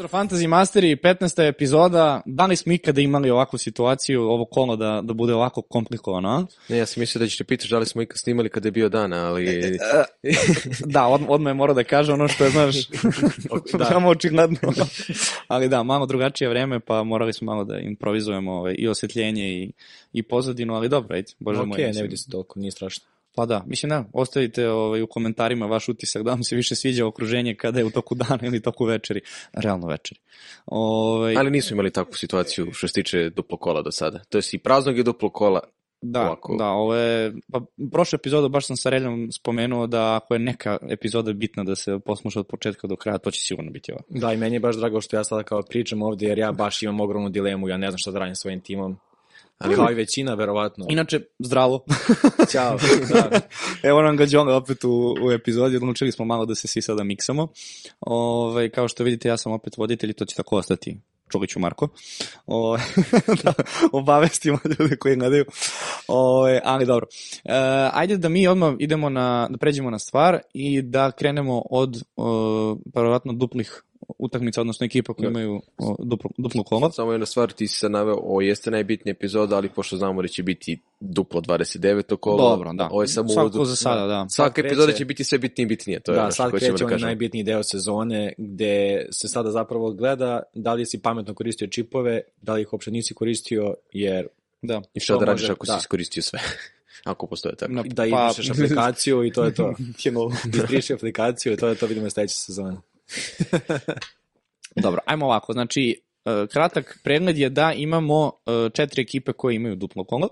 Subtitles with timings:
[0.00, 1.48] Pozdrav Fantasy Masteri, 15.
[1.48, 2.20] epizoda.
[2.26, 6.46] Da li smo ikada imali ovakvu situaciju, ovo kolo da, da bude ovako komplikovano?
[6.68, 8.88] Ne, ja sam mislio da ćete pitaš da li smo ikad snimali kada je bio
[8.88, 9.78] dan, ali...
[10.86, 12.88] Da, od, odmah je morao da kaže ono što je, znaš,
[13.78, 13.84] da.
[13.84, 14.58] samo očigledno.
[15.48, 19.72] Ali da, malo drugačije vreme, pa morali smo malo da improvizujemo ovaj, i osvetljenje i,
[20.12, 21.78] i pozadinu, ali dobro, ajde, bože Ok, moj.
[21.78, 22.02] ne mislim.
[22.02, 23.09] vidi se toliko, nije strašno.
[23.34, 27.06] Pa da, mislim da, ostavite ovaj, u komentarima vaš utisak da vam se više sviđa
[27.06, 29.20] okruženje kada je u toku dana ili toku večeri,
[29.52, 30.20] realno večeri.
[30.66, 34.18] Ovaj, ali nismo imali takvu situaciju što se tiče duplo kola do sada.
[34.28, 35.60] To je i praznog i duplo kola.
[36.02, 36.56] Da, ovako.
[36.56, 37.60] da, ovo je, pa
[37.92, 41.98] prošlu epizodu baš sam sa Reljom spomenuo da ako je neka epizoda bitna da se
[41.98, 44.02] posluša od početka do kraja, to će sigurno biti ova.
[44.08, 46.82] Da, i meni je baš drago što ja sada kao pričam ovde, jer ja baš
[46.82, 48.96] imam ogromnu dilemu, ja ne znam šta da radim svojim timom.
[49.60, 50.86] Ali kao i većina, verovatno.
[50.88, 51.84] Inače, zdravo.
[52.52, 52.78] Ćao.
[53.12, 53.40] Da.
[53.88, 57.04] Evo nam ga Đonga opet u, u epizodi, odlučili smo malo da se svi sada
[57.04, 57.48] miksamo.
[58.00, 61.00] Ove, kao što vidite, ja sam opet voditelj i to će tako ostati.
[61.32, 61.88] Čuliću Marko.
[62.46, 62.76] O,
[63.44, 63.52] da
[63.92, 65.44] obavestimo ljude koji gledaju.
[66.08, 67.06] O, ali dobro.
[67.44, 67.52] E,
[67.92, 72.76] ajde da mi odmah idemo na, da pređemo na stvar i da krenemo od o,
[72.94, 73.82] verovatno duplih
[74.18, 75.30] utakmica, odnosno ekipa koji Da.
[75.30, 76.90] imaju o, duplo, duplo kolo.
[76.92, 80.28] Samo jedna stvar, ti si sad naveo, ovo jeste najbitnija epizoda, ali pošto znamo da
[80.28, 82.16] će biti duplo 29.
[82.16, 82.88] kolo, Dobro, da.
[82.90, 83.68] ovo je samo Svako uvod.
[83.68, 84.26] za sada, da.
[84.28, 86.36] Svaka Sad epizoda kreće- će biti sve bitnije i bitnije, to je da, ono što
[86.36, 88.74] sad hoćemo kreće da onaj najbitniji deo sezone gde
[89.12, 93.14] se sada zapravo gleda da li si pametno koristio čipove, da li ih uopšte nisi
[93.14, 94.26] koristio, jer
[94.62, 94.82] Da.
[94.94, 95.72] I šta da radiš može- ako da.
[95.72, 96.38] si iskoristio sve?
[97.04, 97.72] ako postoje tako.
[97.72, 99.74] Na- da Pa- izbrišeš aplikaciju i to je to.
[100.04, 100.32] Je novo.
[100.54, 102.76] Izbriši aplikaciju i to je to, vidimo sledeće sezone.
[104.82, 109.76] Dobro, ajmo ovako, znači, e, kratak pregled je da imamo e, četiri ekipe koje imaju
[109.76, 110.28] duplo kolo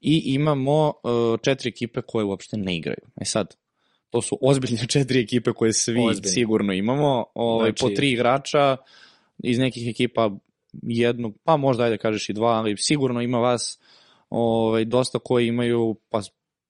[0.00, 1.08] i imamo e,
[1.42, 3.06] četiri ekipe koje uopšte ne igraju.
[3.20, 3.54] E sad,
[4.10, 6.32] to su ozbiljne četiri ekipe koje svi Ozbiljne.
[6.32, 8.76] sigurno imamo, ovaj, Znači- po tri igrača,
[9.38, 10.30] iz nekih ekipa
[10.82, 13.78] jednog, pa možda ajde kažeš i dva, ali sigurno ima vas
[14.30, 16.20] ovaj, dosta koji imaju pa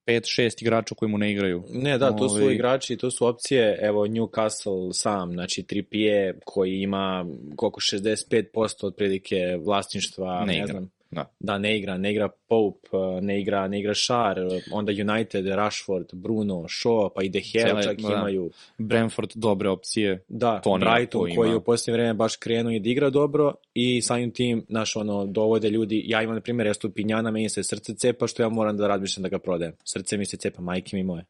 [0.07, 1.63] 5-6 igrača koji mu ne igraju.
[1.71, 6.81] Ne, da, to su Ovaj- igrači, to su opcije, evo Newcastle sam, znači Trippier koji
[6.81, 7.27] ima
[7.57, 10.91] koliko 65% otprilike vlasništva, Ne ne, znam.
[11.15, 11.35] Da.
[11.41, 14.39] Da, ne igra, ne igra Pope, eh, ne igra, ne igra Šar,
[14.73, 18.09] onda United, Rashford, Bruno, Shaw, pa i De Gea čak da.
[18.09, 18.51] imaju.
[18.79, 20.25] Brentford dobre opcije.
[20.29, 23.55] Da, Tony Brighton koji koji je u posljednje vreme baš krenuo i da igra dobro
[23.75, 27.95] i samim tim, naš ono, dovode ljudi, ja imam na primjer Estupinjana, meni se srce
[27.95, 29.73] cepa što ja moram da razmišljam da ga prodajem.
[29.85, 31.25] Srce mi se cepa, majke mi moje.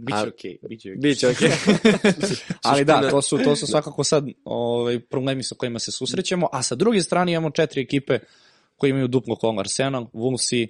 [0.00, 1.00] Biće okej, biće okej.
[1.00, 1.50] Biće okej.
[2.62, 6.62] Ali da, to su, to su svakako sad ovaj, problemi sa kojima se susrećemo, a
[6.62, 8.18] sa druge strane imamo četiri ekipe
[8.76, 10.66] koji imaju duplo kolo Arsenal, Wolves,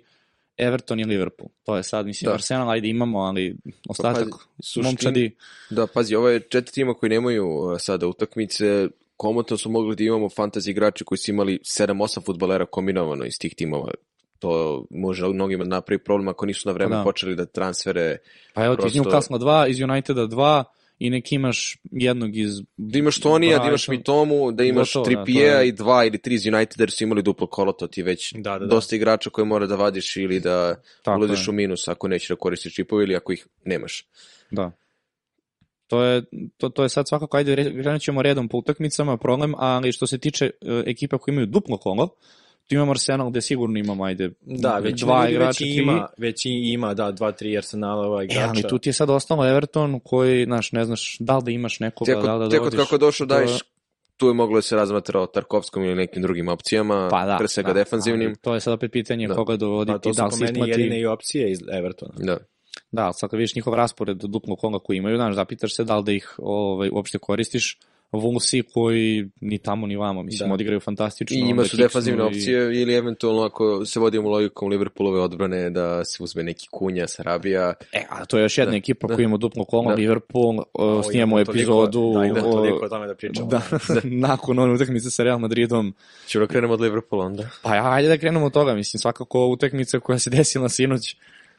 [0.56, 1.48] Everton i Liverpool.
[1.64, 2.34] To je sad, mislim, Da.
[2.34, 3.56] Arsenal, ajde imamo, ali
[3.88, 5.36] ostatak, pazi, suština- momčadi,
[5.70, 10.04] Da, pazi, ovo je četiri tima koji nemaju uh, sada utakmice, komotno su mogli da
[10.04, 13.90] imamo fantasy igrače koji su imali 7-8 futbolera kombinovano iz tih timova.
[14.40, 17.02] To može mnogima da napravi problem ako nisu na vreme da.
[17.04, 18.16] počeli da transfere.
[18.54, 20.64] pa evo ti iz prosto- Newcastle 2, iz Uniteda 2
[20.98, 22.50] i neki imaš jednog iz...
[22.76, 23.88] Da imaš Tonija, da imaš.
[23.88, 26.90] Mitomu, da imaš Gotovo, da, to Trippiera je- i dva ili tri iz Uniteda jer
[26.90, 28.66] su imali duplo kolo, to ti već Da, da, da.
[28.66, 31.50] dosta igrača koje mora da vadiš ili da Tako ulaziš je.
[31.50, 34.04] u minus ako nećeš da koristiš čipove ili ako ih nemaš.
[34.50, 34.70] Da.
[35.86, 36.22] To je,
[36.56, 40.06] to, to je sad svakako, ajde, re- krenut ćemo redom po utakmicama, problem, ali što
[40.06, 40.50] se tiče e,
[40.86, 42.08] ekipa koji imaju duplo kolo,
[42.70, 45.74] tu imamo Arsenal gde sigurno imamo, ajde, Da, već dva ljudi igrača, već tri.
[45.74, 48.48] ima, već ima, da, dva, tri Arsenalova E, igrača.
[48.48, 51.80] ali tu ti je sad ostalo Everton koji, znaš, ne znaš da li da imaš
[51.80, 52.78] nekoga, Tek da li da od, tek od dovodiš.
[52.80, 53.50] kako došao To- daješ,
[54.16, 57.48] tu je moglo da se razmatra o Tarkovskom ili nekim drugim opcijama, pa da, pre
[57.48, 58.34] svega da, defanzivnim.
[58.36, 59.34] To je sad opet pitanje Da.
[59.34, 60.70] koga dovoditi, Pa to su da li po se meni isplati.
[60.72, 62.12] jedine i opcije iz Evertona.
[62.16, 62.38] Da.
[62.92, 65.96] Da, ali sad kad vidiš njihov raspored duplog kola koji imaju, znaš, zapitaš se da
[65.96, 67.78] li da ih ovaj, uopšte koristiš,
[68.12, 70.54] Vulsi koji ni tamo ni vamo, mislim, Da.
[70.54, 71.36] odigraju fantastično.
[71.36, 75.70] I njima onda su defanzivne i- opcije ili eventualno ako se vodimo logikom Liverpoolove odbrane
[75.70, 77.74] da se uzme neki kunja, Sarabija.
[77.92, 79.14] E, a to je još jedna Da, ekipa da.
[79.14, 79.94] koja ima duplo kolo, Da.
[79.94, 83.48] Liverpool, uh, O, snijemo epizodu Da, imamo o- toliko o tome da pričamo.
[83.48, 83.62] da,
[84.28, 85.94] nakon one utakmice sa Real Madridom.
[86.26, 87.48] Ćemo da krenemo od Liverpoola onda.
[87.62, 91.16] Pa ja, ajde da krenemo od toga, mislim, svakako utakmica koja se desila sinoć,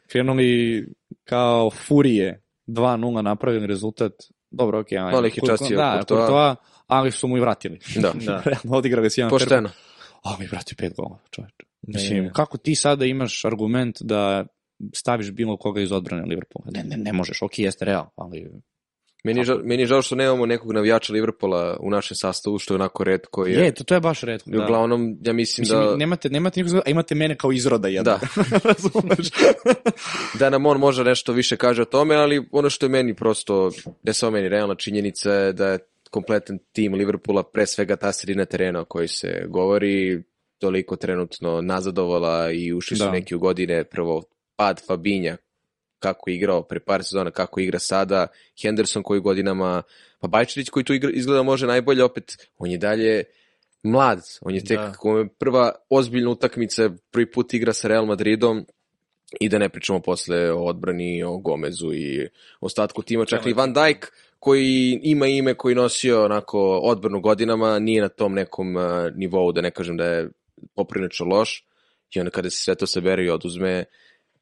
[0.08, 0.86] krenuli
[1.24, 4.12] kao furije, 2-0 napravili rezultat,
[4.52, 6.28] dobro, okej, okay, Malo ih je častio da, Courtois.
[6.28, 6.58] Courtois,
[6.88, 7.80] ali su mu i vratili.
[7.96, 8.14] Da.
[8.26, 8.42] Da.
[8.46, 9.70] Realno odigrali se jedan Pošteno.
[10.24, 11.66] Ali, brate, pet gola, čoveče.
[11.82, 12.34] Mislim, ne, ne.
[12.34, 14.46] kako ti sada imaš argument da
[14.94, 16.72] staviš bilo koga iz odbrane Liverpoola?
[16.74, 18.52] Ne, ne, ne možeš, ok, jeste real, ali
[19.24, 22.74] Meni je, žao, meni je žao što nemamo nekog navijača Liverpoola u našem sastavu, što
[22.74, 23.46] je onako redko.
[23.46, 24.50] Je, je, to, to je baš redko.
[24.50, 24.64] Da.
[24.64, 28.20] uglavnom, ja mislim, Mislim, da, nemate, nemate nikog, a imate mene kao izroda jednog.
[28.20, 28.44] Da.
[28.70, 29.28] Razumeš?
[30.40, 33.72] da nam on može nešto više kaže o tome, ali ono što je meni prosto,
[34.04, 35.80] ne samo meni, realna činjenica je da je
[36.10, 40.24] kompletan tim Liverpoola, pre svega ta sredina terena o kojoj se govori,
[40.60, 43.12] toliko trenutno nazadovala i ušli su Da.
[43.12, 44.24] neki u godine, prvo
[44.56, 45.38] pad Fabinja,
[46.02, 48.28] kako je igrao pre par sezona, kako igra sada,
[48.62, 49.84] Henderson koji godinama,
[50.20, 53.24] pa Bajčerić koji tu igra, izgleda može najbolje, opet on je dalje
[53.84, 54.94] mlad, on je tek Da.
[55.04, 55.26] da.
[55.40, 58.66] prva ozbiljna utakmica, prvi put igra sa Real Madridom
[59.40, 62.28] i da ne pričamo posle o odbrani, o Gomezu i
[62.60, 68.02] ostatku tima, čak i Van Dijk koji ima ime koji nosio onako odbranu godinama, nije
[68.02, 68.84] na tom nekom uh,
[69.16, 70.30] nivou, da ne kažem da je
[70.76, 71.66] poprilično loš
[72.16, 73.86] i onda kada se sve to sabere i oduzme,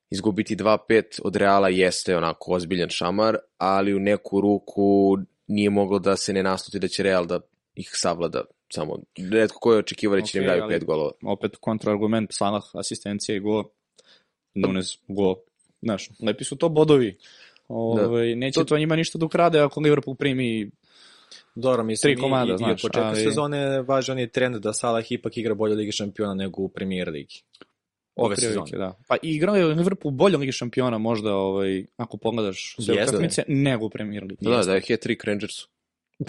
[0.09, 5.17] izgubiti 2-5 od Reala jeste onako ozbiljan šamar, ali u neku ruku
[5.47, 7.39] nije moglo da se ne nasluti da će Real da
[7.75, 8.97] ih savlada samo
[9.31, 11.11] redko ko je očekivao da će Okej, im daju pet golova.
[11.23, 13.63] Opet kontraargument, Salah, asistencija i go,
[14.53, 15.35] Nunes, go.
[15.81, 17.17] Znaš, lepi su to bodovi.
[17.67, 20.71] Ove, neće To- to njima ništa da ukrade ako Liverpool primi
[21.55, 24.73] Dobro, mislim, Tri komada, i, znaš, i od početka ali- sezone važan je trend da
[24.73, 27.41] Salah ipak igra bolje Ligi šampiona nego u Premier Ligi.
[28.19, 28.86] Ove prilike, sezone.
[28.86, 28.95] Da.
[29.07, 33.16] Pa igrao je Liverpool bolje Ligi šampiona možda, ovaj, ako pogledaš sve Jeste.
[33.16, 34.45] utakmice, nego u Premier Ligi.
[34.45, 35.68] Da, da je hat-trick Rangersu.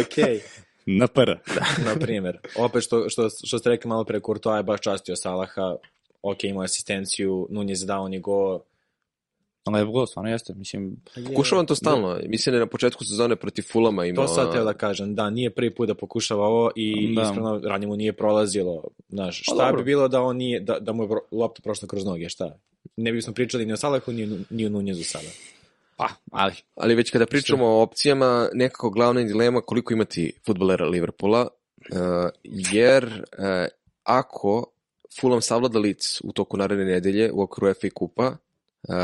[0.00, 0.40] ok,
[0.86, 1.38] Na para.
[1.84, 2.38] na primjer.
[2.56, 5.76] Opet što, što, što ste rekli malo pre, Courtois je baš častio Salaha,
[6.22, 8.60] ok, imao je asistenciju, Nunez je dao ni go.
[9.66, 10.54] Lep gol, stvarno jeste.
[10.54, 10.96] Mislim,
[11.28, 12.18] Pokušavam to stalno.
[12.26, 14.26] Mislim da je na početku sezone protiv Fulama imao...
[14.26, 17.22] To sad teo da kažem, da, nije prvi put da pokušava ovo i Da.
[17.22, 17.28] da.
[17.28, 18.84] iskreno ranije mu nije prolazilo.
[19.08, 22.04] Znaš, Pa šta bi bilo da on nije, da, da mu je lopta prošla kroz
[22.04, 22.58] noge, šta?
[22.96, 25.28] Ne bismo pričali ni o Salahu, ni, ni o Nunezu sada.
[25.96, 30.86] pa, ali, Ali već kada pričamo o opcijama, nekako glavna je dilema koliko imati futbolera
[30.86, 31.96] Liverpoola, uh,
[32.72, 33.44] jer uh,
[34.02, 34.66] ako
[35.20, 38.26] Fulham savlada lic u toku naredne nedelje u okviru FA kupa,
[38.88, 38.94] uh,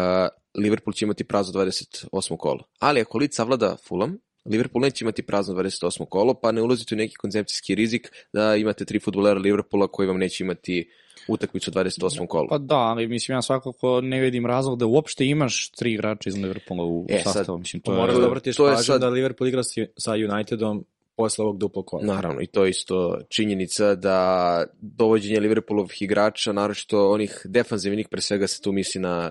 [0.56, 2.36] Liverpool će imati prazno 28.
[2.36, 2.64] kolo.
[2.78, 6.06] Ali ako lic savlada Fulham, Liverpool neće imati prazno 28.
[6.08, 10.18] kolo, pa ne ulazite u neki koncepcijski rizik da imate tri futbolera Liverpoola koji vam
[10.18, 10.90] neće imati
[11.28, 12.26] utakmicu u 28.
[12.26, 12.48] kolu.
[12.48, 16.36] pa da, ali mislim ja svakako ne vidim razlog da uopšte imaš tri igrača iz
[16.36, 17.58] Liverpoola u E, sastavu.
[17.58, 18.20] Mislim, to Moraš je...
[18.20, 19.62] da obratiš to je pažnju sad- da Liverpool igra
[19.98, 20.84] sa Unitedom
[21.16, 22.04] posle ovog duplog kola.
[22.04, 28.46] Naravno, i to je isto činjenica da dovođenje Liverpoolovih igrača, naročito onih defanzivnih, pre svega
[28.46, 29.30] se tu misli na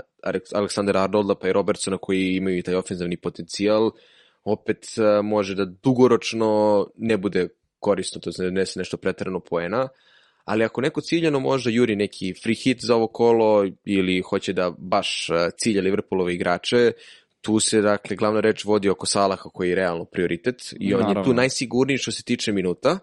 [0.54, 3.92] Aleksandra Arnolda pa i Robertsona koji imaju i taj ofenzivni potencijal,
[4.44, 7.48] opet e, može da dugoročno ne bude
[7.80, 9.88] korisno, to znači ne se nešto pretarano poena,
[10.46, 14.72] ali ako neko ciljano možda juri neki free hit za ovo kolo ili hoće da
[14.78, 16.92] baš e, cilja Liverpoolove igrače,
[17.46, 21.08] tu se, dakle, glavna reč vodi oko Salaha koji je realno prioritet i on je
[21.08, 21.24] Naravno.
[21.24, 23.00] tu najsigurniji što se tiče minuta.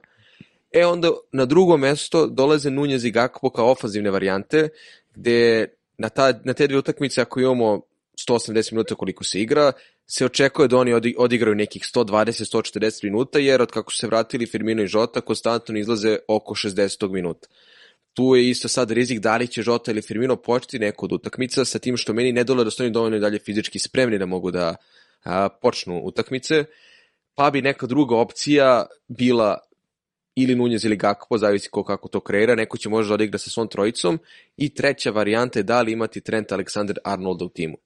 [0.72, 4.68] E onda na drugo mesto dolaze Nunez i Gakpo kao ofanzivne varijante,
[5.14, 5.68] gde
[5.98, 7.80] na, ta, na te dve utakmice ako imamo
[8.28, 9.72] 180 minuta koliko se igra,
[10.06, 14.46] se očekuje da oni odi, odigraju nekih 120-140 minuta, jer od kako su se vratili
[14.46, 17.48] Firmino i Žota, konstantno izlaze oko 60 minuta.
[18.14, 21.64] Tu je isto sad rizik da li će Žota ili Firmino početi neku od utakmica,
[21.64, 24.50] sa tim što meni ne dole da su oni dovoljno dalje fizički spremni da mogu
[24.50, 24.74] da
[25.24, 26.64] a, počnu utakmice,
[27.34, 29.58] pa bi neka druga opcija bila
[30.34, 33.68] ili Nunez ili Gakpo, zavisi ko kako to kreira, neko će možda odigra sa svom
[33.68, 34.18] trojicom
[34.56, 37.76] i treća varijanta je da li imati Trent Alexander Arnolda u timu.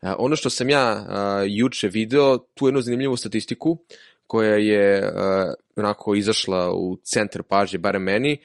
[0.00, 3.78] A, ono što sam ja a, juče video, tu jednu zanimljivu statistiku
[4.26, 8.38] koja je a, onako izašla u centar pažnje, barem meni,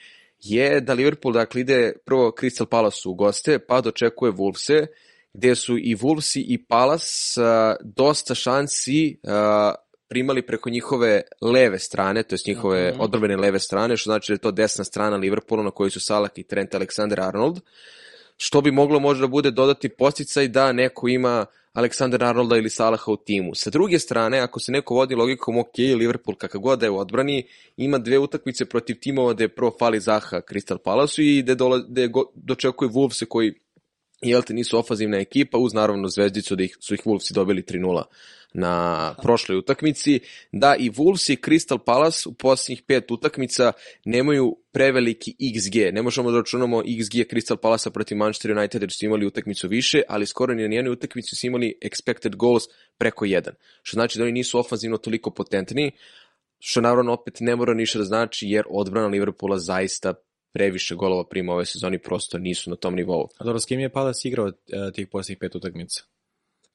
[0.44, 4.86] je da Liverpool dakle ide prvo Crystal Palace u goste, pa dočekuje Wolvese,
[5.32, 9.74] gde su i Wolvesi i Palace a, dosta šansi a,
[10.08, 13.00] primali preko njihove leve strane, to je njihove Mhm.
[13.00, 16.30] odbrambene leve strane, što znači da je to desna strana Liverpoola na kojoj su Salah
[16.36, 17.60] i Trent Alexander-Arnold,
[18.36, 23.12] što bi moglo možda da bude dodatni posticaj da neko ima Aleksandar Arnolda ili Salaha
[23.12, 23.54] u timu.
[23.54, 26.98] Sa druge strane, ako se neko vodi logikom, ok, Liverpool kakav god da je u
[26.98, 31.78] odbrani, ima dve utakmice protiv timova gde prvo fali Zaha Crystal Palace i gde, dola,
[31.88, 33.54] gde go, dočekuje Wolvese koji
[34.28, 38.02] jel te nisu ofazivna ekipa, uz naravno zvezdicu da ih, su ih Wolvesi dobili 3-0
[38.54, 40.20] na prošloj utakmici,
[40.52, 43.72] da i Wolves i Crystal Palace u posljednjih pet utakmica
[44.04, 45.76] nemaju preveliki XG.
[45.92, 50.02] Ne možemo da računamo XG Crystal Palace protiv Manchester United jer su imali utakmicu više,
[50.08, 52.62] ali skoro ni na jednoj utakmici su imali expected goals
[52.98, 53.50] preko 1.
[53.82, 55.92] Što znači da oni nisu ofanzivno toliko potentni,
[56.58, 60.14] što naravno opet ne mora ništa da znači jer odbrana Liverpoola zaista
[60.54, 63.28] previše golova prima ove sezoni, prosto nisu na tom nivou.
[63.38, 64.52] A dobro, s kim je Palace igrao e,
[64.94, 66.04] tih posljednjih pet utakmica?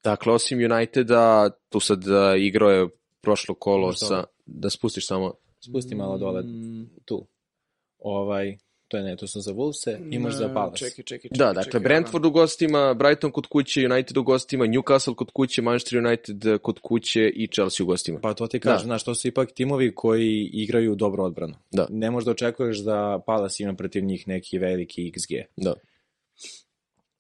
[0.03, 2.87] Dakle, osim Uniteda, tu sad uh, igrao je
[3.21, 4.23] prošlo kolo sa...
[4.45, 5.33] Da spustiš samo...
[5.59, 6.43] Spusti malo dole,
[7.05, 7.27] tu.
[7.99, 8.57] Ovaj,
[8.89, 10.77] to je ne, to su za Wolvese, imaš za Palace.
[10.77, 15.31] Čekaj, čekaj, Da, dakle, Brentford u gostima, Brighton kod kuće, United u gostima, Newcastle kod
[15.31, 18.19] kuće, Manchester United kod kuće i Chelsea u gostima.
[18.19, 18.83] Pa to ti kažem, Da.
[18.85, 21.53] znaš, to su ipak timovi koji igraju dobro odbranu.
[21.71, 21.87] Da.
[21.89, 25.41] Ne možda očekuješ da Palace ima protiv njih neki veliki XG.
[25.57, 25.73] Da.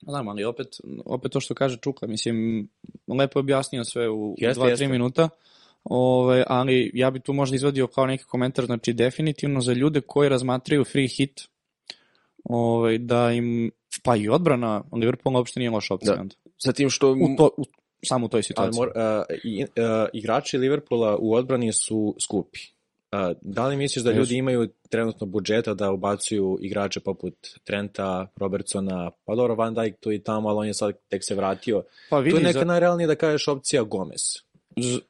[0.01, 0.67] Da, ali opet,
[1.05, 2.67] opet to što kaže Čuka, mislim,
[3.07, 4.87] lepo je objasnio sve u Jeste, 2-3 jeste.
[4.87, 5.29] minuta,
[5.83, 10.29] Ove, ali ja bi tu možda izvadio kao neki komentar, znači definitivno za ljude koji
[10.29, 11.41] razmatraju free hit,
[12.49, 13.71] ove, da im,
[14.03, 16.15] pa i odbrana Liverpoola uopšte nije loša opcija.
[16.15, 16.25] Da.
[16.57, 17.11] Sa tim što...
[17.11, 17.63] U to, u,
[18.05, 18.79] samo u toj Ali situaciji.
[18.79, 19.69] mor, uh, i, uh,
[20.13, 22.59] igrači Liverpoola u odbrani su skupi.
[23.11, 29.11] Uh, da li misliš da ljudi imaju trenutno budžeta da ubacuju igrače poput Trenta, Robertsona,
[29.25, 31.83] pa dobro Van Dijk tu i tamo, ali on je sad tek se vratio.
[32.09, 34.21] pa Tu vidi, je neka za, najrealnija da kažeš opcija Gomez.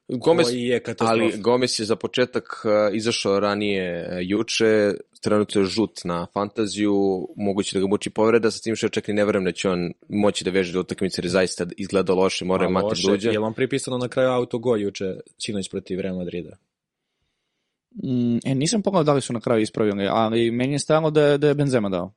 [0.08, 5.66] Gomez, koji je ali Gomez je za početak uh, izašao ranije uh, juče, trenutno je
[5.66, 9.46] žut na fantaziju, moguće da ga muči povreda, sa tim što čak i ne verujem
[9.46, 12.68] da će on moći da veže do utakmice jer je zaista izgleda loše, mora je
[12.68, 13.30] Pa mati loše, duđe.
[13.30, 16.58] Je li on pripisano na kraju autogol juče, sinoć protiv Real Madrida?
[18.04, 21.38] mm, e, nisam pogledao da li su na kraju ispravili, ali meni je stajalo da
[21.38, 22.14] da je Benzema dao.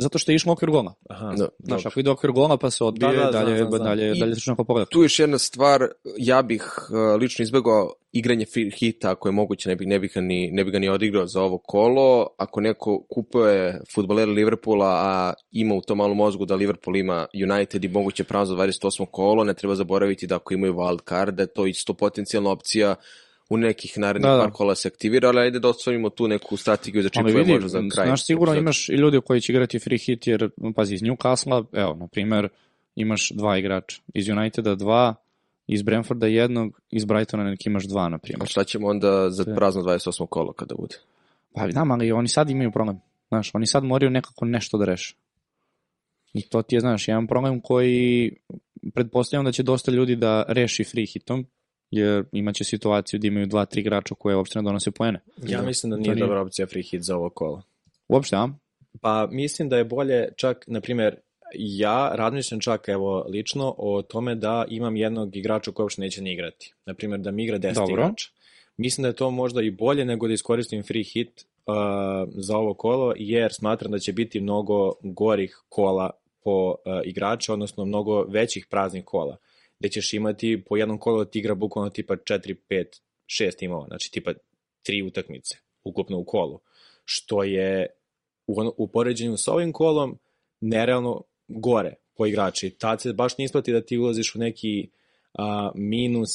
[0.00, 0.94] Zato što je išlo u okvir gola.
[1.08, 1.48] Aha, Da.
[1.58, 3.84] Znaš, ako ide u okvir gola pa se odbije, Da, da, dalje, znam, znam, znam.
[3.84, 4.86] dalje, I- dalje se neko pogleda.
[4.90, 5.86] Tu je još jedna stvar,
[6.18, 10.12] ja bih uh, lično izbegao igranje free hita, ako je moguće, ne bih, ne bih,
[10.14, 12.26] ga ni, ne bih ga ni odigrao za ovo kolo.
[12.36, 17.84] Ako neko kupuje futbolera Liverpoola, a ima u tom malom mozgu da Liverpool ima United
[17.84, 19.06] i moguće pravo za 28.
[19.10, 22.94] kolo, ne treba zaboraviti da ako imaju wild card, da je to isto potencijalna opcija
[23.50, 24.42] u nekih narednih Da, da.
[24.42, 27.68] par kola se aktivira, ali ajde da osvojimo tu neku strategiju za čipove vidi, možda
[27.68, 28.06] za kraj.
[28.06, 31.94] znaš, sigurno imaš i ljudi koji će igrati free hit, jer, pazi, iz Newcastle, evo,
[31.94, 32.48] na primer,
[32.96, 34.00] imaš dva igrača.
[34.14, 35.14] Iz Uniteda dva,
[35.66, 38.48] iz Brentforda jednog, iz Brightona neki imaš dva, na A primjer.
[38.48, 40.26] šta ćemo onda za prazno 28.
[40.26, 40.96] kolo kada bude?
[41.54, 43.00] Pa znam, ali oni sad imaju problem.
[43.28, 45.14] Znaš, oni sad moraju nekako nešto da reše.
[46.34, 48.32] I to ti je, znaš, jedan problem koji
[48.94, 51.46] pretpostavljam da će dosta ljudi da reši free hitom,
[51.90, 55.20] jer imaće situaciju da imaju dva, tri igrača koje uopšte ne donose poene.
[55.42, 57.62] Ja mislim da To nije nije- dobra opcija free hit za ovo kolo.
[58.08, 58.48] Uopšte, a?
[59.00, 61.16] Pa mislim da je bolje čak, na primjer,
[61.54, 66.32] ja razmišljam čak evo lično o tome da imam jednog igrača koji uopšte neće ni
[66.32, 66.74] igrati.
[66.86, 67.92] Na primjer da mi igra 10 Dobro.
[67.94, 68.28] igrača.
[68.76, 71.28] Mislim da je to možda i bolje nego da iskoristim free hit
[71.66, 71.74] uh,
[72.34, 76.10] za ovo kolo, jer smatram da će biti mnogo gorih kola
[76.44, 79.36] po uh, igrača, odnosno mnogo većih praznih kola,
[79.80, 82.84] gde ćeš imati po jednom kolu da ti igra bukvalno tipa 4, 5,
[83.26, 84.32] 6 timova, znači tipa
[84.82, 86.60] tri utakmice ukupno u kolu,
[87.04, 87.86] što je
[88.46, 90.18] u, ono- u poređenju sa ovim kolom
[90.60, 92.70] nerealno gore po igrači.
[92.70, 94.90] Tad se baš ne isplati da ti ulaziš u neki
[95.34, 96.30] a, minus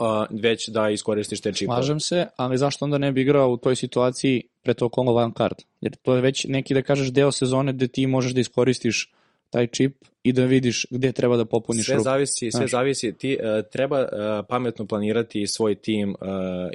[0.00, 1.76] a, već da iskoristiš te čipove.
[1.76, 5.32] Slažem se, ali zašto onda ne bi igrao u toj situaciji pre to kolo van
[5.32, 5.56] card?
[5.80, 9.12] Jer to je već neki, da kažeš, deo sezone gde ti možeš da iskoristiš
[9.56, 12.04] taj čip i da vidiš gde treba da popuniš Sve rupu.
[12.04, 12.70] zavisi, sve Znaš.
[12.70, 13.12] zavisi.
[13.12, 14.08] Ti uh, treba uh,
[14.48, 16.16] pametno planirati svoj tim uh,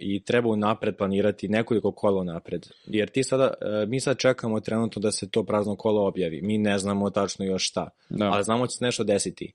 [0.01, 2.67] i treba unapred planirati nekoliko kola napred.
[2.85, 6.41] Jer ti sada, uh, mi sad čekamo trenutno da se to prazno kolo objavi.
[6.41, 7.89] Mi ne znamo tačno još šta.
[8.09, 8.25] Da.
[8.25, 9.53] ali znamo da će se nešto desiti.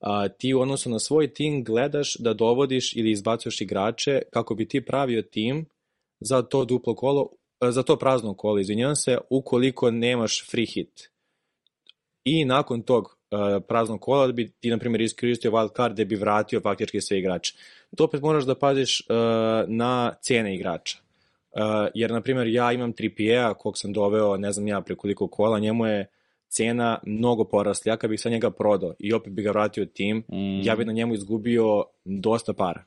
[0.00, 4.68] A, ti u odnosu na svoj tim gledaš da dovodiš ili izbacuješ igrače kako bi
[4.68, 5.66] ti pravio tim
[6.20, 7.28] za to duplo kolo,
[7.60, 11.11] za to prazno kolo, izvinjavam se, ukoliko nemaš free hit.
[12.24, 13.38] I nakon tog uh,
[13.68, 17.54] praznog kola bi ti, na primjer, iskoristio wild card da bi vratio faktički sve igrače.
[17.96, 19.16] To opet moraš da paziš uh,
[19.68, 20.98] na cene igrača.
[21.52, 21.60] Uh,
[21.94, 25.86] jer, na primjer, ja imam 3 kog sam doveo, ne znam ja, prekoliko kola, njemu
[25.86, 26.06] je
[26.48, 27.92] cena mnogo porasla.
[27.92, 30.60] Ja kad bih sa njega prodao i opet bih ga vratio tim, Mm.
[30.64, 32.84] ja bih na njemu izgubio dosta para.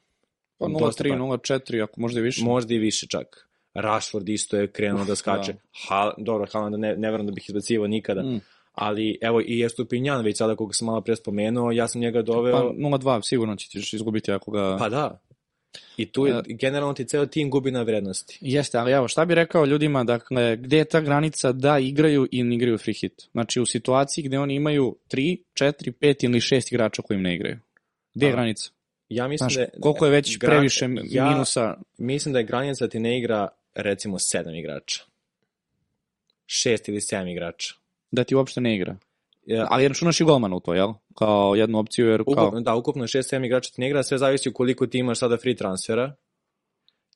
[0.58, 1.22] Pa dosta 0-3, para.
[1.22, 2.44] 0-4, ako možda i više.
[2.44, 3.48] Možda i više čak.
[3.74, 5.54] Rashford isto je krenuo da skače.
[5.54, 5.60] da.
[5.88, 8.24] Ha, dobro, Haaland ne, ne verujem da bih izbacivao nikada.
[8.24, 8.42] Mm.
[8.76, 12.24] Ali evo i Estupinjan, već sada koga sam malo pre spomenuo, ja sam njega Pa
[12.24, 12.74] doveo...
[12.74, 14.78] 0-2, sigurno ćeš izgubiti ako ga...
[14.80, 15.22] Pa da.
[15.98, 16.42] I tu je, E.
[16.48, 18.38] generalno ti ceo tim gubi na vrednosti.
[18.42, 22.50] Jeste, ali evo, šta bi rekao ljudima, dakle, gde je ta granica da igraju ili
[22.50, 23.28] ne igraju free hit?
[23.32, 27.36] Znači, u situaciji gde oni imaju 3, 4, 5 ili 6 igrača koji im ne
[27.36, 27.58] igraju.
[28.14, 28.70] Gde je A, granica?
[29.10, 31.78] Ja mislim Znaš, da koliko je već gran- previše ja minusa?
[31.98, 35.04] Mislim da je granica da ti ne igra recimo sedam igrača.
[36.46, 37.74] Šest ili sedam igrača.
[38.12, 38.98] Da ti uopšte ne igra.
[39.46, 40.94] Ja, Ali računaš i golmana u to, jel?
[41.16, 42.44] Kao jednu opciju, jer kao...
[42.44, 45.56] Ukupno, da, ukupno 6-7 igrača ti ne igra, sve zavisi koliko ti imaš sada free
[45.56, 46.16] transfera.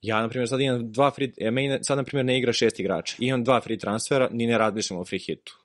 [0.02, 2.80] Ja, na primjer, sad imam dva free, ja, meni sad, na primjer, ne igra šest
[2.80, 3.16] igrača.
[3.20, 5.60] Imam dva free transfera, ni ne razmišljam o free hitu.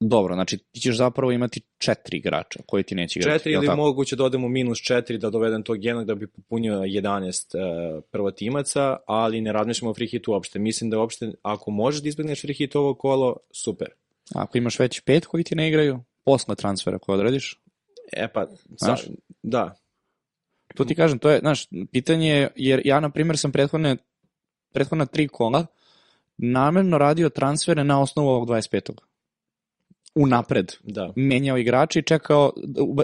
[0.00, 3.38] Dobro, znači ti ćeš zapravo imati četiri igrača koji ti neće igrati.
[3.38, 3.76] Četiri ili tako?
[3.76, 8.96] moguće da odemo minus četiri da dovedem tog jednog da bi popunio 11 uh, prvotimaca,
[9.06, 10.58] ali ne razmišljamo o free hitu uopšte.
[10.58, 13.88] Mislim da uopšte, ako možeš da izbegneš free hit ovo kolo, super.
[14.34, 17.60] Ako imaš već pet koji ti ne igraju, posle transfera koje odradiš,
[18.12, 18.46] E pa,
[18.78, 19.00] Znaš?
[19.42, 19.76] da,
[20.74, 23.96] To ti kažem, to je, znaš, pitanje je, jer ja, na primjer, sam prethodne,
[24.72, 25.66] prethodna tri kola
[26.38, 28.92] namerno radio transfere na osnovu ovog 25.
[30.14, 30.72] Unapred.
[30.82, 31.12] da.
[31.16, 32.52] Menjao igrače i čekao,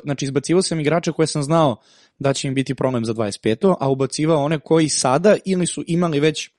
[0.04, 1.76] znači izbacivao sam igrače koje sam znao
[2.18, 3.76] da će im biti problem za 25.
[3.80, 6.50] a ubacivao one koji sada ili su imali već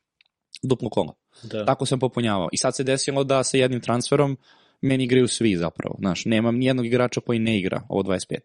[0.63, 1.13] duplo kola.
[1.43, 1.65] Da.
[1.65, 2.49] Tako sam popunjavao.
[2.51, 4.37] I sad se desilo da sa jednim transferom
[4.81, 5.95] meni igraju svi zapravo.
[5.99, 8.35] Znaš, nemam nijednog igrača koji ne igra ovo 25.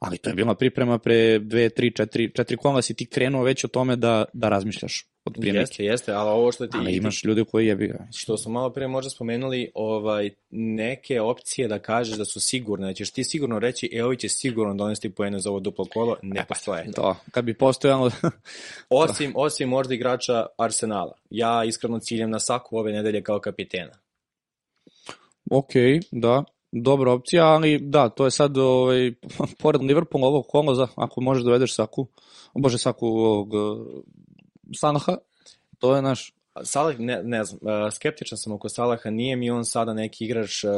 [0.00, 3.64] Ali to je bila priprema pre 2, 3, 4, 4 kola si ti krenuo već
[3.64, 5.58] o tome da, da razmišljaš neke.
[5.58, 6.76] Jeste, jeste, ali ovo što ti...
[6.80, 8.06] Ali imaš ljude koji jebi ga.
[8.12, 12.92] što smo malo pre možda spomenuli, ovaj, neke opcije da kažeš da su sigurne, da
[12.92, 16.44] ćeš ti sigurno reći, e, ovi će sigurno donesti poene za ovo duplo kolo, ne
[16.48, 16.92] postoje.
[16.92, 18.10] To, kad bi postojalo...
[18.88, 21.18] Osim, osim možda igrača Arsenala.
[21.30, 23.92] Ja iskreno ciljam na Saku ove nedelje kao kapitena.
[25.50, 25.72] ok,
[26.10, 29.12] da, dobra opcija, ali da, to je sad, ovaj,
[29.62, 32.06] pored Liverpoola ovog kola, za, ako možeš dovedeš Saku,
[32.54, 33.48] bože Saku ovog
[34.72, 35.16] Salaha,
[35.78, 39.64] to je naš, Salah, ne, ne znam, uh, skeptičan sam oko Salaha, nije mi on
[39.64, 40.70] sada neki igrač, uh,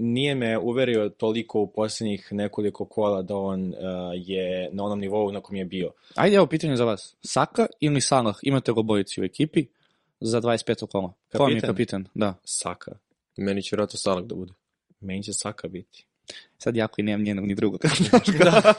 [0.00, 3.74] nije me uverio toliko u posljednjih nekoliko kola da on uh,
[4.14, 5.90] je na onom nivou na kom je bio.
[6.14, 7.16] Ajde, evo pitanje za vas.
[7.22, 8.36] Saka ili Salah?
[8.42, 9.66] Imate obojici u ekipi
[10.20, 10.86] za 25.
[10.86, 11.12] kola.
[11.32, 12.06] Ko vam je Kapitan?
[12.14, 12.34] Da.
[12.44, 12.92] Saka.
[13.36, 14.52] Meni će vjerojatno Salah da bude.
[15.00, 16.06] Meni će Saka biti.
[16.58, 17.80] Sad jako i nemam njenog ni drugog.
[18.44, 18.74] da.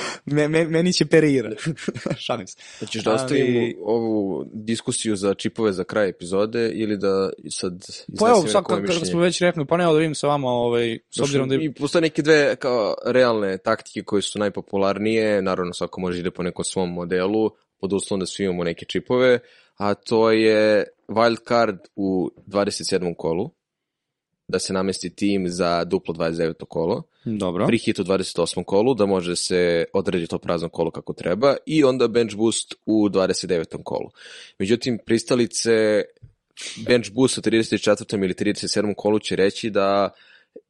[0.24, 1.50] me, me, meni će perira.
[2.26, 2.56] Šalim se.
[2.80, 7.72] Hoćeš da Ali- ostavimo ovu diskusiju za čipove za kraj epizode ili da sad
[8.18, 9.04] Pa evo, sad kad mišljenje?
[9.06, 11.54] smo već rekli, pa ne, da vidim sa vama, ovaj, s obzirom da.
[11.54, 16.42] I postoje neke dve kao realne taktike koje su najpopularnije, naravno svako može ide po
[16.42, 19.38] nekom svom modelu, pod uslovom da svi imamo neke čipove,
[19.76, 23.14] a to je wild card u 27.
[23.18, 23.50] kolu,
[24.52, 26.64] da se namesti tim za duplo 29.
[26.68, 27.66] kolo, Dobro.
[27.66, 28.64] free hit u 28.
[28.64, 33.08] kolu, da može se odredi to prazno kolo kako treba, i onda bench boost u
[33.08, 33.82] 29.
[33.84, 34.10] kolu.
[34.58, 36.02] Međutim, pristalice
[36.86, 38.24] bench boost u 34.
[38.24, 38.94] ili 37.
[38.96, 40.10] kolu će reći da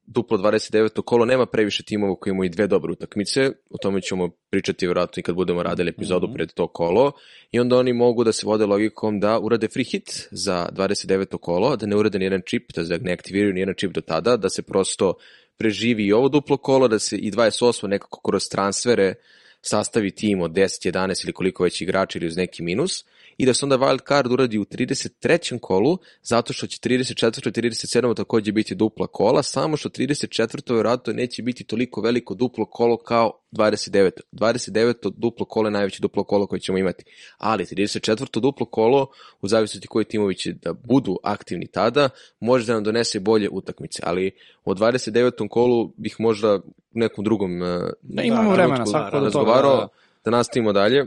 [0.07, 1.03] duplo 29.
[1.03, 5.23] kolo nema previše timova koji imaju dve dobre utakmice, o tome ćemo pričati vjerojatno i
[5.23, 6.35] kad budemo radili epizodu Mhm.
[6.35, 7.13] pred to kolo,
[7.51, 11.39] i onda oni mogu da se vode logikom da urade free hit za 29.
[11.39, 14.63] kolo, da ne urade nijedan čip, da ne aktiviraju nijedan čip do tada, da se
[14.63, 15.15] prosto
[15.57, 17.87] preživi i ovo duplo kolo, da se i 28.
[17.87, 19.15] nekako kroz transfere
[19.63, 23.05] sastavi tim od 10, 11 ili koliko već igrača ili uz neki minus
[23.37, 25.59] i da se onda wild card uradi u 33.
[25.61, 27.49] kolu, zato što će 34.
[27.49, 28.17] i 37.
[28.17, 30.73] takođe biti dupla kola, samo što 34.
[30.75, 34.11] vjerojatno neće biti toliko veliko duplo kolo kao 29.
[34.33, 35.11] 29.
[35.17, 37.05] duplo kolo je najveće duplo kolo koje ćemo imati.
[37.39, 38.41] Ali 34.
[38.41, 39.07] duplo kolo,
[39.41, 42.09] u zavisnosti koji timovi će da budu aktivni tada,
[42.41, 44.03] može da nam donese bolje utakmice.
[44.07, 44.31] Ali
[44.65, 45.49] o 29.
[45.49, 49.25] kolu bih možda u nekom drugom eh, Da, imamo vremena, svako da, toga.
[49.25, 49.89] razgovarao, Da,
[50.25, 51.07] da nastavimo dalje.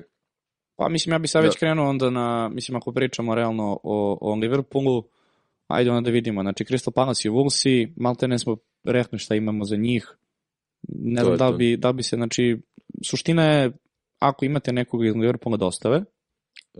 [0.75, 4.35] Pa mislim, ja bi sad već krenuo onda na, mislim, ako pričamo realno o, o
[4.35, 5.03] Liverpoolu,
[5.67, 6.41] ajde onda da vidimo.
[6.41, 10.17] Znači, Crystal Palace i Wolvesi, malte ne smo rekli šta imamo za njih.
[10.88, 12.61] Ne znam da bi, da bi se, znači,
[13.05, 13.71] suština je,
[14.19, 16.03] ako imate nekog iz Liverpoola da ostave,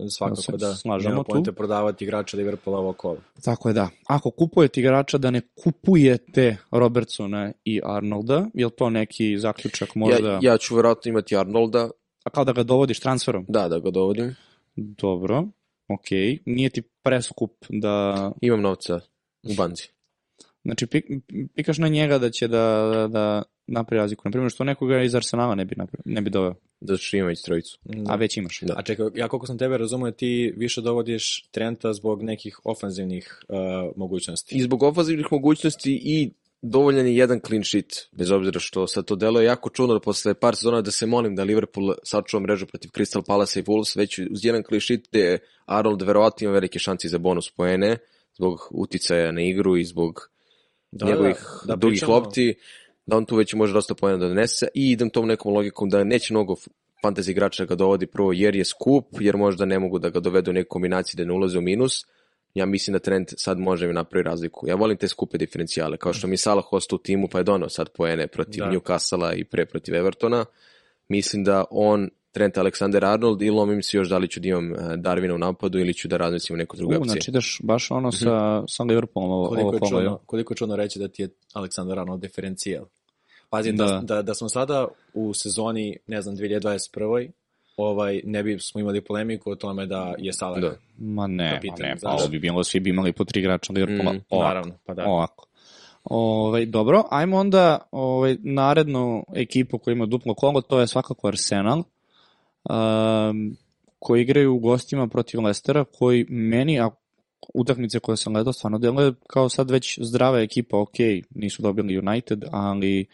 [0.08, 0.74] Svakako se da.
[0.74, 1.30] slažemo Nema tu.
[1.30, 3.16] pojente prodavati igrača Liverpoola ovo kolo.
[3.44, 3.88] Tako je da.
[4.06, 10.30] Ako kupujete igrača da ne kupujete Robertsona i Arnolda, je to neki zaključak možda?
[10.30, 11.90] Ja, ja ću vjerojatno imati Arnolda,
[12.26, 13.44] A kao da ga dovodiš transferom?
[13.48, 14.34] da, da ga dovodim.
[14.76, 15.44] Dobro,
[15.88, 16.10] ok.
[16.46, 18.32] Nije ti preskup da...
[18.40, 19.00] Imam novca
[19.42, 19.88] u banci.
[20.64, 21.04] Znači, pik,
[21.54, 24.22] pikaš na njega da će da, da, da napravi razliku.
[24.24, 27.28] Na primjer, što nekoga iz Arsenala ne bi, napravi, ne bi doveo, Da ću imam
[27.28, 27.78] već trojicu.
[28.08, 28.60] a već imaš.
[28.62, 28.74] Da.
[28.76, 33.56] A čekaj, ja koliko sam tebe razumio, ti više dovodiš Trenta zbog nekih ofanzivnih uh,
[33.96, 34.56] mogućnosti.
[34.56, 36.30] I zbog ofazivnih mogućnosti i
[36.70, 40.34] dovoljan je jedan clean sheet, bez obzira što sad to deluje jako čudno da posle
[40.34, 44.18] par sezona da se molim da Liverpool sačuva mrežu protiv Crystal Palace i Wolves, već
[44.18, 47.96] uz jedan clean sheet gde Arnold verovatno ima velike šanse za bonus poene,
[48.36, 50.30] zbog uticaja na igru i zbog
[50.90, 52.54] Da, njegovih da, da dugih pričamo- lopti,
[53.06, 56.04] da on tu već može dosta poena da donese i idem tom nekom logikom da
[56.04, 56.54] neće mnogo
[57.04, 60.20] fantasy igrača da ga dovodi prvo jer je skup, jer možda ne mogu da ga
[60.20, 62.04] dovedu u neku kombinaciji da ne ulaze u minus.
[62.56, 64.68] Ja mislim da trend sad može mi napravi razliku.
[64.68, 67.68] Ja volim te skupe diferencijale, kao što mi Salah ostao u timu pa je donao
[67.68, 68.70] sad poene protiv Da.
[68.70, 70.44] Newcastle i pre protiv Evertona.
[71.08, 74.96] Mislim da on Trent Alexander-Arnold i lomim se još da li ću da imam e,
[74.96, 77.10] Darvina u napadu ili ću da razmislim u neku drugu opciju.
[77.10, 79.88] znači ideš baš ono sa, sa Liverpoolom ovo, Koliko ovo jel?
[79.88, 82.84] čudno, koliko je čudno reći da ti je Aleksandar Arnold diferencijal.
[83.50, 83.84] Pazi, da.
[83.84, 84.00] Da.
[84.00, 87.30] Da, da, smo sada u sezoni, ne znam, 2021.
[87.76, 90.60] Ovaj, ne bi smo imali polemiku o tome da je Salah.
[90.60, 90.76] Da.
[90.98, 92.20] Ma ne, Kapitan, ma ne, pa znaš.
[92.20, 94.12] ovo bi bilo, svi bi imali po tri igrača Liverpoola.
[94.12, 95.04] Mm, ovako, Naravno, pa da.
[95.06, 95.46] Ovako.
[96.04, 101.82] Ovaj, dobro, ajmo onda ovaj, narednu ekipu koja ima duplo kolo, to je svakako Arsenal,
[102.64, 103.56] um,
[103.98, 106.90] koji igraju u gostima protiv Lestera, koji meni, a
[107.54, 110.98] utakmice koje sam gledao, stvarno deluje kao sad već zdrava ekipa, ok,
[111.30, 113.06] nisu dobili United, ali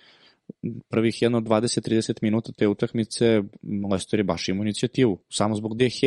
[0.89, 3.43] prvih jedno 20-30 minuta te utakmice
[3.91, 5.19] Leicester je baš imao inicijativu.
[5.29, 6.03] Samo zbog DH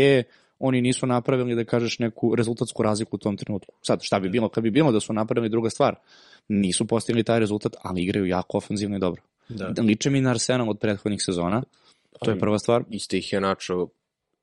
[0.59, 3.75] oni nisu napravili, da kažeš, neku rezultatsku razliku u tom trenutku.
[3.81, 5.95] Sad, šta bi bilo kad bi bilo da su napravili druga stvar?
[6.47, 9.21] Nisu postigli taj rezultat, ali igraju jako ofenzivno i dobro.
[9.49, 9.73] Da.
[9.81, 11.63] Liče mi na Arsenal od prethodnih sezona,
[12.19, 12.83] to je prva stvar.
[12.89, 13.87] Isto ih je načo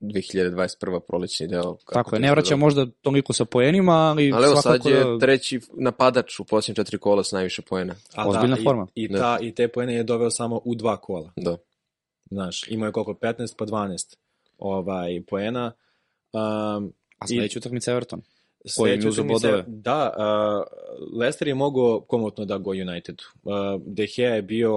[0.03, 0.99] 2021.
[0.99, 1.75] prolećni deo.
[1.75, 5.03] kako Tako je, ne vraća možda toliko sa poenima, ali, Ali evo sad svakako je
[5.03, 5.17] da...
[5.19, 7.95] treći napadač u posljednjih četiri kola s najviše poena.
[8.15, 8.87] A Ozbiljna i- forma.
[8.95, 9.17] I, Da.
[9.17, 11.31] ta, I te poene je doveo samo u dva kola.
[11.35, 11.57] Da.
[12.25, 13.13] Znaš, imao je koliko?
[13.13, 14.17] 15 pa 12
[14.57, 15.71] ovaj, poena.
[16.33, 18.21] Um, A sledeća utakmica Everton.
[18.65, 19.63] Sledeća utakmica- bodove.
[19.67, 20.63] Da, uh,
[21.19, 23.23] Leicester je mogao komotno da go Unitedu.
[23.43, 23.53] Uh,
[23.85, 24.73] De Gea je bio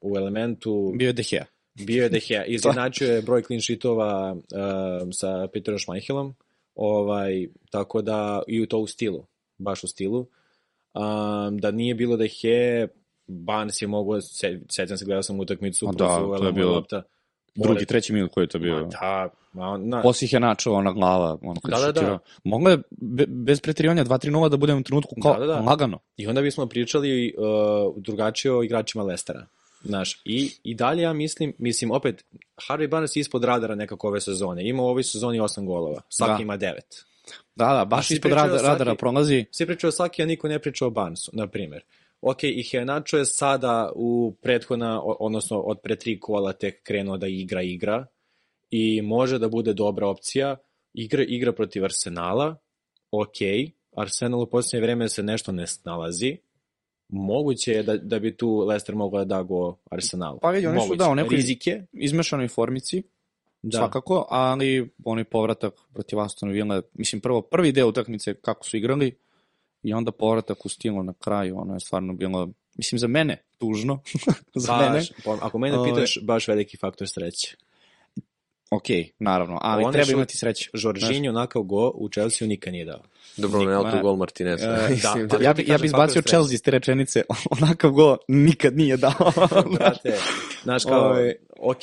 [0.00, 1.44] u elementu, Bio je De Gea.
[1.86, 4.38] Bio je De Gea, izjednačio je broj clean sheetova uh,
[5.12, 6.34] sa Peterom Schmeichelom,
[6.74, 9.26] ovaj, tako da i u to u stilu,
[9.58, 10.26] baš u stilu.
[10.94, 12.86] Um, da nije bilo De Gea,
[13.26, 17.02] Barnes je mogao, se, sećam se, gledao sam utakmicu, A da, to je bilo lopta.
[17.54, 18.74] Drugi, Pored- treći minut koji je to bio.
[18.76, 22.18] Ma Da, ma, na, Posih je načao ona glava, ono kad Da, da, da.
[22.44, 25.60] Moglo je be, bez pretirivanja 2-3-0 da budemo u trenutku kao Da, da, da.
[25.60, 25.98] lagano.
[26.16, 29.46] I onda bismo pričali uh, drugačije o igračima Lestera.
[29.86, 32.24] Znaš, i, i dalje ja mislim, mislim opet,
[32.68, 34.68] Harvey Barnes je ispod radara nekako ove sezone.
[34.68, 36.42] Ima u ovoj sezoni 8 golova, svaki Da.
[36.42, 36.80] ima 9.
[37.56, 39.44] Da, da, baš ispod pričaju rada, o svaki- radara prolazi.
[39.50, 41.82] Svi pričaju o Saki, a niko ne priča o Barnesu, na primjer.
[42.20, 47.26] Ok, i Henacho je sada u prethodna, odnosno od pre tri kola tek krenuo da
[47.26, 48.06] igra igra
[48.70, 50.56] i može da bude dobra opcija.
[50.94, 52.56] Igra, igra protiv Arsenala,
[53.10, 53.36] ok,
[53.96, 56.36] Arsenal u posljednje vreme se nešto ne snalazi,
[57.08, 60.38] moguće je da, da bi tu Leicester mogao da da go Arsenalu.
[60.42, 60.98] Pa vidi, oni su Moguće.
[60.98, 63.02] da, u nekoj Rizike, izmešanoj formici,
[63.62, 63.78] da.
[63.78, 69.18] svakako, ali onaj povratak protiv Aston Villa, mislim prvo prvi deo utakmice kako su igrali
[69.82, 74.00] i onda povratak u stilu na kraju, ono je stvarno bilo, mislim za mene tužno,
[74.54, 74.92] za mene.
[74.92, 77.56] Baš, po- ako mene pitaš, baš veliki faktor sreće.
[78.70, 78.82] Ok,
[79.18, 80.70] naravno, ali One treba imati sreće.
[80.74, 83.00] Jorginho onakav go u Chelsea nikad nije dao.
[83.36, 84.62] Dobro, ne ma- autogol Martinez.
[84.62, 87.22] E, Mislim da, da- Ja bi, ja kažem, bi izbacio Chelsea iz te rečenice,
[87.60, 89.12] onakav go nikad nije dao.
[89.74, 90.14] Brate,
[90.62, 91.34] znaš kao, Ovaj.
[91.58, 91.80] ok,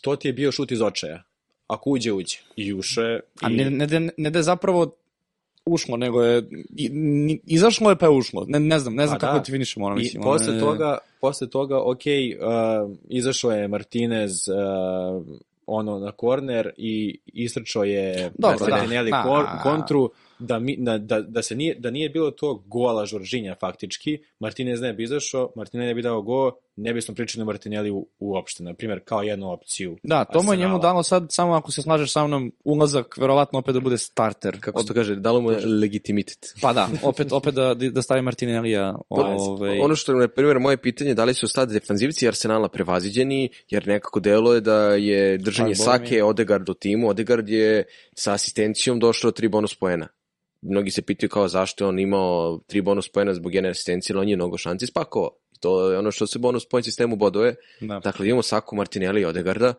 [0.00, 1.22] to ti je bio šut iz očaja.
[1.66, 2.38] Ako uđe, uđe.
[2.56, 3.20] I uše.
[3.42, 3.54] A i...
[3.54, 4.96] ne, ne, da, ne da je zapravo
[5.66, 8.44] ušlo, nego je i- izašlo je pa je ušlo.
[8.48, 9.42] Ne, ne znam, ne znam Pa kako da.
[9.42, 9.86] ti finišemo.
[9.86, 15.24] Ono, I mislim, posle ono je- toga, posle toga, ok, uh, izašao je Martinez uh,
[15.72, 19.10] ono na korner i istrčao je Dobro, da.
[19.10, 19.22] Da.
[19.26, 23.54] kor- kontru da, mi, da, da, da, se nije, da nije bilo tog gola Žoržinja
[23.60, 27.90] faktički, Martinez ne bi izašao, Martinelli ne bi dao go, ne bismo pričali o Martinelli
[27.90, 29.96] u, uopšte, na primjer, kao jednu opciju.
[30.02, 33.58] Da, to mu je njemu dalo sad, samo ako se slažeš sa mnom, ulazak, verovatno
[33.58, 34.60] opet da bude starter.
[34.60, 36.54] Kako se to kaže, dalo mu je legitimitet.
[36.62, 38.94] Pa da, opet, opet da, da stavi Martinellija.
[39.08, 43.48] Ovaj, Ono što je, na primjer, moje pitanje, da li su sad defanzivci Arsenala prevaziđeni,
[43.70, 45.82] jer nekako delo je da je držanje Pa.
[45.82, 50.08] Sake Odegaard u timu, Odegaard je sa asistencijom došao do tri bonus poena.
[50.62, 54.22] Mnogi se pitaju kao zašto je on imao tri bonus poena zbog jedne asistencije, ali
[54.22, 55.30] on je mnogo šanci spakovao.
[55.62, 57.54] To je ono što se bonus point sistemu bodove.
[57.80, 58.00] da.
[58.04, 59.74] Dakle, imamo Saku, Martinelli i Odegarda,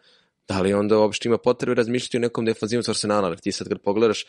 [0.48, 3.82] da li onda uopšte ima potrebe razmišljati o nekom defanzivnom Arsenala, jer ti sad kad
[3.82, 4.26] pogledaš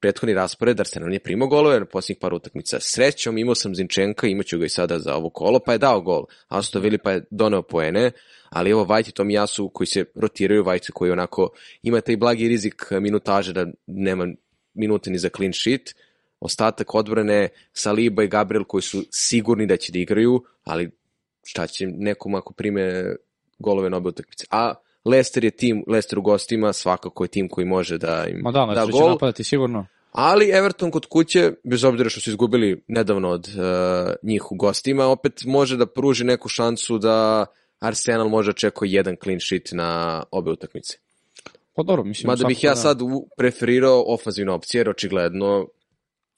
[0.00, 2.80] prethodni raspored, Arsenal nije primao golove na posljednjih par utakmica.
[2.80, 6.24] Srećom imao sam Zinčenka, imaću ga i sada za ovo kolo, pa je dao gol.
[6.48, 8.10] Aston Villa pa je doneo poene,
[8.50, 11.50] ali evo Vajt i Tomijasu koji se rotiraju, Vajt koji onako
[11.82, 14.26] ima taj blagi rizik minutaže da nema
[14.74, 15.94] minute ni za clean sheet,
[16.42, 20.90] ostatak odbrane Saliba i Gabriel koji su sigurni da će da igraju, ali
[21.44, 23.14] šta će nekom ako prime
[23.58, 24.46] golove na obe utakmice.
[24.50, 24.74] A
[25.04, 28.58] Leicester je tim, Leicester u gostima svakako je tim koji može da im Ma da,
[28.60, 29.86] da nešto će gol, napadati sigurno.
[30.12, 35.06] ali Everton kod kuće, bez obzira što su izgubili nedavno od uh, njih u gostima,
[35.06, 37.46] opet može da pruži neku šansu da
[37.80, 40.98] Arsenal može očekuje jedan clean sheet na obe utakmice.
[41.74, 42.26] Pa dobro, mislim.
[42.26, 42.76] Mada bih ja da.
[42.76, 42.98] sad
[43.36, 45.66] preferirao ofanzivne opcije, jer očigledno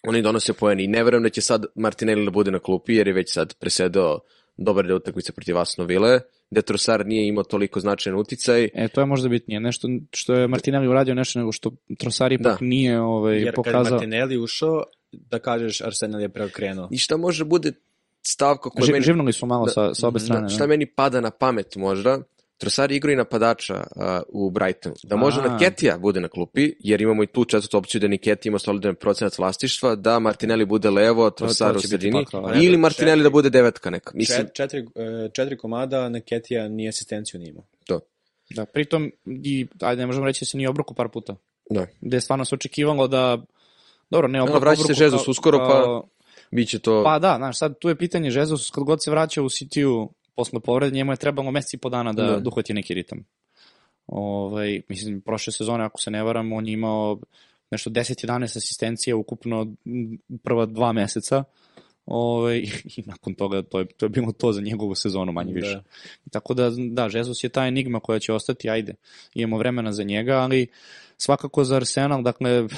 [0.06, 3.06] oni donose poen i ne verujem da će sad Martinelli da bude na klupi, jer
[3.06, 4.20] je već sad presedao
[4.56, 8.68] dobar deo utakmice protiv Aston Ville, gde Trossard nije imao toliko značajan uticaj.
[8.74, 9.60] E, to je možda bitnije.
[9.60, 12.66] Nešto što je Martinelli uradio nešto nego što Trossard ipak Da.
[12.66, 13.92] nije ovaj, Jer kad je pokazao.
[13.92, 16.88] Martinelli ušao, da kažeš Arsenal je preokrenuo.
[16.90, 17.72] I šta može bude
[18.22, 19.04] stavka koja Ži, meni...
[19.04, 20.40] živnuli su malo sa, sa obe strane.
[20.40, 20.54] Da, ne?
[20.54, 22.18] šta meni pada na pamet možda,
[22.58, 24.94] Trossard igra i napadača uh, u Brightonu.
[25.02, 25.48] Da može A.
[25.48, 28.94] na Ketija bude na klupi, jer imamo i tu četvrtu opciju da Niketi ima solidan
[28.94, 32.54] procenat vlastištva, da Martinelli bude levo, Trossard to u sredini, da.
[32.62, 34.10] ili Martinelli da bude devetka neka.
[34.14, 37.64] Mislim, Čet, četiri, e, četiri komada, Neketija ni asistenciju nije imao.
[37.86, 38.00] to.
[38.50, 41.36] Da, pritom, i, ajde, ne možemo reći da se nije obruku par puta.
[41.70, 41.86] Da.
[42.00, 43.38] Gde je stvarno se očekivalo da,
[44.10, 46.02] dobro, ne obruku, vraća se kao- uskoro, pa-
[46.50, 47.02] Biće to...
[47.04, 50.60] Pa da, znaš, sad tu je pitanje Jesus, kad god se vraća u City-u posle
[50.60, 52.48] povrede, njemu je trebalo mesec i po dana da, Da.
[52.48, 53.24] uhvati neki ritam.
[54.06, 57.18] Ovaj, mislim, prošle sezone, ako se ne varam, on je imao
[57.70, 59.74] nešto 10-11 asistencija ukupno
[60.42, 61.44] prva dva meseca.
[62.06, 62.58] Ovaj,
[62.96, 65.74] I nakon toga to je, to je bilo to za njegovu sezonu manje više.
[65.74, 65.82] Da.
[66.30, 68.94] Tako da, da, Jesus je ta enigma koja će ostati, ajde,
[69.34, 70.66] imamo vremena za njega, ali
[71.16, 72.68] svakako za Arsenal, dakle,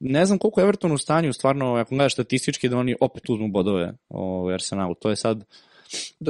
[0.00, 3.48] ne znam koliko je Everton u stanju, stvarno, ako gledaš statistički, da oni opet uzmu
[3.48, 4.94] bodove u Arsenalu.
[4.94, 5.56] To je sad Doći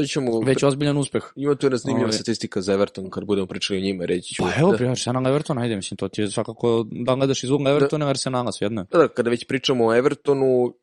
[0.08, 0.40] ćemo...
[0.40, 1.22] već ozbiljan uspeh.
[1.36, 2.12] Ima tu jedna zanimljiva Ovaj.
[2.12, 4.42] statistika za Everton, kad budemo pričali o njima, reći ću.
[4.42, 4.90] Pa evo, da, da.
[4.90, 8.52] Arsenal Everton, ajde, mislim, to ti je svakako, da gledaš iz ugla Evertona ili Arsenala,
[8.52, 8.80] svejedno.
[8.80, 8.86] je.
[8.92, 10.74] da, da, kada već pričamo o Evertonu,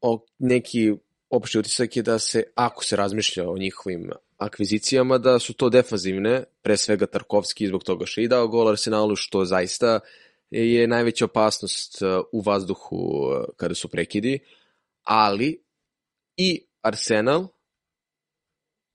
[0.00, 0.92] o neki
[1.30, 6.44] opšti utisak je da se, ako se razmišlja o njihovim akvizicijama, da su to defazivne,
[6.62, 10.00] pre svega Tarkovski zbog toga što je i dao gol Arsenalu, što zaista
[10.50, 14.38] je najveća opasnost uh, u vazduhu uh, kada su prekidi,
[15.02, 15.62] ali
[16.36, 17.46] i Arsenal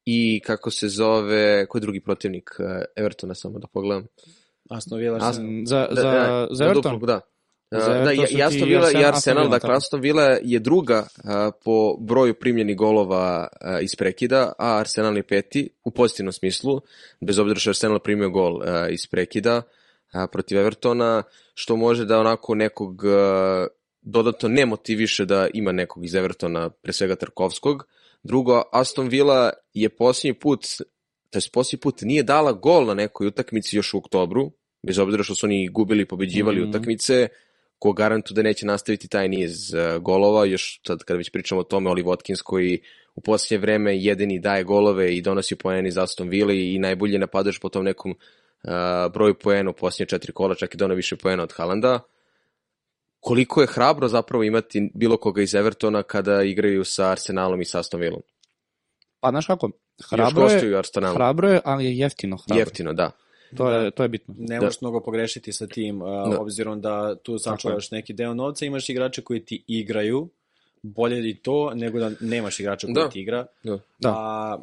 [0.06, 4.08] i kako se zove, ko je drugi protivnik uh, Evertona, samo da pogledam.
[4.70, 5.66] Aston Villa, Aston-.
[5.66, 6.94] Za, za, da, za na Everton?
[6.94, 7.22] duplog, da.
[7.72, 9.76] Za da, i, Aston Villa i Arsenal- dakle.
[9.76, 15.24] Aston Villa je druga uh, po broju primljenih golova uh, iz prekida, a Arsenal je
[15.24, 16.82] peti u pozitivnom smislu,
[17.22, 22.06] bez obzira što je Arsenal primio gol uh, iz prekida uh, protiv Evertona, što može
[22.06, 23.68] da onako nekog uh,
[24.02, 27.88] dodatno ne motiviše da ima nekog iz Evertona, pre svega Tarkovskog.
[28.24, 30.66] Drugo, Aston Villa je posljednji put,
[31.30, 34.52] to je posljednji put nije dala gol na nekoj utakmici još u oktobru,
[34.88, 36.70] bez obzira što su oni gubili i pobeđivali Mhm.
[36.70, 37.28] utakmice,
[37.80, 41.64] ko garantu da neće nastaviti taj niz uh, golova, još sad kada već pričamo o
[41.64, 42.82] tome, Oli Watkins koji
[43.16, 47.60] u posljednje vreme jedini daje golove i donosi poeni za Aston Villa i najbolje napadaš
[47.60, 51.44] po tom nekom uh, broju poena u posljednje četiri kola, čak i dono više poena
[51.44, 52.00] od Halanda.
[53.22, 57.80] Koliko je hrabro zapravo imati bilo koga iz Evertona kada igraju sa Arsenalom i sa
[57.80, 58.22] Aston Villom?
[59.20, 59.72] Pa, znaš kako,
[60.10, 60.82] hrabro je,
[61.14, 62.60] hrabro je, ali je jeftino hrabro.
[62.60, 63.12] Jeftino, da.
[63.58, 64.36] To je, to je bitno.
[64.38, 64.62] Ne Da.
[64.66, 66.40] možeš mnogo pogrešiti sa tim, a, Da.
[66.42, 70.30] obzirom da tu sačuvaš neki deo novca, imaš igrače koji ti igraju,
[70.82, 73.10] bolje i to nego da nemaš igrača koji Da.
[73.10, 73.46] ti igra.
[73.64, 73.80] Da.
[74.00, 74.10] Da.
[74.10, 74.58] A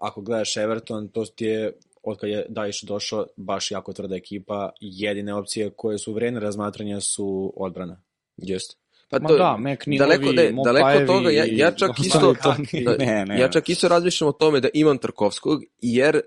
[0.00, 4.70] ako gledaš Everton, to ti je od kad je Dajiš došao, baš jako tvrda ekipa,
[4.80, 8.02] jedine opcije koje su vredne razmatranja su odbrana.
[8.36, 8.76] Jeste.
[9.10, 12.96] Pa Ma da, McNeil-ovi, daleko, ne, daleko od toga, ja, ja čak isto, to- da,
[12.98, 13.40] ne, ne.
[13.40, 16.20] ja čak isto razmišljam o tome da imam Tarkovskog, jer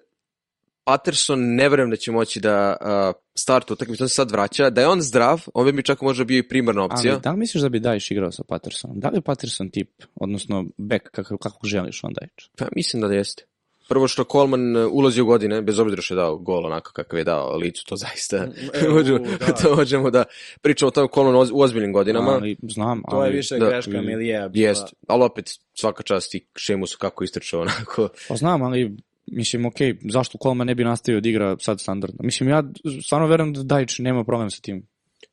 [0.84, 4.82] Patterson ne verujem da će moći da uh, startu utakmicu, on se sad vraća, da
[4.82, 7.14] je on zdrav, on bi mi čak možda bio i primarna opcija.
[7.14, 9.00] Ali da li misliš da bi Dajiš igrao sa Pattersonom?
[9.00, 12.50] Da li je Patterson tip, odnosno back, kako, kako želiš on Dajić?
[12.58, 13.46] Pa mislim da jeste.
[13.88, 17.20] Prvo što Coleman uh, ulazi u godine, bez obzira što je dao gol onako kakav
[17.20, 19.54] je dao licu, to zaista E, možemo, u, da.
[19.62, 20.24] to možemo da
[20.62, 22.32] pričamo o tome Coleman u ozbiljnim godinama.
[22.32, 23.70] Ali, znam, To je ali, više da.
[23.70, 24.50] greška Milija.
[24.50, 24.68] bila.
[24.68, 28.10] Jest, ali opet svaka čast i Šemusu kako istrčao onako.
[28.28, 29.76] Pa znam, ali mislim, ok,
[30.12, 32.20] zašto Coleman ne bi nastavio da igra sad standardno?
[32.24, 32.64] Mislim, ja
[33.04, 34.88] stvarno verujem da Dajić nema problem sa tim.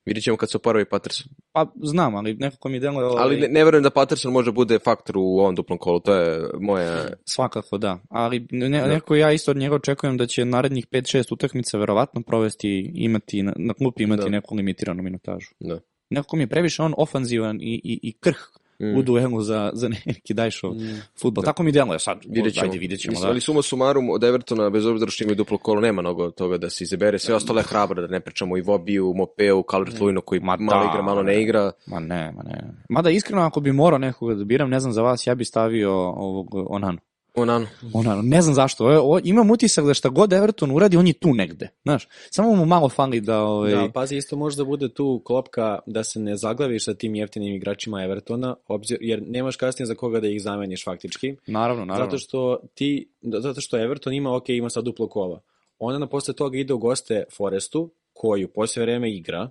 [0.06, 1.26] Vidjet ćemo kad se oporavi Patterson.
[1.52, 3.06] Pa znam, ali nekako mi deluje...
[3.06, 6.14] Ovaj, Ali ne, ne verujem da Patterson može bude faktor u ovom duplom kolu, to
[6.14, 7.08] je moja...
[7.24, 11.78] Svakako da, ali ne, nekako ja isto od njega očekujem da će narednih 5-6 utakmica
[11.78, 14.28] verovatno provesti imati na, na klupi imati Da.
[14.28, 15.50] neku limitiranu minutažu.
[15.60, 15.78] Da.
[16.10, 18.38] Nekako mi je previše on ofanzivan i, i, i krh
[18.82, 18.96] Mm.
[18.98, 21.00] u duelu za, za neki dajšov Mm.
[21.22, 21.44] futbol.
[21.44, 22.18] Tako mi deluje sad.
[22.28, 22.64] Vidjet ćemo.
[22.66, 23.30] Ajde, vidjet ćemo, Mislim, da.
[23.30, 26.70] Ali suma sumarum od Evertona, bez obzira što imaju duplo kolo, nema mnogo toga da
[26.70, 27.18] se izabere.
[27.18, 30.84] Sve ostalo je hrabro, da ne pričamo i Vobiju, Mopeu, Calvert Lewinu koji Ma malo
[30.84, 31.32] da, igra, malo ne.
[31.32, 31.72] ne igra.
[31.86, 32.74] Ma ne, ma ne.
[32.88, 35.92] Mada iskreno ako bi morao nekoga da biram, ne znam za vas, ja bi stavio
[35.98, 36.98] ovog Onanu.
[37.34, 37.66] Onano.
[37.92, 38.84] Onano, ne znam zašto.
[38.86, 41.68] O, o, imam utisak da šta god Everton uradi, on je tu negde.
[41.82, 43.40] Znaš, samo mu malo fali da...
[43.40, 47.14] Ovaj, Da, pazi, isto može da bude tu klopka da se ne zaglaviš sa tim
[47.14, 51.36] jeftinim igračima Evertona, obzir, jer nemaš kasnije za koga da ih zameniš faktički.
[51.46, 52.04] Naravno, naravno.
[52.06, 55.40] Zato što ti, zato što Everton ima, ok, ima sad duplo kola.
[55.78, 59.50] Onda na posle toga ide u goste Forestu, koji u poslije vreme igra,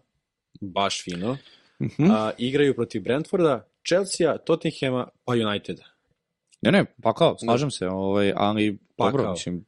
[0.62, 1.38] baš fino,
[1.82, 2.12] Mhm.
[2.12, 5.84] a, igraju protiv Brentforda, Chelsea, Tottenhama, pa Uniteda.
[6.62, 9.32] Ne, ne, pa kao, slažem se, ovaj, ali Pa dobro, kao.
[9.32, 9.66] mislim,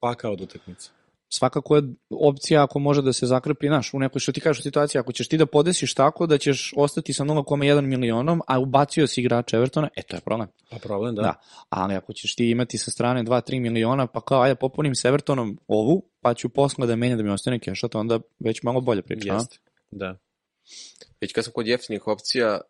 [0.00, 0.90] Pakao od utakmice.
[1.28, 4.98] svakako je opcija ako može da se zakrepi, znaš, u nekoj što ti kažeš situaciji,
[4.98, 9.20] ako ćeš ti da podesiš tako da ćeš ostati sa 0,1 milionom, a ubacio si
[9.20, 10.48] igrača Evertona, e to je problem.
[10.70, 11.22] Pa problem, da.
[11.22, 11.34] Da.
[11.68, 15.58] Ali ako ćeš ti imati sa strane 2-3 miliona, pa kao, ajde popunim s Evertonom
[15.68, 19.02] ovu, pa ću posle da menjam da mi ostane keša, to onda već malo bolje
[19.02, 19.34] priča.
[19.34, 19.58] Jeste.
[19.90, 20.16] Da.
[21.20, 22.60] Već kad sam kod jeftinih opcija,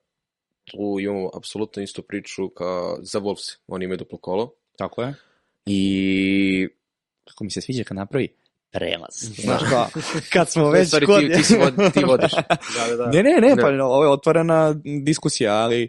[0.65, 3.59] tu imamo apsolutno istu priču kao za Wolves.
[3.67, 4.55] Oni imaju duplo kolo.
[4.77, 5.15] Tako je.
[5.67, 6.69] I
[7.31, 8.29] Kako mi se sviđa kad napravi
[8.71, 9.15] prelaz.
[9.15, 9.89] Znaš kao,
[10.33, 11.21] kad smo već stvari kod...
[11.21, 12.33] ti, ti, si vod, ti vodiš.
[12.33, 13.11] Da, da, da.
[13.11, 13.83] Ne, ne, ne, pa Ne.
[13.83, 15.89] ovo je otvorena diskusija, ali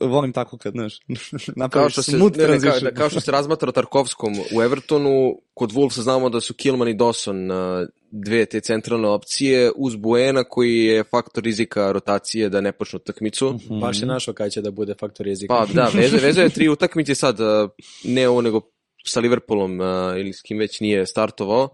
[0.00, 0.98] volim tako kad, znaš,
[1.30, 4.62] Kao napraviš što, se, ne, ne, kao, da, kao što se razmatra o Tarkovskom u
[4.62, 7.50] Evertonu, kod Wolvesa znamo da su Kilman i Dawson
[8.10, 13.52] dve te centralne opcije, uz Buena koji je faktor rizika rotacije da ne počnu utakmicu.
[13.52, 13.80] Mhm.
[13.80, 15.54] Baš je našao kada će da bude faktor jezika.
[15.54, 17.38] Pa da, veže, veže je tri utakmice sad,
[18.04, 18.60] ne ovo nego
[19.04, 19.86] sa Liverpoolom uh,
[20.18, 21.68] ili s kim već nije startovao.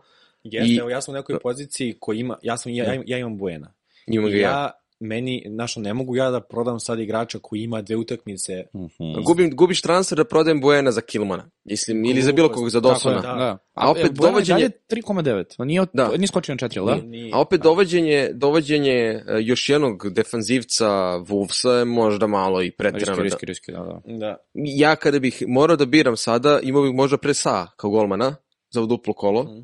[0.45, 3.39] Jeste, I- evo ja sam u nekoj poziciji koji ima, ja, sam, ja, ja imam
[3.39, 3.75] Buena.
[4.07, 4.51] Ima ga I ja.
[4.51, 8.65] ja, meni, znaš, ne mogu ja da prodam sad igrača koji ima dve utakmice.
[8.75, 9.23] Mhm.
[9.23, 11.51] Gubim, gubiš transfer da prodajem Buena za Kilmana.
[11.65, 13.23] Mislim, ili za bilo kog za Tako je, Dawsona.
[13.23, 13.35] da.
[13.35, 13.59] da.
[13.75, 15.55] A opet je dovođenje- dalje 3,9.
[15.59, 16.09] On Nije, od, Da.
[16.09, 16.95] nije skočio na 4, jel da?
[16.97, 20.87] Ni- ni- A opet dovođenje, dovođenje uh, još jednog defanzivca
[21.21, 23.23] Wolvesa je možda malo i pretirano.
[23.23, 24.17] Riski, da- riski, riski, da, da.
[24.19, 24.37] Da.
[24.55, 28.37] Ja kada bih morao da biram sada, imao bih možda pre Sa kao golmana
[28.71, 29.61] za duplo kolo, Mhm.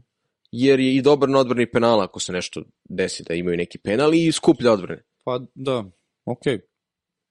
[0.53, 4.15] Jer je i dobar na odbrani penala ako se nešto desi da imaju neki penal
[4.15, 5.03] i skuplja odbrane.
[5.25, 5.85] Pa da,
[6.25, 6.61] okej.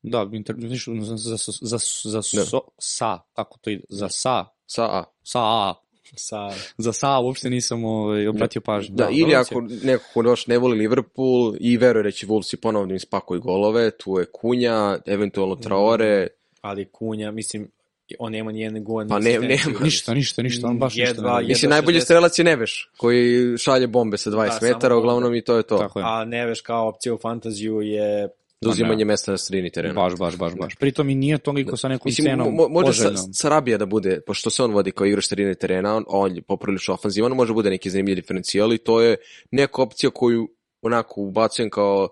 [0.01, 2.45] Da, inter, vidiš, za, za, za, za Da.
[2.45, 5.03] so, sa, kako to ide, za sa, Sa A.
[5.23, 5.73] sa A,
[6.15, 8.95] Sa, za sa uopšte nisam ovaj, obratio pažnju.
[8.95, 12.53] Da, ili dobro ako neko ko još ne voli Liverpool i veruje da će Wolves
[12.53, 16.27] i ponovno da im spakuju golove, tu je Kunja, eventualno Traore,
[16.61, 17.71] ali Kunja, mislim,
[18.19, 19.07] on nema nijedne gol.
[19.07, 19.79] Pa ne- nema.
[19.83, 21.09] Ništa, ništa, ništa, on baš ništa.
[21.09, 21.43] Jedva, ne radi.
[21.43, 21.49] jedva.
[21.49, 22.03] Mislim, najbolji 60.
[22.03, 25.77] strelac je Neveš, koji šalje bombe sa 20 Da, metara, uglavnom i to je to.
[25.77, 26.05] Tako je.
[26.07, 28.29] A Neveš kao opcija u fantaziju je...
[28.65, 29.05] Pa ne.
[29.05, 29.93] mesta na sredini terena.
[29.93, 30.75] Baš, baš, baš, baš.
[30.75, 33.15] Pritom i nije toliko sa nekom Mislim, cenom mo, može sa.
[33.33, 36.93] Sarabija da bude, pošto se on vodi kao igrač sredine terena, on, on je poprilično
[36.93, 39.15] ofanzivan, može bude neki zanimljiv diferencijal i to je
[39.51, 40.49] neka opcija koju
[40.81, 42.09] onako ubacujem kao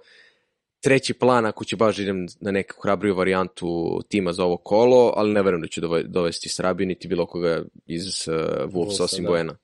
[0.87, 5.13] treći plan ako će baš da idem na neku hrabriju varijantu tima za ovo kolo,
[5.15, 8.33] ali ne verujem da ću dove- dovesti Sarabiju niti bilo koga iz uh,
[8.71, 9.29] Wolves osim da.
[9.29, 9.55] Buena.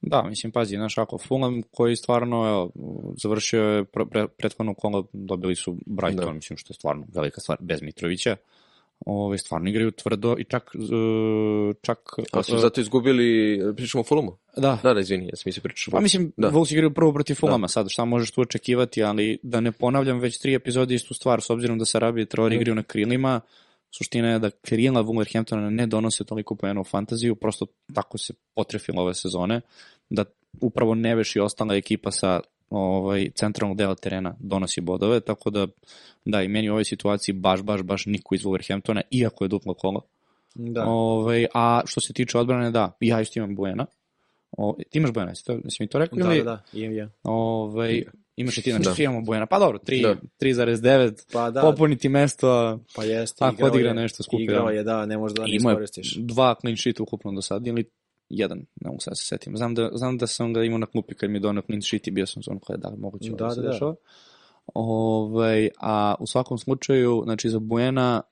[0.00, 2.70] Da, mislim, pazi, znaš, ako Fulham koji stvarno, evo,
[3.22, 6.32] završio je pre, pre, prethodno kolo, dobili su Brighton, Da.
[6.32, 8.36] mislim, što je stvarno velika stvar, bez Mitrovića.
[9.06, 11.98] Ove, stvarno igraju tvrdo i čak, e, čak...
[12.32, 14.38] Ali su e, zato izgubili, pričamo o?
[14.56, 15.92] Da, Da, da, izvini, ja sam mislio pričao.
[15.92, 16.48] Pa mislim, Da.
[16.48, 16.54] da.
[16.54, 20.38] Wolves igraju prvo protiv Fulama sad, šta možeš tu očekivati, ali da ne ponavljam već
[20.38, 23.40] tri epizode istu stvar, s obzirom da Sarabia i Traore igraju na krilima,
[23.90, 29.02] suština je da krila Wolverhamptona ne donose toliko poena u fantaziju, prosto tako se potrefilo
[29.02, 29.60] ove sezone,
[30.10, 30.24] da
[30.60, 32.40] upravo Neveš i ostala ekipa sa
[32.72, 35.66] ovaj, centralnog dela terena donosi bodove, tako da
[36.24, 39.74] da, i meni u ovoj situaciji baš, baš, baš niko iz Wolverhamptona, iako je duplo
[39.74, 40.00] kolo.
[40.54, 40.84] Da.
[40.84, 43.86] Ovaj, a što se tiče odbrane, da, ja isto imam Buena.
[44.52, 46.18] O, ti imaš Buena, jesi, to, jesi mi to rekao?
[46.18, 47.08] Da, ili- da, da, imam ja.
[47.22, 48.04] Ovaj,
[48.36, 48.94] imaš i ti, znači Da.
[48.94, 49.46] svi imamo Bujana.
[49.46, 50.16] Pa dobro, 3, Da.
[50.38, 53.44] 3,9, Pa da, popuniti mesto, pa jeste.
[53.44, 54.72] ako odigra je- nešto skupi, Igrao da.
[54.72, 56.16] je, da, ne možda da ne ima iskoristiš.
[56.16, 57.84] dva clean sheet ukupno do sad, ili
[58.32, 59.56] jedan, ne mogu sad da se setim.
[59.56, 62.06] Znam da, znam da sam ga imao na klupi kad mi je donio clean sheet
[62.06, 63.72] i bio sam zonu koja je da, moguće Da, da, da, se da, da.
[63.72, 63.94] dešava.
[64.74, 68.22] Ovaj, a u svakom slučaju, znači za Buena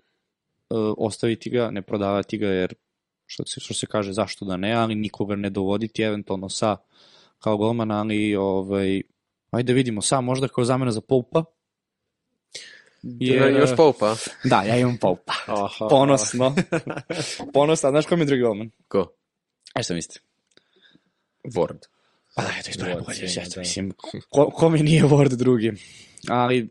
[0.70, 2.74] uh, ostaviti ga, ne prodavati ga, jer
[3.26, 6.76] što se, što se kaže zašto da ne, ali nikoga ne dovoditi, eventualno sa
[7.38, 9.02] kao golmana, ali ovaj,
[9.50, 11.44] ajde vidimo, sa možda kao zamena za Poupa,
[13.02, 15.32] Jer, još Poupa, Da, ja imam Poupa.
[15.46, 15.88] Aha.
[15.90, 16.54] Ponosno.
[17.54, 18.70] Ponosno, znaš ko mi je drugi golman?
[18.88, 19.12] ko?
[19.74, 20.20] Ajde šta mislite?
[21.44, 21.86] Ward.
[22.36, 23.60] Pa da, eto, sigurno, sjajno, da.
[23.60, 23.92] mislim,
[24.30, 25.72] ko, ko mi nije Ward drugi?
[26.28, 26.70] Ali,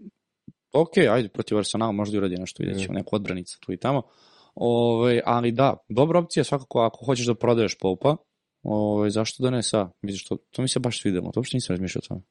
[0.72, 4.02] ok, ajde, protiv Arsenala možda uradi nešto, vidjet ćemo, neku odbranicu tu i tamo.
[4.56, 8.16] Ove, ali da, dobra opcija svakako ako hoćeš da prodaješ Poupa,
[8.64, 9.90] ove, zašto da ne sa?
[10.02, 12.22] Vidiš, to, to mi se baš svidelo, to uopšte nisam razmišljao o tome.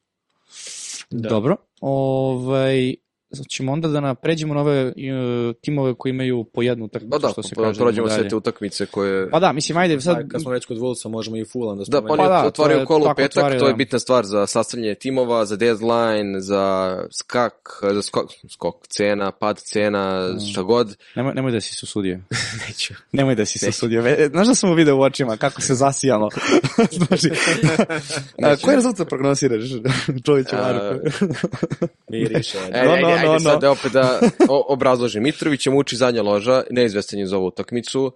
[1.11, 1.29] Da.
[1.29, 2.95] Dobro, ovaj,
[3.49, 4.93] ćemo onda da napređemo na ove e,
[5.61, 7.79] timove koji imaju po jednu utakmicu, Pa da, što se pa, kaže.
[7.79, 8.29] prođemo idemo sve dalje.
[8.29, 9.31] te utakmice koje...
[9.31, 10.17] Pa da, mislim, ajde, sad...
[10.17, 12.13] Sad, kad smo već kod Wolvesa, možemo i Fulham da Da, pa spomenemo.
[12.13, 13.77] oni Pa da, to otvaraju je kolo u petak, otvaraju, to je da.
[13.77, 17.55] bitna stvar za sastavljanje timova, za deadline, za skak,
[17.85, 20.41] za skok, skok cena, pad cena, Mm.
[20.43, 20.97] šta god.
[21.17, 22.19] Nemoj, nemoj da si se usudio.
[22.69, 22.95] Neću.
[23.13, 24.03] Nemoj da si se usudio.
[24.31, 26.29] Znaš da sam mu video u očima kako se zasijalo?
[26.99, 27.31] znači,
[28.43, 29.65] a, koji rezultat prognosiraš,
[30.25, 31.05] čovječe A, Marko?
[32.11, 32.59] Miriše.
[32.73, 34.21] E, No, no, ajde, no, sad da opet da
[34.69, 35.23] obrazložim.
[35.23, 38.13] Mitrović je muči zadnja loža, neizvestan je za ovu utakmicu.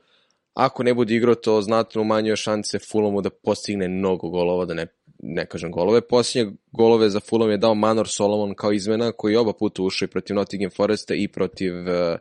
[0.54, 4.86] ako ne bude igrao, to znatno umanjuje šanse Fulamu da postigne mnogo golova, da ne,
[5.22, 6.00] ne kažem golove.
[6.00, 10.06] Posljednje golove za Fulham je dao Manor Solomon kao izmena, koji je oba puta ušao
[10.06, 12.18] i protiv Nottingham Foresta i protiv uh,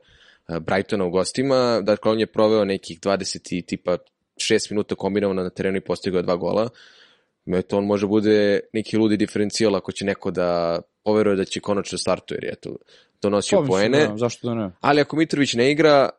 [0.60, 1.82] Brightona u gostima.
[1.82, 3.98] Dakle, on je proveo nekih 20 i tipa
[4.38, 6.70] 6 minuta kombinovano na terenu i postigao dva gola.
[7.46, 11.98] Eto, on može bude neki ludi diferencijal ako će neko da poveruje da će konačno
[11.98, 12.76] startuje, jer je to
[13.22, 14.08] donosio mislim, poene.
[14.08, 14.72] da, zašto da ne?
[14.80, 16.10] Ali ako Mitrović ne igra,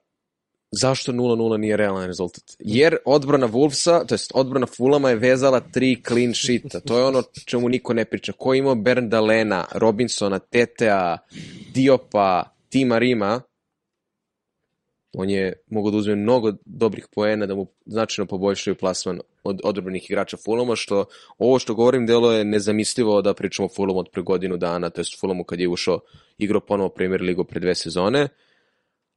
[0.71, 2.45] zašto 0-0 nije realan rezultat?
[2.59, 6.81] Jer odbrana Wolvesa, to jest odbrana Fulama je vezala tri clean sheeta.
[6.81, 8.33] To je ono čemu niko ne priča.
[8.33, 11.19] Ko je imao Berndalena, Robinsona, Tetea,
[11.75, 13.41] Diopa, Tima Rima,
[15.15, 20.11] on je mogao da uzme mnogo dobrih poena da mu značajno poboljšaju plasman od odbраnih
[20.11, 21.05] igrača Fulama, što
[21.39, 25.21] ovo što govorim delo je nezamislivo da pričamo Fulamu od pre godinu dana, to jest
[25.21, 26.01] Fulamu kad je ušao
[26.39, 28.29] igrao ponovo Premier ligu pre dve sezone,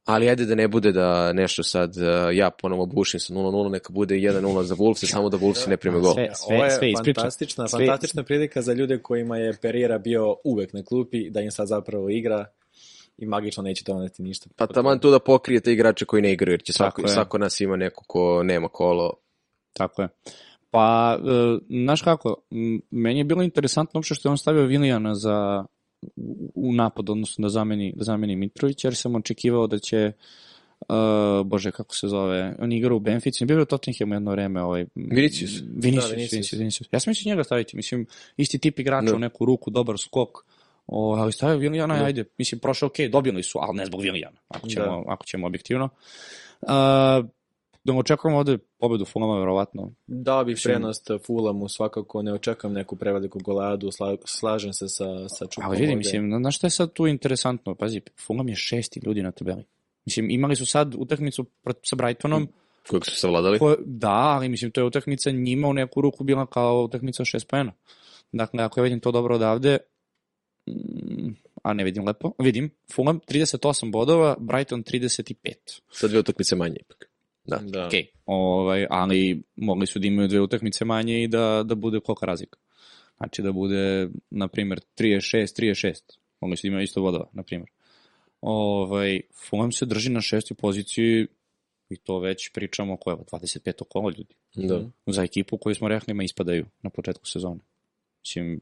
[0.04, 2.02] ali ajde da ne bude da nešto sad uh,
[2.36, 6.00] ja ponovo bušim sa 0-0, neka bude 1-0 za Wolves, samo da Wolves ne prime
[6.00, 6.14] gol.
[6.14, 7.20] Sve, sve, Ovo je sve ispriča.
[7.20, 11.50] fantastična, Sve- fantastična prilika za ljude kojima je Pereira bio uvek na klupi, da im
[11.50, 12.46] sad zapravo igra
[13.18, 14.50] i magično neće doneti ništa.
[14.56, 17.08] Pa taman tu da pokrije te igrače koji ne igraju, jer će svako, je.
[17.08, 19.12] svako nas ima neko ko nema kolo.
[19.72, 20.08] Tako je.
[20.70, 22.36] Pa, e, znaš kako,
[22.90, 25.64] meni je bilo interesantno uopšte što je on stavio Vilijana za,
[26.54, 30.12] u, napad, odnosno da zameni, da zameni Mitrovića, jer sam očekivao da će
[30.80, 34.62] Uh, bože, kako se zove, on igra u Benfici, bio je u Tottenhamu jedno vreme,
[34.62, 35.62] ovaj, Vinicius.
[35.74, 36.32] Vinicius, Da, Vinicius.
[36.32, 36.88] Vinicius, Vinicius.
[36.92, 38.06] Ja sam mislio njega staviti, mislim,
[38.36, 39.16] isti tip igrača Da.
[39.16, 40.28] u neku ruku, dobar skok,
[40.86, 42.04] o, ali stavio Vilijana, Da.
[42.04, 45.02] ajde, mislim, prošao ok, dobili su, ali ne zbog Vilijana, ako ćemo, Da.
[45.06, 45.88] ako ćemo objektivno.
[46.62, 46.68] Uh,
[47.84, 52.72] da mu očekujemo ovde pobedu Fulama, verovatno, Dao bih Mislim- prednost Fulamu, svakako ne očekam
[52.72, 55.64] neku preveliku goladu, sla, slažem se sa, sa Čupom.
[55.64, 55.96] Ali vidi, ovde.
[55.96, 57.74] mislim, na- znaš šta je sad tu interesantno?
[57.74, 59.64] Pazi, Fulham je šesti ljudi na tabeli.
[60.06, 61.44] Mislim, imali su sad utakmicu
[61.82, 62.48] sa Brightonom,
[62.88, 63.58] Kojeg su savladali.
[63.58, 67.48] ko, da, ali mislim, to je utakmica njima u neku ruku bila kao utakmica šest
[67.48, 67.72] pojena.
[68.32, 69.78] Dakle, ako ja vidim to dobro odavde,
[71.62, 75.80] a ne vidim lepo, vidim, Fulham 38 bodova, Brighton 35.
[75.92, 77.10] Sa dve utakmice manje ipak.
[77.44, 77.56] Da.
[77.56, 77.86] Da.
[77.86, 77.92] Ok,
[78.26, 82.58] ovaj, ali mogli su da imaju dve utakmice manje i da, da bude kolika razlika.
[83.16, 85.94] Znači da bude, na primjer, 36, 36.
[86.40, 87.70] Mogli su da imaju isto bodova, na primjer.
[88.40, 91.26] Ovaj, Fulham se drži na šestoj poziciji
[91.88, 93.84] i to već pričamo koje, 25.
[93.88, 94.34] kola ljudi.
[94.54, 94.80] Da.
[95.06, 97.60] Za ekipu koju smo rekli ima ispadaju na početku sezone.
[98.20, 98.60] Mislim,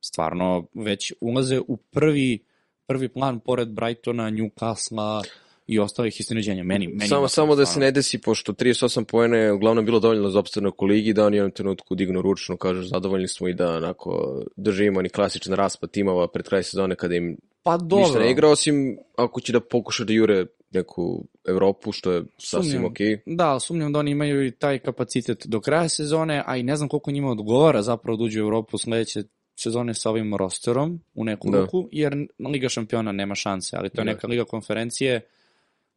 [0.00, 2.44] stvarno već ulaze u prvi,
[2.86, 5.22] prvi plan pored Brightona, Newcastle
[5.66, 6.64] i ostalih iznenađenja.
[6.64, 10.30] Meni, meni samo, samo da se ne desi, pošto 38 poena je uglavnom bilo dovoljno
[10.30, 13.54] za opstanak u ligi, da oni u jednom trenutku dignu ručno, kažu zadovoljni smo i
[13.54, 18.20] da onako držimo ni klasičan raspad timova pred kraj sezone kada im Pa ništa dobro.
[18.20, 22.84] ne igra, osim ako će da pokuša da jure neku Evropu, što je sasvim Sumnjam.
[22.84, 23.18] okej.
[23.26, 26.88] Da, sumnjam da oni imaju i taj kapacitet do kraja sezone, a i ne znam
[26.88, 29.22] koliko njima odgovara zapravo da uđu u Evropu sledeće
[29.56, 31.60] sezone sa ovim rosterom u neku Da.
[31.60, 34.12] ruku, jer Liga šampiona nema šanse, ali to je Da.
[34.12, 35.20] neka Liga konferencije.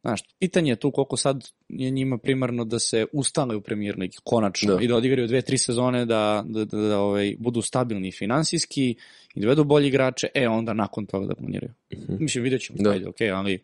[0.02, 4.16] Znaš, pitanje je tu koliko sad je njima primarno da se ustale u premier ligi,
[4.24, 4.82] konačno, Da.
[4.82, 8.94] i da odigraju dve, tri sezone, da, da, da, da ovaj, budu stabilni finansijski
[9.34, 11.72] i dovedu bolji igrače, e onda nakon toga da planiraju.
[11.92, 12.14] Mhm.
[12.20, 12.90] Mislim, vidjet ćemo, Da.
[12.90, 13.62] ajde, okej, ali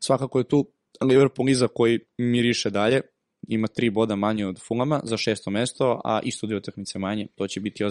[0.00, 0.66] svakako je tu
[1.00, 3.00] Liverpool iza koji miriše dalje,
[3.48, 7.48] ima tri boda manje od Fulama za šesto mesto, a isto dve utakmice manje, to
[7.48, 7.84] će biti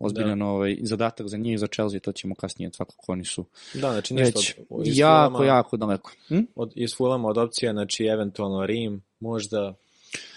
[0.00, 3.44] ozbiljan ozbiljan ovaj, zadatak za njih, za Chelsea, to ćemo kasnije, svakako oni su
[3.74, 6.10] Da, znači ništa već od, iz jako, Fulama- jako daleko.
[6.28, 6.38] Hm?
[6.54, 9.74] od, iz Fulama od opcija, znači eventualno Rim, možda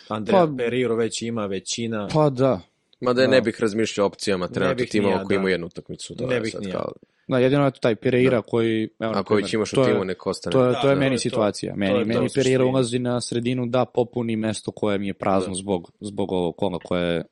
[0.08, 2.60] Andrea Pa- Pereiro već ima većina, Pa da,
[3.02, 3.32] Mada ja Da.
[3.32, 5.36] ne bih razmišljao o opcijama trenutno timova koji da.
[5.36, 6.16] imaju jednu utakmicu.
[6.16, 6.92] To Ne je bih sad kao,
[7.28, 8.90] da jedino je to taj Pereira koji...
[9.00, 10.52] Evo, ako već imaš u je- timu, nek ostane.
[10.52, 11.22] To je, Da, to je da, meni to je to.
[11.22, 11.74] situacija.
[11.74, 12.44] To Meni, je to meni u suštini.
[12.44, 15.56] Pereira ulazi na sredinu da popuni mesto koje mi je prazno Da.
[15.56, 17.24] zbog, zbog ovog kola koje je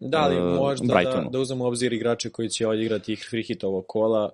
[0.00, 1.30] Da, ali e, možda da, Brightonu.
[1.30, 4.30] da uzmemo u obzir igrače koji će odigrati ih free hit ovog kola,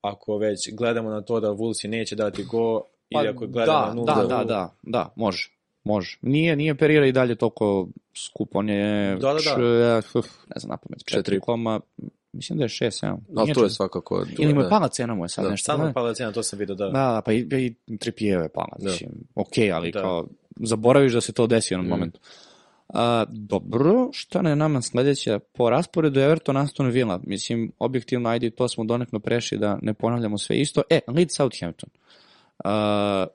[0.00, 3.88] ako već gledamo na to da Vulsi neće dati go, ili ako gledamo Pa da,
[3.88, 5.48] na nulu, da, da, da, da, može.
[5.84, 6.18] Može.
[6.22, 9.16] Nije, nije Pereira i dalje toliko skup, on je...
[9.16, 9.98] Da, da, da.
[10.14, 11.14] uf, ne znam, na pamet, Četiri.
[11.14, 11.80] četiri koma,
[12.32, 13.18] mislim da je šest, evo.
[13.36, 14.24] Ali Nije to je svakako...
[14.38, 15.50] Ili mu je- je pala cena mu je sad Da.
[15.50, 15.72] nešto.
[15.72, 16.84] Samo je pala cijena, to sam vidio, da.
[16.84, 17.46] Da, da, pa i,
[17.86, 18.90] i Trippier je pala, Da.
[18.90, 20.00] mislim, ok, ali Da.
[20.00, 21.90] kao, zaboraviš da se to desi u jednom Mm.
[21.90, 22.20] momentu.
[22.88, 25.38] A, dobro, šta ne nama sledeća?
[25.38, 30.38] Po rasporedu Everton, Aston Villa, mislim, objektivno, ajde, to smo donekno prešli da ne ponavljamo
[30.38, 30.82] sve isto.
[30.90, 31.90] E, Leeds Southampton.
[32.64, 33.26] A,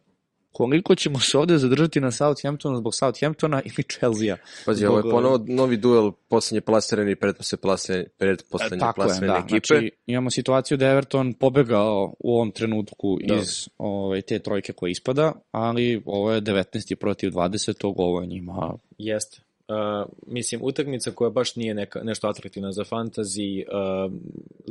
[0.57, 4.37] koliko ćemo se ovde zadržati na Southamptonu zbog Southamptona ili Chelsea-a.
[4.65, 9.05] Pazi, Zbog, ovo je ponovo novi duel poslednje plasirani i pretposle plasirani, pretposlednje Tako je,
[9.05, 9.45] plasirane da.
[9.45, 9.67] ekipe.
[9.67, 13.35] Znači, imamo situaciju da Everton pobegao u ovom trenutku Da.
[13.35, 16.95] iz ovaj, te trojke koja ispada, ali ovo je 19.
[16.95, 17.93] protiv 20.
[17.97, 19.41] Ovo je njima Jeste.
[19.67, 24.13] Uh, mislim, utakmica koja baš nije neka, nešto atraktivna za fantasy, uh,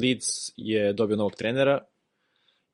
[0.03, 0.27] Leeds
[0.57, 1.85] je dobio novog trenera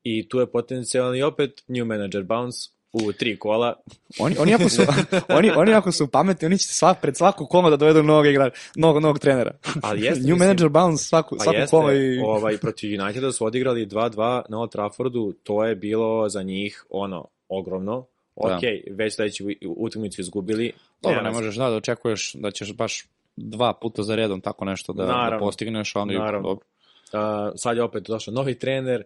[0.03, 3.73] i tu je potencijalni opet new manager bounce u tri kola.
[4.19, 4.81] Oni, oni, ako su,
[5.37, 8.55] oni, oni ako su pametni, oni će svak, pred svaku kolo da dovedu novog igrača,
[8.75, 9.51] novog, novog trenera.
[9.81, 12.19] Ali jeste, New mislim- manager bounce svaku, Pa svaku jeste, i...
[12.25, 17.27] ovaj, protiv Uniteda su odigrali 2-2 na Old Traffordu, to je bilo za njih ono,
[17.49, 18.05] ogromno.
[18.47, 18.55] Da.
[18.55, 19.45] Ok, već sledeću
[19.77, 20.71] utakmicu izgubili.
[21.01, 21.37] Dobro, ne veze.
[21.39, 25.13] možeš da, da očekuješ da ćeš baš dva puta za redom tako nešto da, da
[25.13, 25.39] Naravno.
[25.45, 26.49] postigneš, ali Naravno.
[26.49, 26.65] dobro.
[27.13, 29.03] Uh, sad je opet došao novi trener,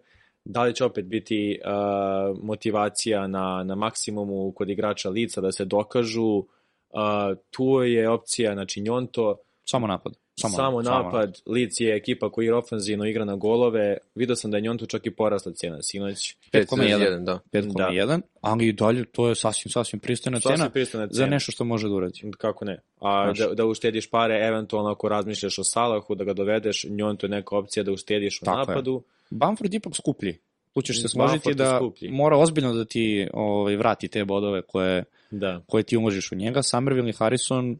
[0.48, 5.64] da li će opet biti uh, motivacija na, na maksimumu kod igrača lica da se
[5.64, 6.44] dokažu, uh,
[7.50, 9.36] tu je opcija, znači Njonto,
[9.70, 10.12] Samo napad.
[10.38, 14.56] Samo, Samo, samo napad, Lic je ekipa koji ofanzivno igra na golove, vidio sam da
[14.56, 16.36] je Njonto čak i porasla cena sinoć.
[16.52, 17.24] 5,1.
[17.24, 17.38] da.
[17.52, 21.26] 5,1, ali i dalje to je sasvim, sasvim pristojna cena pristojna za cena.
[21.26, 22.30] nešto što može da uradi.
[22.38, 22.80] Kako ne?
[23.00, 23.48] A Znaš.
[23.48, 27.56] da, da uštediš pare, eventualno ako razmišljaš o Salahu, da ga dovedeš, Njonto je neka
[27.56, 28.66] opcija da uštediš u Tako je.
[28.66, 29.02] napadu.
[29.30, 30.38] Bamford ipak skuplji.
[30.74, 32.10] Tu ćeš se složiti je da skuplji.
[32.10, 35.60] mora ozbiljno da ti ovaj, vrati te bodove koje, Da.
[35.66, 36.62] koje ti uložiš u njega.
[36.62, 37.78] Somerville i Harrison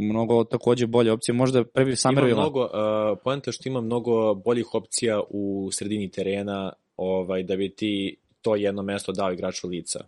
[0.00, 1.34] mnogo takođe bolje opcije.
[1.34, 2.40] Možda prvi Ima Somerville...
[2.40, 7.74] mnogo, uh, poenta je što ima mnogo boljih opcija u sredini terena ovaj, da bi
[7.74, 10.00] ti to jedno mesto dao igraču lica.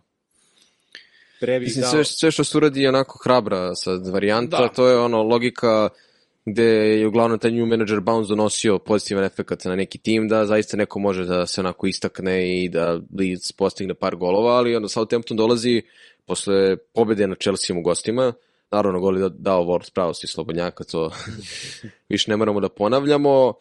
[1.39, 1.91] Pre bih Mislim, dao...
[1.91, 4.67] sve, sve što se uradi je onako hrabra sad varijanta, Da.
[4.67, 5.89] to je ono logika
[6.45, 10.77] gde je uglavnom taj new manager bounce donosio pozitivan efekt na neki tim, da zaista
[10.77, 15.37] neko može da se onako istakne i da Leeds postigne par golova, ali onda Southampton
[15.37, 15.81] dolazi
[16.25, 18.33] posle pobede na Chelsea u gostima,
[18.73, 21.11] naravno gol je da- dao Ward pravosti Slobodnjaka, to
[22.09, 23.53] više ne moramo da ponavljamo,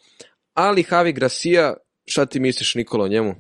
[0.55, 3.35] ali Javi Gracia, šta ti misliš Nikola o njemu?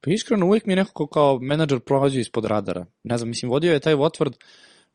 [0.00, 2.86] Pa iskreno uvijek mi je nekako kao menadžer prolazio ispod radara.
[3.04, 4.32] Ne znam, mislim, vodio je taj Watford,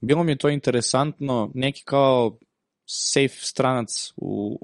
[0.01, 2.37] bilo mi je to interesantno, neki kao
[2.85, 4.59] safe stranac u,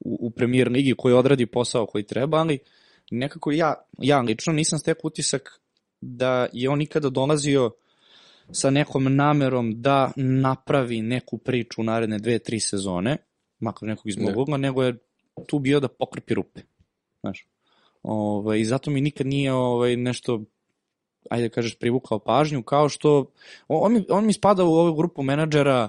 [0.00, 2.58] u, u premier ligi koji odradi posao koji treba, ali
[3.10, 5.60] nekako ja, ja lično nisam stek utisak
[6.00, 7.70] da je on nikada dolazio
[8.52, 13.16] sa nekom namerom da napravi neku priču u naredne dve, tri sezone,
[13.60, 14.36] makar nekog iz mog Ne.
[14.36, 14.98] ugla, nego je
[15.46, 16.60] tu bio da pokrpi rupe.
[17.20, 17.46] Znaš.
[18.02, 20.40] Ovaj, I zato mi nikad nije ovaj, nešto
[21.30, 23.32] ajde da kažeš, privukao pažnju, kao što
[23.68, 25.88] on, mi, on mi spada u ovu grupu menadžera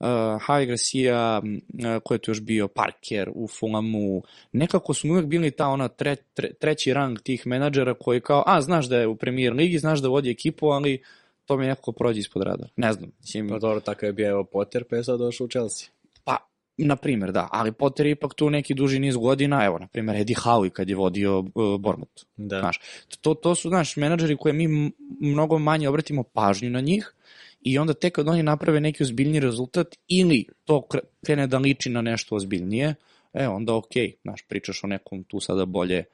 [0.00, 0.06] uh,
[0.48, 4.22] Javi Gracia, m, uh, ko je tu još bio, Parker u Fulamu,
[4.52, 8.44] nekako su mi uvek bili ta ona tre, tre, treći rang tih menadžera koji kao,
[8.46, 11.02] a, znaš da je u premier ligi, znaš da vodi ekipu, ali
[11.50, 12.68] to mi nekako prođe ispod radara.
[12.76, 15.48] Ne znam, mislim, Pa dobro, takav je bio evo Potter, pa je sad došao u
[15.48, 15.88] Chelsea.
[16.24, 16.36] Pa,
[16.76, 20.16] na primjer, da, ali Potter je ipak tu neki duži niz godina, evo, na primjer,
[20.16, 22.22] Eddie Howe kad je vodio uh, Bournemouth.
[22.36, 22.60] Da.
[22.60, 22.80] Znaš,
[23.20, 27.14] to, to su, znaš, menadžeri koje mi mnogo manje obratimo pažnju na njih
[27.60, 31.90] i onda tek kad oni naprave neki ozbiljni rezultat ili to kre- krene da liči
[31.90, 32.94] na nešto ozbiljnije,
[33.32, 36.04] e, onda okej, znaš, pričaš o nekom tu sada bolje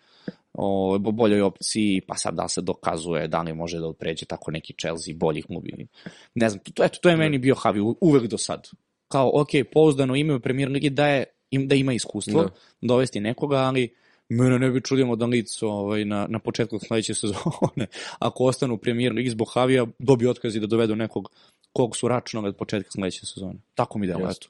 [0.57, 4.51] o bo- boljoj opciji, pa sad da se dokazuje, da li može da pređe tako
[4.51, 5.87] neki Chelsea boljih klubi.
[6.35, 8.69] Ne znam, to, eto, to je meni bio Havi uvek do sad.
[9.09, 12.49] Kao, ok, pouzdano ime u premier ligi da, je, im, da ima iskustvo, Da.
[12.81, 13.95] dovesti nekoga, ali
[14.29, 17.87] mene ne bi čudilo da Lic ovaj, na, na početku sledeće sezone,
[18.19, 21.31] ako ostanu u premier ligi zbog Havija, dobije otkaz i da dovedu nekog
[21.73, 23.59] kog su računali od početka sledeće sezone.
[23.75, 24.49] Tako mi delo, eto.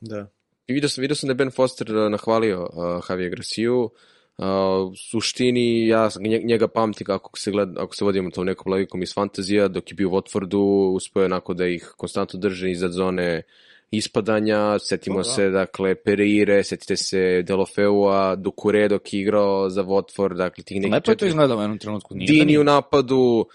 [0.00, 0.26] Da.
[0.66, 3.84] I vidio sam, vidio sam da je Ben Foster uh, nahvalio uh, Javija Graciju.
[3.84, 3.90] Uh,
[4.38, 6.10] u suštini, ja
[6.44, 9.94] njega pamtim kako se gleda, ako se vodimo tom nekom logikom iz fantazija, dok je
[9.94, 13.42] bio u Watfordu, uspio je onako da ih konstantno drže iznad zone
[13.90, 15.24] ispadanja, setimo O, da.
[15.24, 20.92] se, dakle, Pereire, setite se Delofeua, Dukure dok je igrao za Watford, dakle, tih nekih
[20.92, 22.14] Lepo je to izgledalo u jednom trenutku.
[22.14, 23.46] Nije Dini da u napadu,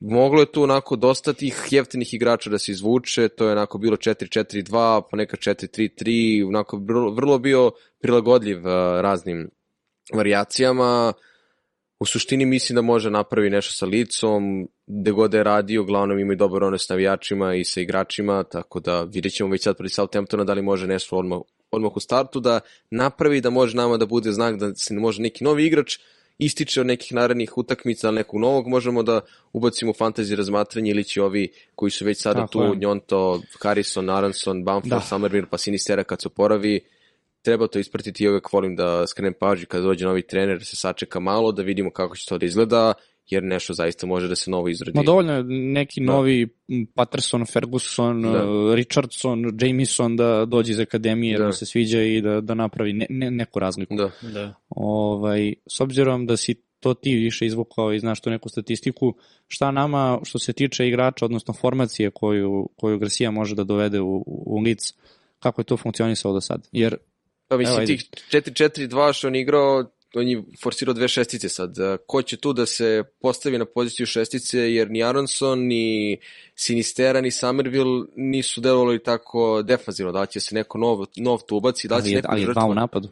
[0.00, 3.96] moglo je tu onako dosta tih jeftinih igrača da se izvuče, to je onako bilo
[3.96, 9.50] 4-4-2, ponekad 4-3-3, onako vrlo, vrlo bio prilagodljiv uh, raznim
[10.12, 11.12] varijacijama.
[12.00, 16.18] U suštini mislim da može napravi nešto sa licom, gde god da je radio, uglavnom
[16.18, 19.76] ima i dobar ono s navijačima i sa igračima, tako da vidjet ćemo već sad
[19.76, 21.38] protiv Southamptona da li može nešto odmah,
[21.70, 25.44] odmah u startu da napravi, da može nama da bude znak da se može neki
[25.44, 25.98] novi igrač
[26.38, 29.20] ističe od nekih narednih utakmica, ali nekog novog možemo da
[29.52, 32.76] ubacimo u fantasy razmatranje ili će ovi koji su već sada Tako tu, je.
[32.76, 35.00] Njonto, Harrison, Aronson, Bamford, Da.
[35.00, 36.80] Summerville, pa Sinistera kad se oporavi,
[37.44, 40.76] treba to ispratiti i uvek volim da skrenem pažnju kada dođe novi trener, da se
[40.76, 42.92] sačeka malo, da vidimo kako će to da izgleda
[43.30, 44.98] jer nešto zaista može da se novo izrodi.
[44.98, 46.12] Ma dovoljno je neki Da.
[46.12, 46.48] novi
[46.94, 48.74] Patterson, Ferguson, Da.
[48.74, 51.52] Richardson, Jameson da dođe iz akademije, da Da.
[51.52, 53.94] se sviđa i da, da napravi ne, ne, neku razliku.
[53.96, 54.10] Da.
[54.22, 54.54] Da.
[54.68, 59.14] Ovaj, s obzirom da si to ti više izvukao i znaš tu neku statistiku,
[59.48, 64.24] šta nama što se tiče igrača, odnosno formacije koju, koju Garcia može da dovede u,
[64.26, 64.92] u lic,
[65.38, 66.68] kako je to funkcionisalo do sad?
[66.72, 66.96] Jer
[67.54, 69.84] Pa mislim, Evo, tih 4-4-2 što on igrao,
[70.14, 71.78] on je forsirao dve šestice sad.
[71.78, 76.18] A, Ko će tu da se postavi na poziciju šestice, jer ni Aronson, ni
[76.54, 80.12] Sinistera, ni Somerville nisu delovali tako defanzivno.
[80.12, 82.46] Da će se neko nov, nov tu ubaci, da ali, će je, neko ali je
[82.46, 83.08] dva u napadu.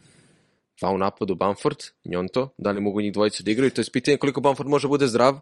[0.80, 4.16] dva u napadu Bamford, Njonto, da li mogu njih dvojica da igraju, to je pitanje
[4.16, 5.38] koliko Bamford može bude zdrav,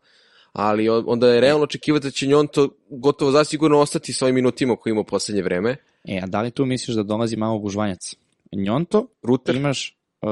[0.53, 4.91] ali onda je realno očekivati da će Njonto gotovo zasigurno ostati sa ovim minutima koje
[4.91, 5.77] ima u poslednje vreme.
[6.05, 8.15] E, a da li tu misliš da dolazi malo gužvanjac?
[8.53, 10.31] Njonto, Ruter, imaš uh,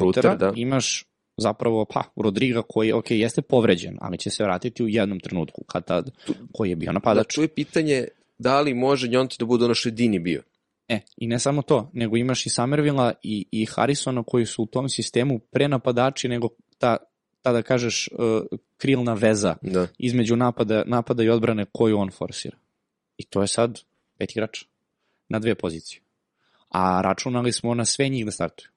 [0.00, 0.52] Rutera, Ruter, da.
[0.56, 1.04] imaš
[1.36, 5.86] zapravo, pa, Rodriga koji, ok, jeste povređen, ali će se vratiti u jednom trenutku, kad
[5.86, 6.10] tad,
[6.52, 7.34] koji je bio da, napadač.
[7.34, 8.04] tu je pitanje
[8.38, 10.42] da li može Njonto da bude ono što je Dini bio.
[10.88, 14.66] E, i ne samo to, nego imaš i Somervilla i, i Harrisona koji su u
[14.66, 16.48] tom sistemu pre napadači nego
[16.78, 16.96] ta,
[17.42, 19.86] ta da kažeš, uh, krilna veza Da.
[19.98, 22.56] između napada, napada i odbrane koju on forsira.
[23.16, 23.80] I to je sad
[24.18, 24.66] pet igrača
[25.28, 26.00] na dve pozicije.
[26.74, 28.68] A računali smo na sve njih da startuju.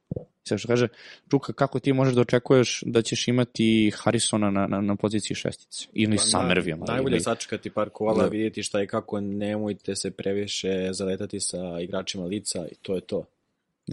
[0.43, 0.87] Sve što kaže,
[1.31, 5.87] Čuka, kako ti možeš da očekuješ da ćeš imati Harrisona na, na, na poziciji šestice?
[5.93, 6.85] Ili Pa, Somervilla?
[6.87, 7.23] Najbolje ili...
[7.23, 8.29] sačekati par kola, Da.
[8.29, 13.25] vidjeti šta i kako, nemojte se previše zaletati sa igračima lica i to je to.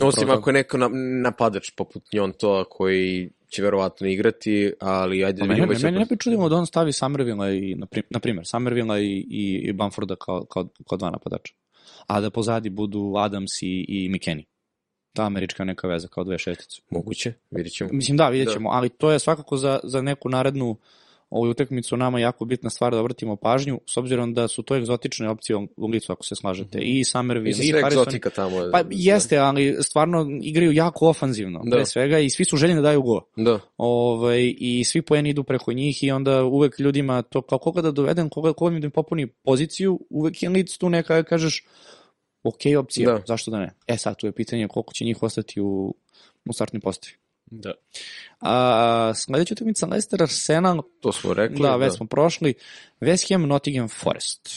[0.00, 0.90] Osim Upravo ako je neko na,
[1.22, 5.66] napadač poput Njontoa koji će verovatno igrati, ali ajde da vidimo.
[5.66, 8.44] mene, mene ne bi čudilo da on stavi Somervilla i, na, prim, na primjer,
[9.00, 11.55] i, i, i Bamforda kao, kao, kao dva napadača.
[12.07, 14.45] A da pozadi budu Adams i, i McKennie.
[15.12, 16.82] Ta američka neka veza kao dve šestice.
[16.91, 17.91] Moguće, vidjet ćemo.
[17.93, 18.53] Mislim da, vidjet Da.
[18.53, 20.76] ćemo, ali to je svakako za, za neku narednu
[21.35, 25.28] ovu utakmicu nama jako bitna stvar da obratimo pažnju, s obzirom da su to egzotične
[25.28, 26.78] opcije u licu, ako se slažete.
[26.78, 28.03] I Somerville, Mislim, i sve Harrison.
[28.03, 28.57] egzotika tamo.
[28.72, 31.76] Pa jeste, ali stvarno igraju jako ofanzivno, Da.
[31.76, 33.20] pre svega, i svi su željeni da daju go.
[33.37, 37.82] Da, Ovaj, I svi poeni idu preko njih i onda uvek ljudima to kao koga
[37.82, 41.64] da dovedem, koga, koga mi da mi popuni poziciju, uvek je lic tu neka kažeš
[42.43, 43.22] ok opcija, Da.
[43.26, 43.70] zašto da ne?
[43.87, 45.95] E sad tu je pitanje koliko će njih ostati u,
[46.45, 47.14] u startnoj postavi.
[47.47, 47.72] Da.
[48.40, 51.62] A, sledeća utakmica Leicester Arsenal, to smo rekli.
[51.62, 52.55] da, već smo prošli,
[53.01, 54.49] West Ham Nottingham Forest.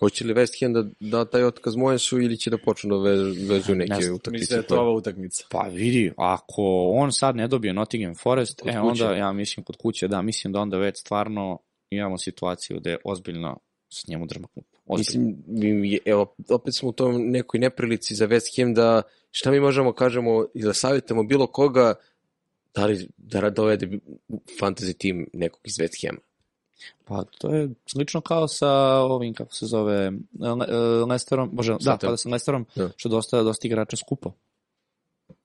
[0.00, 3.16] Hoće li West Ham da da taj otkaz Mojesu ili će da počnu da ve-
[3.48, 4.40] vežu neke znam, utakmice?
[4.42, 5.44] Mislim da je to ova utakmica.
[5.50, 6.62] Pa vidi, ako
[6.94, 9.04] on sad ne dobije Nottingham Forest, Kod e kuće.
[9.04, 11.58] onda ja mislim kod kuće, da, mislim da onda već stvarno
[11.90, 13.58] imamo situaciju da je ozbiljno
[13.92, 14.64] s njemu drma klub.
[14.64, 14.71] Ozbiljno.
[14.88, 19.60] Mislim, mi- evo, opet smo u tom nekoj neprilici za West Ham da šta mi
[19.60, 21.94] možemo kažemo i da savjetamo bilo koga
[22.74, 23.98] da li da dovede
[24.60, 26.18] fantasy tim nekog iz West Hama.
[27.04, 30.76] Pa to je slično kao sa ovim, kako se zove, Le, e,
[31.08, 32.90] Lesterom, bože, da, pa da sa Lesterom, Da.
[32.96, 34.32] što dosta, dosta igrača skupo.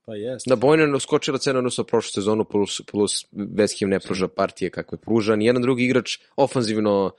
[0.06, 0.48] Pa jest.
[0.48, 0.56] Da,
[0.94, 5.36] je skočila cena odnosno prošlu sezonu plus, plus West Ham ne pruža partije kakve pruža.
[5.36, 7.12] Nijedan drugi igrač ofanzivno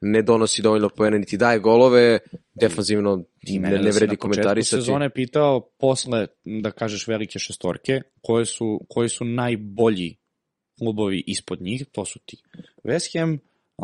[0.00, 2.18] ne donosi dovoljno poena, niti daje golove,
[2.54, 4.82] defanzivno Ti ne, ne da vredi na početku komentarisati.
[4.82, 10.16] sezone pitao posle, da kažeš, velike šestorke, koje su, koji su najbolji
[10.78, 12.36] klubovi ispod njih, to su ti.
[12.84, 13.38] West Ham,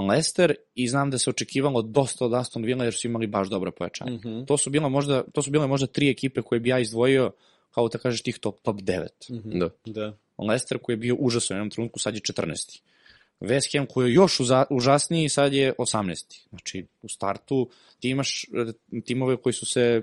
[0.08, 3.72] Leicester i znam da se očekivalo dosta od Aston Villa jer su imali baš dobro
[3.72, 4.16] pojačanje.
[4.16, 4.44] Mhm.
[4.44, 7.32] To su bile možda, to su bile možda tri ekipe koje bi ja izdvojio
[7.70, 9.06] kao da kažeš tih top, top 9.
[9.30, 9.58] Mhm.
[9.58, 9.68] Da.
[9.86, 10.18] Da.
[10.48, 12.82] Leicester koji je bio užasan u jednom trenutku, sad je 14.
[13.40, 16.48] West Ham koji je još uza, užasniji, sad je 18.
[16.48, 17.68] Znači, u startu
[18.00, 18.72] ti imaš e,
[19.02, 20.02] timove koji su se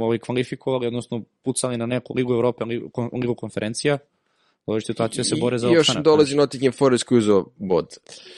[0.00, 3.98] ovaj, kvalifikovali, odnosno pucali na neku ligu Evrope, ligu, ligu konferencija,
[4.66, 6.04] dođe situacija da se bore za I još opstanak.
[6.04, 7.96] dolazi Nottingham Forest koji uzeo bod.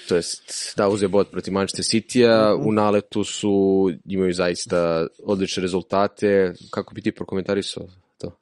[0.09, 2.69] To jest, da uzeo bod protiv Manchester City-a, Mhm.
[2.69, 3.51] u naletu su,
[4.05, 6.55] imaju zaista odlične rezultate.
[6.71, 7.87] Kako bi ti prokomentarisao
[8.19, 8.37] to?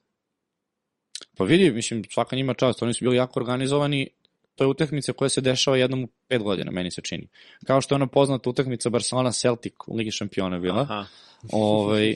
[1.37, 4.09] Pa vidi, mislim, svaka njima čast, oni su bili jako organizovani,
[4.57, 7.29] to je utakmica koja se dešava jednom u pet godina, meni se čini.
[7.65, 10.81] Kao što je ona poznata utakmica Barcelona-Celtic u Ligi šampiona bila.
[10.81, 11.07] Aha.
[11.53, 12.15] Ovaj,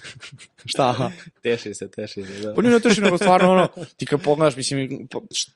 [0.64, 1.10] šta?
[1.42, 2.54] Teši se, teši se, da.
[2.54, 5.08] Pa nije neteši, nego stvarno ono, ti kad pogledaš, mislim,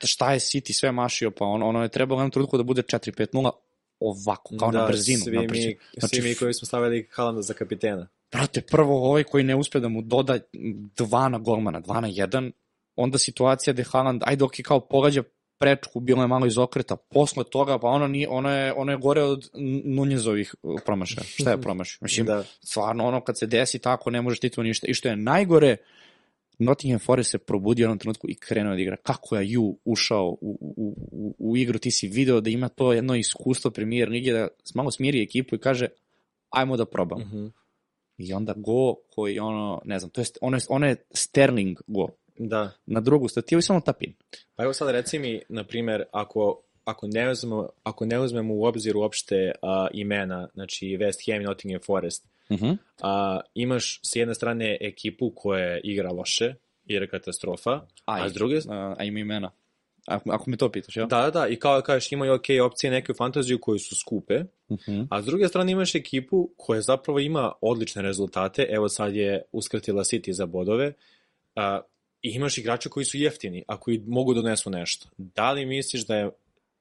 [0.04, 2.82] šta, je City sve mašio, pa ono, ono je trebalo u jednom trenutku da bude
[2.82, 3.50] 4-5-0
[4.00, 5.24] ovako, kao na brzinu.
[5.24, 5.74] Svi na mi, brzinu.
[5.98, 8.08] Znači, svi mi koji smo stavili Halanda za kapitena.
[8.32, 10.38] brate, prvo ovaj koji ne uspe da mu doda
[10.96, 12.52] dva na golmana, dva na jedan,
[12.96, 15.22] onda situacija gde Haaland, ajde ok, kao pogađa
[15.60, 18.98] prečku, bilo je malo iz okreta, posle toga, pa ono, nije, ono, je, ono je
[18.98, 19.50] gore od
[19.84, 21.24] Nunjezovih uh, promašaja.
[21.24, 21.98] Šta je promašaj?
[22.00, 22.44] Mislim, Da.
[22.64, 24.86] stvarno ono kad se desi tako ne možeš ti tu ništa.
[24.86, 25.76] I što je najgore,
[26.58, 28.96] Nottingham Forest se probudio u jednom trenutku i krenuo da igra.
[28.96, 32.92] Kako je Ju ušao u, u, u, u igru, ti si video da ima to
[32.92, 35.86] jedno iskustvo premijer lige, da malo smiri ekipu i kaže
[36.50, 37.24] ajmo da probamo.
[37.24, 37.46] Mhm.
[38.18, 42.08] I onda go koji ono, ne znam, to je, ono je, ono je Sterling go.
[42.48, 42.70] Da.
[42.86, 44.14] Na drugu stativu i samo tapin.
[44.54, 48.64] Pa evo sad reci mi, na primer, ako, ako, ne uzmemo, ako ne uzmemo u
[48.64, 52.76] obzir uopšte a, imena, znači West Ham i Nottingham Forest, Uh -huh.
[53.02, 56.54] a, imaš s jedne strane ekipu koja igra loše,
[56.86, 58.58] igra katastrofa, a s druge...
[58.68, 59.50] A, a ima imena.
[60.06, 61.06] Ako, ako me to pitaš, ja?
[61.06, 63.96] Da, da, da, i kao da kažeš imaju ok opcije neke u fantaziju koje su
[63.96, 65.06] skupe, Uh -huh.
[65.10, 70.04] a s druge strane imaš ekipu koja zapravo ima odlične rezultate, evo sad je uskratila
[70.04, 70.92] City za bodove,
[71.56, 71.80] a,
[72.22, 75.08] i imaš igrača koji su jeftini, a koji mogu da donesu nešto.
[75.16, 76.30] Da li misliš da je,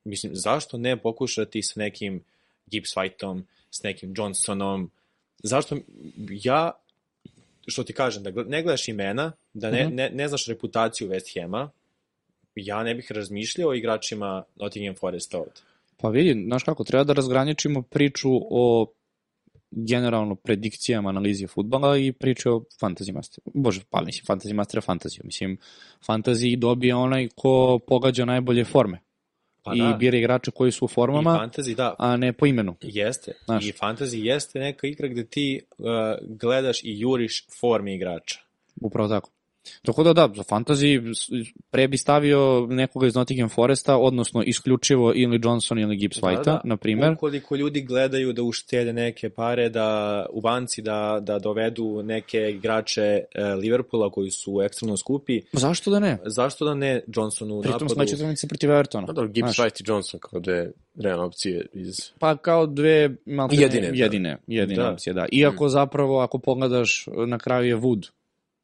[0.03, 2.23] mislim, zašto ne pokušati sa nekim
[2.65, 4.91] Gibbs Whiteom, s nekim Johnsonom,
[5.43, 5.77] zašto
[6.29, 6.71] ja,
[7.67, 9.95] što ti kažem, da ne gledaš imena, da ne, Mhm.
[9.95, 11.71] ne, ne znaš reputaciju West Hama,
[12.55, 15.61] ja ne bih razmišljao o igračima Nottingham Foresta ovde.
[15.97, 18.85] Pa vidi, znaš kako, treba da razgraničimo priču o
[19.71, 23.43] generalno predikcijama analizi futbala i priče o fantasy master.
[23.53, 25.21] Bože, pa mislim, fantasy master fantaziju.
[25.25, 25.57] Mislim,
[26.05, 28.99] fantaziji dobije onaj ko pogađa najbolje forme.
[29.63, 32.45] Pa I da, bira igrače koji su u i formama, fantasy, da, a ne po
[32.45, 32.75] imenu.
[32.81, 33.31] jeste.
[33.45, 33.65] Znaš.
[33.65, 35.85] I fantasy jeste neka igra gde ti uh,
[36.21, 38.39] gledaš i juriš forme igrača.
[38.81, 39.29] Upravo tako.
[39.81, 41.13] Tako da da, za fantasy
[41.71, 42.39] pre bi stavio
[42.69, 46.61] nekoga iz Nottingham Foresta, odnosno isključivo ili Johnson ili Gibbs Whitea, Da, da.
[46.63, 47.11] na primer.
[47.13, 49.89] Ukoliko ljudi gledaju da uštede neke pare, da
[50.31, 55.99] u banci da, da dovedu neke igrače uh, Liverpoola koji su ekstremno skupi, Zašto da
[55.99, 56.17] ne?
[56.25, 57.93] zašto da ne Johnsonu u Pritom napadu?
[57.93, 59.07] sledeće utakmice protiv Evertona.
[59.07, 59.57] Pa dobro, Gibbs, Znaš.
[59.57, 61.95] White i Johnson kao dve realne opcije iz...
[62.19, 63.95] Pa kao dve malte Jedine, da.
[64.03, 64.91] jedine, jedine Da.
[64.91, 65.25] opcije, da.
[65.31, 68.09] Iako zapravo ako pogledaš na kraju je Wood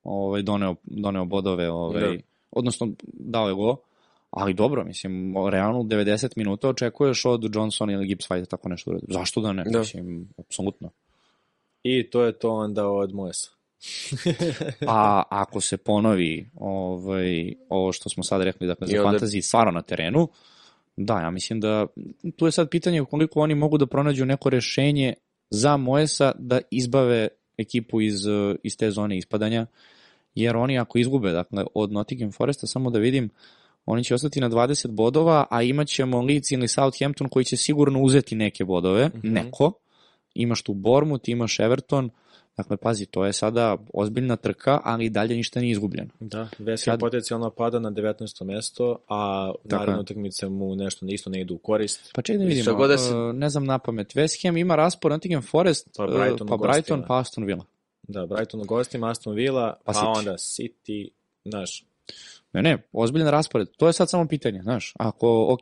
[0.05, 2.23] ovaj doneo doneo bodove, ovaj Da.
[2.51, 3.77] odnosno dao je go.
[4.31, 8.91] Ali dobro, mislim, realno u 90 minuta očekuješ od Johnsona ili Gibbs White tako nešto
[8.91, 9.05] uradi.
[9.09, 9.63] Zašto da ne?
[9.63, 9.79] Da.
[9.79, 10.89] Mislim, apsolutno.
[11.83, 13.49] I to je to onda od Moesa.
[14.87, 19.71] A ako se ponovi ovaj, ovo što smo sad rekli, dakle, za onda- fantaziji stvarno
[19.71, 20.27] na terenu,
[20.97, 21.87] da, ja mislim da
[22.35, 25.13] tu je sad pitanje koliko oni mogu da pronađu neko rešenje
[25.49, 27.27] za Moesa da izbave
[27.57, 28.15] ekipu iz,
[28.63, 29.65] iz te zone ispadanja,
[30.35, 33.29] jer oni ako izgube, dakle, od Nottingham Foresta, samo da vidim,
[33.85, 38.01] oni će ostati na 20 bodova, a imat ćemo Leeds ili Southampton koji će sigurno
[38.01, 39.27] uzeti neke bodove, Mhm.
[39.27, 39.71] neko.
[40.35, 42.09] Imaš tu Bournemouth, imaš Everton,
[42.57, 46.09] dakle, pazi, to je sada ozbiljna trka, ali i dalje ništa nije izgubljeno.
[46.19, 48.45] Da, West Ham Sad- potencijalno pada na 19.
[48.45, 49.99] mesto, a naredne je.
[49.99, 52.11] utakmice mu nešto isto ne idu u korist.
[52.15, 54.15] Pa čekaj da vidimo, da se- uh, ne znam na pamet.
[54.15, 57.65] West Ham ima raspor Nottingham Forest, Pa Brighton u pa Brighton, pa Aston Villa.
[58.07, 60.17] Da, Brighton u gostima, Aston Villa, Pa pa, City.
[60.17, 61.09] onda City,
[61.45, 61.85] znaš,
[62.53, 63.67] Ne, ne, ozbiljan raspored.
[63.77, 64.93] To je sad samo pitanje, znaš.
[64.99, 65.61] Ako, ok,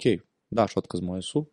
[0.51, 1.45] daš otkaz moje su,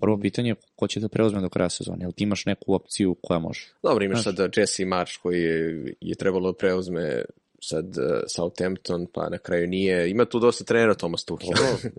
[0.00, 2.04] prvo pitanje je ko će da preuzme do kraja sezone.
[2.04, 3.68] Jel ti imaš neku opciju koja može?
[3.82, 4.36] Dobro, imaš Znaš.
[4.36, 7.24] sad Jesse Marsh koji je, je trebalo da preuzme
[7.60, 10.10] sad uh, Southampton, pa na kraju nije.
[10.10, 11.52] Ima tu dosta trenera Thomas Tuchel.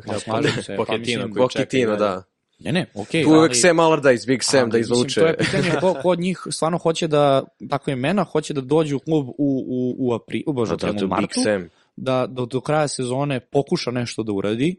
[0.06, 0.41] Pa pa
[0.78, 2.24] Pochettino koji čeka Pochettino, da.
[2.60, 3.10] Ne, ne, ok.
[3.10, 5.20] Tu uvek Sam Allardyce, Big Sam, ali, da mislim, izvuče.
[5.20, 8.95] to je pitanje ko, ko od njih stvarno hoće da, tako imena, hoće da dođu
[8.95, 11.70] u klub u, u, u, apri, u, bože, Pa da, to u Big martu, Sam.
[11.95, 14.76] da do, do kraja sezone pokuša nešto da uradi,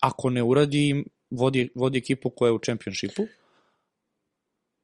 [0.00, 3.22] ako ne uradi, vodi, vodi ekipu koja je u čempionšipu.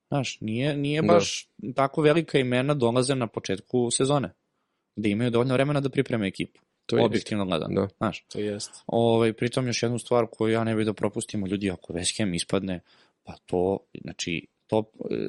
[0.09, 1.07] Znaš, nije, nije Da.
[1.07, 4.33] baš tako velika imena dolaze na početku sezone.
[4.97, 6.61] Da imaju dovoljno vremena da pripreme ekipu.
[6.87, 7.81] To je objektivno gledano.
[7.81, 7.89] Da.
[7.97, 8.71] Znaš, to jest.
[8.87, 12.35] ovaj, pritom još jednu stvar koju ja ne bih da propustimo, ljudi, ako West Ham
[12.35, 12.81] ispadne,
[13.23, 15.29] pa to, znači, top e,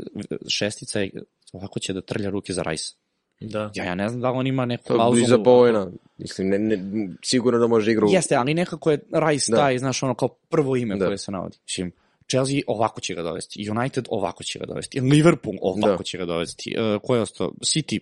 [0.50, 1.12] šestica je,
[1.54, 2.96] ovako će da trlja ruke za Rajsa.
[3.40, 3.72] Da.
[3.76, 5.24] Ja, ja ne znam da li on ima neku To klauzulu.
[5.26, 5.92] iza Bojena.
[6.18, 6.78] Mislim, ne, ne,
[7.24, 8.08] sigurno da može igru.
[8.10, 9.00] Jeste, ali nekako je
[9.30, 9.58] Rice Da.
[9.58, 11.06] taj, znaš, ono kao prvo ime Da.
[11.06, 11.58] koje se navodi.
[11.64, 11.92] Mislim,
[12.30, 16.04] Chelsea ovako će ga dovesti, United ovako će ga dovesti, Liverpool ovako Da.
[16.04, 18.00] će ga dovesti, uh, ko je ostao, City,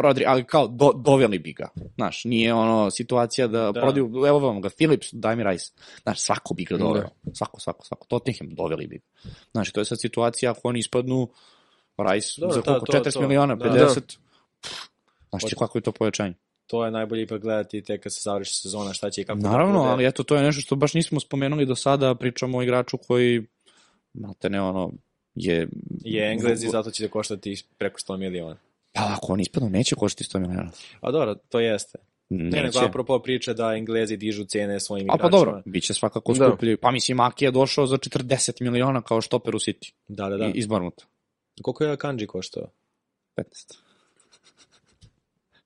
[0.00, 1.68] Rodri, ali kao do, doveli bi ga.
[1.94, 3.72] Znaš, nije ono situacija da, Da.
[3.72, 3.80] da.
[3.80, 5.72] prodaju, evo vam ga, Philips, daj mi Rice.
[6.02, 7.08] Znaš, svako bi ga doveo.
[7.34, 8.06] Svako, svako, svako.
[8.06, 9.04] Tottenham doveli bi ga.
[9.52, 11.28] Znaš, to je sad situacija ako oni ispadnu
[11.98, 12.86] Rice Dobro, za koliko?
[12.86, 13.20] to- 40 to.
[13.20, 13.64] miliona, Da.
[13.64, 14.18] 50?
[15.30, 16.34] Znaš ti kako je to povećanje?
[16.66, 19.72] To je najbolje ipak gledati tek kad se završi sezona šta će i kako Naravno,
[19.74, 19.90] da bude.
[19.90, 23.42] ali eto, to je nešto što baš nismo spomenuli do sada, pričamo o igraču koji,
[24.14, 24.92] znate ne, ono,
[25.34, 25.68] je...
[26.04, 28.56] je Englezi, zato će da koštati preko 100 miliona.
[28.92, 30.70] Pa ako on ispadno, neće koštiti 100 miliona.
[31.00, 31.98] A dobro, to jeste.
[32.30, 32.84] Ne, nego Neće.
[32.84, 35.30] apropo priče da Englezi dižu cene svojim A igračima.
[35.30, 36.48] pa dobro, bit će svakako Da.
[36.48, 36.76] skuplji.
[36.76, 39.92] Pa mislim, Aki je došao za 40 miliona kao štoper u City.
[40.08, 40.36] Da, da, Da.
[40.38, 40.50] da.
[40.54, 41.04] Iz Barmuta.
[41.62, 42.68] Koliko je Akanji koštao?
[43.36, 43.44] 15.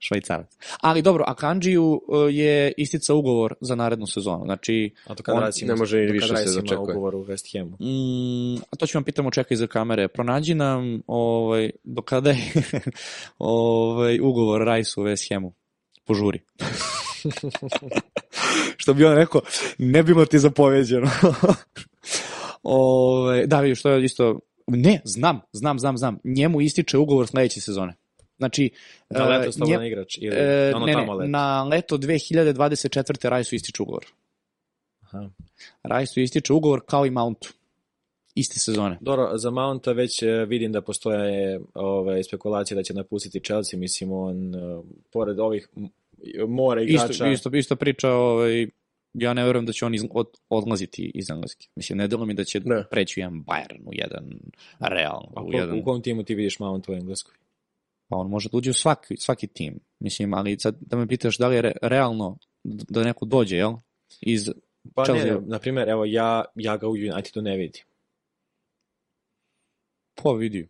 [0.06, 0.56] švajcarac.
[0.80, 4.44] Ali dobro, Akanđiju e, je istica ugovor za narednu sezonu.
[4.44, 6.78] Znači, A to kada On ne može do više se dočekuje.
[6.78, 7.76] ugovor u West Hamu.
[7.80, 10.08] Mm, a to ću vam pitamo čekaj iza kamere.
[10.08, 12.38] Pronađi nam ovaj, do kada je
[13.38, 15.52] ovaj, ugovor Rajsu u West Hamu.
[16.04, 16.40] Požuri.
[18.76, 19.40] što bi on rekao,
[19.78, 21.10] ne bilo ti zapoveđeno.
[22.62, 24.40] ovaj, da, vidiš, što je isto...
[24.66, 26.18] Ne, znam, znam, znam, znam.
[26.24, 27.94] Njemu ističe ugovor sledeće sezone.
[28.38, 28.70] Znači,
[29.10, 31.28] e, leto slobodan nje- igrač ili e, ono ne, tamo leto.
[31.28, 33.28] na leto 2024.
[33.28, 34.04] Rajsu ističe ugovor.
[35.02, 35.30] Aha.
[35.82, 37.48] Rajsu ističe ugovor kao i Mountu.
[38.34, 38.98] Iste sezone.
[39.00, 44.12] Dobro, za Mounta već e, vidim da postoje ove, spekulacije da će napustiti Chelsea, mislim
[44.12, 44.58] on, e,
[45.12, 45.88] pored ovih m-
[46.48, 48.66] more igrača, Isto, isto, isto priča, ovaj,
[49.14, 51.66] ja ne verujem da će on iz, od, odlaziti iz Engleske.
[51.76, 52.84] Mislim, ne delo mi da će Ne.
[52.90, 54.24] preći u jedan Bayern, u jedan
[54.80, 55.78] Real, A u ko, jedan...
[55.78, 57.34] u kom timu ti vidiš Mount u Engleskoj?
[58.08, 59.78] Pa on može da uđe u svaki, svaki tim.
[60.00, 63.72] Mislim, ali sad da me pitaš da li je re, realno da neko dođe, jel?
[64.20, 64.50] Iz,
[64.94, 65.34] Pa Chelsea.
[65.34, 67.82] ne, na primjer, evo ja, ja ga u Unitedu ne vidim.
[70.22, 70.68] po vidi.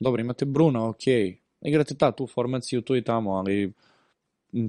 [0.00, 1.40] Dobro, imate Bruna, okej.
[1.60, 3.72] Igrate ta, tu formaciju, tu i tamo, ali...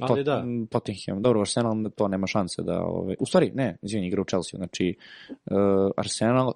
[0.02, 0.46] Ali da.
[0.70, 2.84] Tottenham, dobro, Arsenal to nema šanse da...
[2.84, 4.96] Ove, u stvari, ne, izvini, igra u Chelsea, znači
[5.30, 6.54] uh, Arsenal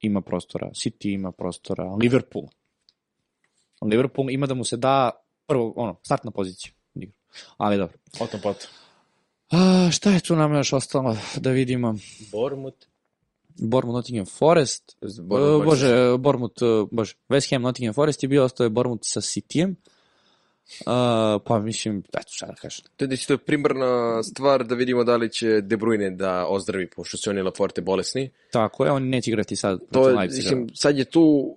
[0.00, 2.44] ima prostora, City ima prostora, Liverpool.
[3.84, 5.10] Liverpool ima da mu se da
[5.46, 6.72] prvo, ono, startna pozicija.
[7.56, 7.98] Ali dobro.
[8.20, 8.68] O tom potom.
[9.50, 11.94] A, šta je tu nam još ostalo da vidimo?
[12.32, 12.86] Bournemouth.
[13.58, 18.44] Bournemouth, Nottingham Forest, Bournemouth, Uh, bože, Bournemouth, uh, bože, West Ham, Nottingham Forest je bio,
[18.44, 19.74] ostao je Bournemouth sa Cityjem.
[20.86, 22.84] Uh, pa mislim, eto šta da kažem.
[22.96, 27.16] To je isto primarna stvar da vidimo da li će De Bruyne da ozdravi, pošto
[27.16, 28.30] su oni Laforte bolesni.
[28.52, 31.56] Tako je, on neće igrati sad To je, mislim, sad je tu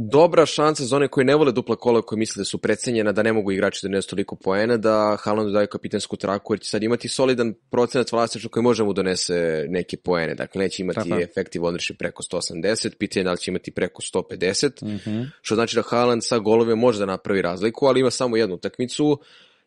[0.00, 3.22] dobra šansa za one koji ne vole dupla kola, koji misle da su precenjena, da
[3.22, 6.82] ne mogu igrači da donesu toliko poena, da Haalandu daju kapitensku traku, jer će sad
[6.82, 10.34] imati solidan procenat vlasništva koji može mu donese neke poene.
[10.34, 11.22] Dakle, neće imati Tako je.
[11.24, 15.22] effective ownership preko 180, pitanje je da li će imati preko 150, Mhm.
[15.42, 19.18] što znači da Haaland sa golovima može da napravi razliku, ali ima samo jednu utakmicu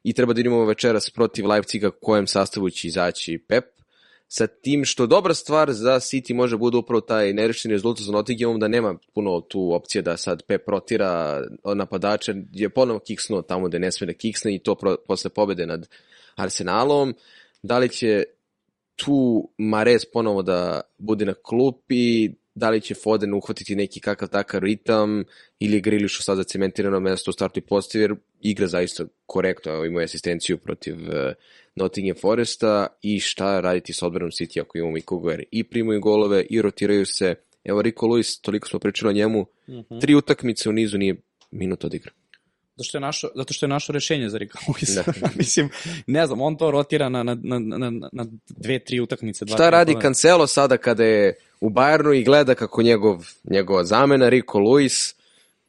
[0.04, 3.66] i treba da vidimo večeras protiv Leipziga kojem sastavu će izaći Pep.
[4.34, 8.60] Sa tim što dobra stvar za City može bude upravo taj nerešeni rezultat za Nottinghamom
[8.60, 11.42] da nema puno tu opcije da sad Pep rotira
[11.76, 15.66] napadača, je ponovo kiksnuo tamo gde ne sme da kiksne i to pro, posle pobede
[15.66, 15.88] nad
[16.36, 17.14] Arsenalom.
[17.64, 18.24] Da li će
[18.96, 24.64] tu Mares ponovo da bude na klupi, da li će Foden uhvatiti neki kakav takav
[24.64, 25.24] ritam
[25.60, 29.86] ili je Grilišu sad zacementirano mesto u startu i postavi jer igra zaista korektno, evo
[29.86, 31.34] imao je asistenciju protiv uh,
[31.76, 36.45] Nottingham Foresta i šta raditi s odbranom City ako imamo i Koguer i primaju golove
[36.49, 39.45] i rotiraju se evo Rico Lewis, toliko smo pričali o njemu
[40.02, 41.16] tri utakmice u nizu nije
[41.52, 42.12] minut odigra
[42.76, 45.04] Zato što je našo, zato što je našo rešenje za Rika Luisa.
[45.22, 45.30] Da.
[45.38, 45.70] Mislim,
[46.08, 49.45] ne znam, on to rotira na, na, na, na, na dve, tri utakmice.
[49.45, 49.95] Dva, Šta radi.
[50.02, 55.16] Cancelo sada kada je u Bayernu i gleda kako njegov, njegova zamena Rico Lewis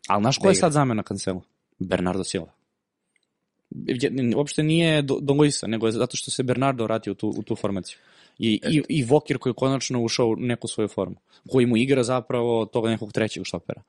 [0.09, 1.43] Ali znaš ko je sad zamena Cancelo?
[1.79, 2.53] Bernardo Silva.
[4.37, 7.43] Uopšte nije do, do Luisa, nego je zato što se Bernardo vratio u tu, u
[7.43, 7.99] tu formaciju.
[8.39, 11.17] I, i, i Vokir koji je konačno ušao u neku svoju formu,
[11.49, 13.83] koji mu igra zapravo tog nekog trećeg štopera.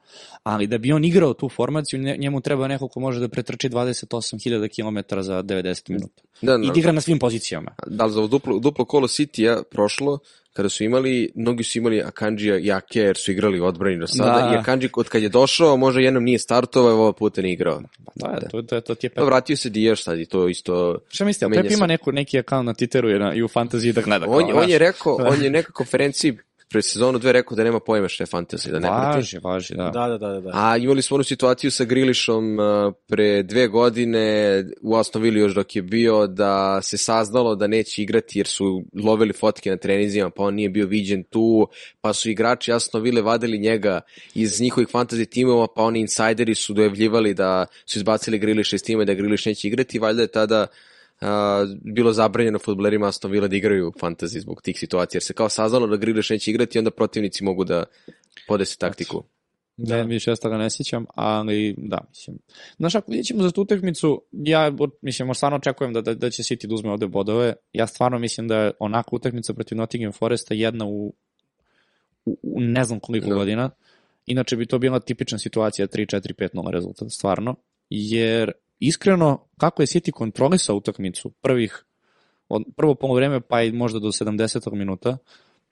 [0.43, 3.69] Ali da bi on igrao tu formaciju, nje- njemu treba neko ko može da pretrči
[3.69, 4.67] 28.000
[5.09, 6.21] km za 90 minuta.
[6.41, 7.71] da, I da igra na svim pozicijama.
[7.87, 10.19] da li za duplo, duplo kolo City-a prošlo,
[10.53, 14.47] kada su imali, mnogi su imali Akanđija i Ake, jer su igrali odbrani do sada,
[14.47, 14.53] Da.
[14.53, 17.81] i Akanđi od kad je došao, možda jednom nije startovao, evo puta nije igrao.
[18.21, 19.25] Pa da, to, to, to ti je Pa Pep.
[19.25, 20.99] vratio se Diješ sad i to isto...
[21.07, 24.01] Šta mislite, Pep ima neku, neki akaunt na Twitteru i, na, i u fantaziji da
[24.01, 24.25] gleda.
[24.29, 26.37] On, kao, on je rekao, on je neka konferenciji
[26.73, 29.17] pred sezonu dve rekao da nema pojma šta je fantasy, da ne prati.
[29.17, 29.89] Važi, važi, da.
[29.93, 30.39] Da, da, da, da.
[30.41, 30.49] da.
[30.53, 32.57] A imali smo onu situaciju sa Grilišom
[33.07, 38.01] pre dve godine u Aston Villa još dok je bio da se saznalo da neće
[38.01, 41.67] igrati jer su lovili fotke na trenizima pa on nije bio viđen tu
[42.01, 44.01] pa su igrači Aston Villa vadili njega
[44.35, 49.03] iz njihovih fantasy timova pa oni insajderi su dojavljivali da su izbacili Griliša iz tima
[49.03, 50.92] i da Griliš neće igrati valjda je tada uh,
[51.81, 55.87] bilo zabranjeno futbolerima Aston Villa da igraju fantasy zbog tih situacija jer se kao saznalo
[55.87, 57.83] da Griliš neće igrati i onda protivnici mogu da
[58.47, 59.23] podese taktiku.
[59.77, 59.97] Da.
[59.97, 62.37] Ne, više ja toga ne sjećam, ali da, mislim.
[62.77, 64.71] Znaš, ako vidjet ćemo za tu utakmicu, ja,
[65.01, 67.53] mislim, stvarno očekujem da, da, da će City da uzme ovde bodove.
[67.73, 71.13] Ja stvarno mislim da je onaka utakmica protiv Nottingham Foresta jedna u,
[72.25, 73.35] u, u ne znam koliko Da.
[73.35, 73.69] godina.
[74.25, 77.55] Inače bi to bila tipična situacija 3-4-5-0 rezultat, stvarno.
[77.89, 78.51] Jer,
[78.87, 81.85] iskreno, kako je City kontrolisao utakmicu prvih,
[82.49, 84.73] od, prvo polovreme pa i možda do 70.
[84.73, 85.17] minuta,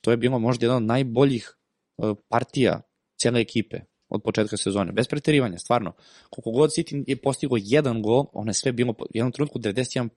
[0.01, 1.57] to je bilo možda jedan od najboljih
[1.97, 2.81] uh, partija
[3.17, 4.91] cijele ekipe od početka sezone.
[4.91, 5.93] Bez preterivanja, stvarno.
[6.29, 10.09] Koliko god City je postigao jedan gol, ono je sve bilo, u jednom trenutku 91%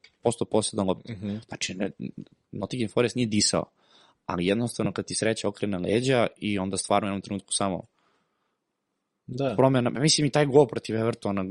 [0.50, 1.12] posjedan lopta.
[1.12, 1.44] Mm -hmm.
[1.48, 1.90] Znači, ne,
[2.52, 3.64] Nottingham Forest nije disao,
[4.26, 7.82] ali jednostavno kad ti sreća okrene leđa i onda stvarno u jednom trenutku samo
[9.26, 9.54] Da.
[9.56, 11.44] promena, mislim i taj gol protiv Evertona,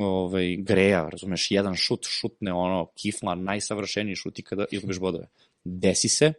[0.00, 5.26] ovaj, greja, razumeš, jedan šut, šutne ono, kifla, najsavršeniji šut i kada izgubiš bodove.
[5.64, 6.32] Desi se,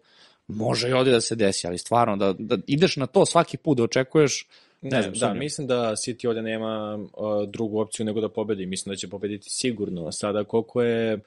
[0.47, 3.77] može i ovde da se desi, ali stvarno, da, da ideš na to svaki put,
[3.77, 4.47] da očekuješ,
[4.81, 5.37] ne, Ne, znam, da, sumnjam.
[5.37, 8.65] mislim da City ovde nema uh, drugu opciju nego da pobedi.
[8.65, 10.11] Mislim da će pobediti sigurno.
[10.11, 11.19] Sada koliko je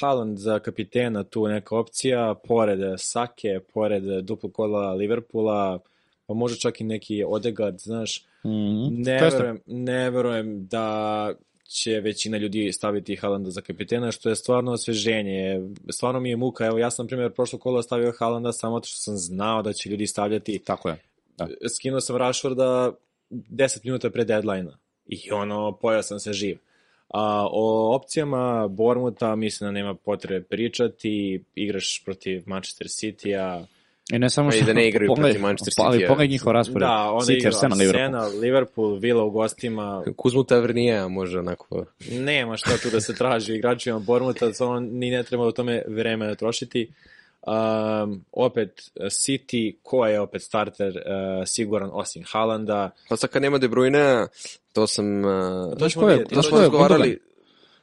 [0.00, 5.78] Haaland za kapitena tu neka opcija, pored Sake, pored duplo kola Liverpoola,
[6.30, 8.24] pa može čak i neki Odegaard, znaš.
[8.44, 9.02] Mhm.
[9.02, 9.36] Ne To jeste.
[9.38, 11.32] verujem, ne verujem da
[11.64, 15.60] će većina ljudi staviti Haalanda za kapitena, što je stvarno osveženje.
[15.88, 16.66] Stvarno mi je muka.
[16.66, 19.90] Evo, ja sam, na primjer, prošlo kolo stavio Haalanda samo što sam znao da će
[19.90, 20.96] ljudi stavljati Tako je.
[21.76, 22.92] skinuo sam Rashforda
[23.30, 24.76] 10 minuta pre deadline-a
[25.06, 26.58] i ono, pojao sam se živ.
[27.08, 33.64] A, o opcijama Bormuta mislim da nema potrebe pričati, igraš protiv Manchester City-a,
[34.12, 34.66] I ne samo Pa i što...
[34.66, 36.80] da ne igraju pogledaj- protiv Manchester pa, Ali pogledaj njihov raspored.
[36.80, 38.02] da, onda City, igra Arsenal, Liverpool.
[38.04, 41.84] Arsenal, Liverpool, Villa u gostima, Kuzmu Tavernija može onako...
[42.10, 46.34] nema šta tu da se traži igračima Bormuta, samo ni ne treba o tome vreme
[46.34, 46.90] trošiti.
[47.42, 51.02] Um, opet City, ko je opet starter uh,
[51.46, 54.26] siguran osim Haalanda, Pa sad kad nema De Bruyne,
[54.72, 55.24] to sam...
[55.24, 56.34] Uh, To ćemo vidjeti.
[56.34, 57.18] to smo razgovarali.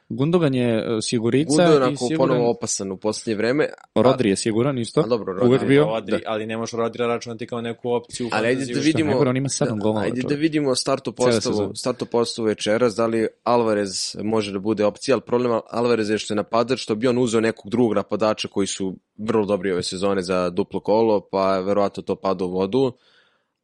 [0.10, 2.18] Gundogan je e, sigurica Gundo je i siguran...
[2.18, 3.70] ponovo opasan u poslednje vreme.
[3.95, 5.01] Rodri je siguran isto.
[5.01, 5.86] A dobro, Rodri bio.
[5.86, 9.10] Rodri, ali ne možeš Rodri računati kao neku opciju Ali ajde da vidimo...
[9.10, 13.28] najgore, on ima sedam golova, Ajde da vidimo startu postavu, startu postavu večeras, da li
[13.43, 17.18] Alvarez može da bude opcija, ali problem Alvarez je što je napadač, što bi on
[17.18, 22.03] uzeo nekog drugog napadača koji su vrlo dobri ove sezone za duplo kolo, pa verovatno
[22.03, 22.91] to pada u vodu.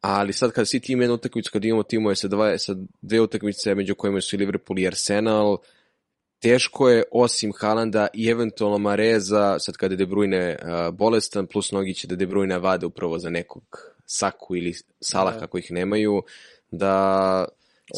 [0.02, 3.76] Ali sad kad svi tim jednu utakmicu, kad imamo timove sa, dva, sa dve utakmice
[3.76, 5.58] među kojima su i Liverpool i Arsenal,
[6.44, 11.72] teško je osim Halanda i eventualno Mareza, sad kada je De Bruyne uh, bolestan, plus
[11.72, 13.64] mnogi će da De Bruyne vade upravo za nekog
[14.06, 15.48] Saku ili Salaha Da.
[15.48, 16.24] kojih nemaju,
[16.72, 17.46] da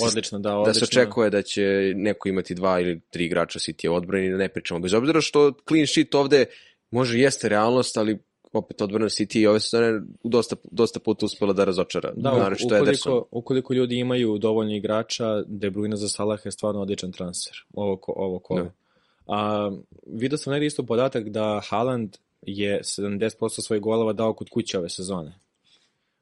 [0.06, 0.88] Odlično, da, da odlično.
[0.88, 4.80] se očekuje da će neko imati dva ili tri igrača City odbrani, da ne pričamo.
[4.80, 6.46] Bez obzira što clean sheet ovde
[6.92, 8.20] može jeste realnost, ali
[8.56, 12.12] opet odbrana City i ove sezone dosta, dosta puta uspela da razočara.
[12.16, 13.12] Da, naročito Ederson.
[13.14, 17.98] ukoliko, ukoliko ljudi imaju dovoljno igrača, De Bruyne za Salah je stvarno odličan transfer, ovo,
[17.98, 18.64] ko, ovo kolo.
[18.64, 18.72] Da.
[19.28, 19.72] A,
[20.08, 24.90] vidio sam negdje isto podatak da Haaland je 70% svojih golova dao kod kuće ove
[24.90, 25.40] sezone.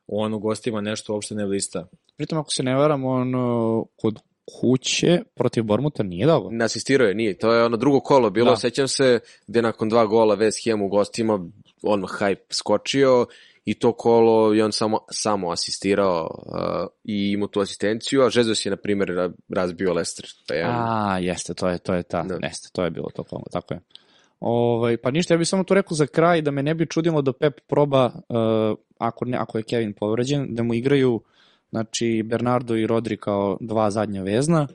[0.08, 1.88] On u gostima nešto uopšte ne blista.
[2.18, 3.34] Pritom, ako se ne varam, on
[3.96, 4.20] kod
[4.62, 6.50] kuće protiv Bormuta nije dao.
[6.52, 7.38] Ne asistirao je, nije.
[7.38, 8.52] To je ono drugo kolo bilo, Da.
[8.52, 8.56] da.
[8.56, 11.40] sećam se, gde nakon dva gola West Ham u gostima,
[11.84, 13.26] on hype skočio
[13.66, 18.66] i to kolo je on samo, samo asistirao uh, i imao tu asistenciju, a Jesus
[18.66, 20.26] je, na primjer, ra- razbio Leicester.
[20.48, 22.48] Pa je, A, jeste, to je, to je ta, Da.
[22.48, 23.80] jeste, to je bilo to komo, tako je.
[24.40, 27.22] Ovaj, pa ništa, ja bih samo tu rekao za kraj da me ne bi čudilo
[27.22, 31.22] da Pep proba, uh, ako, ne, ako je Kevin povređen, da mu igraju
[31.70, 34.68] znači Bernardo i Rodri kao dva zadnja vezna,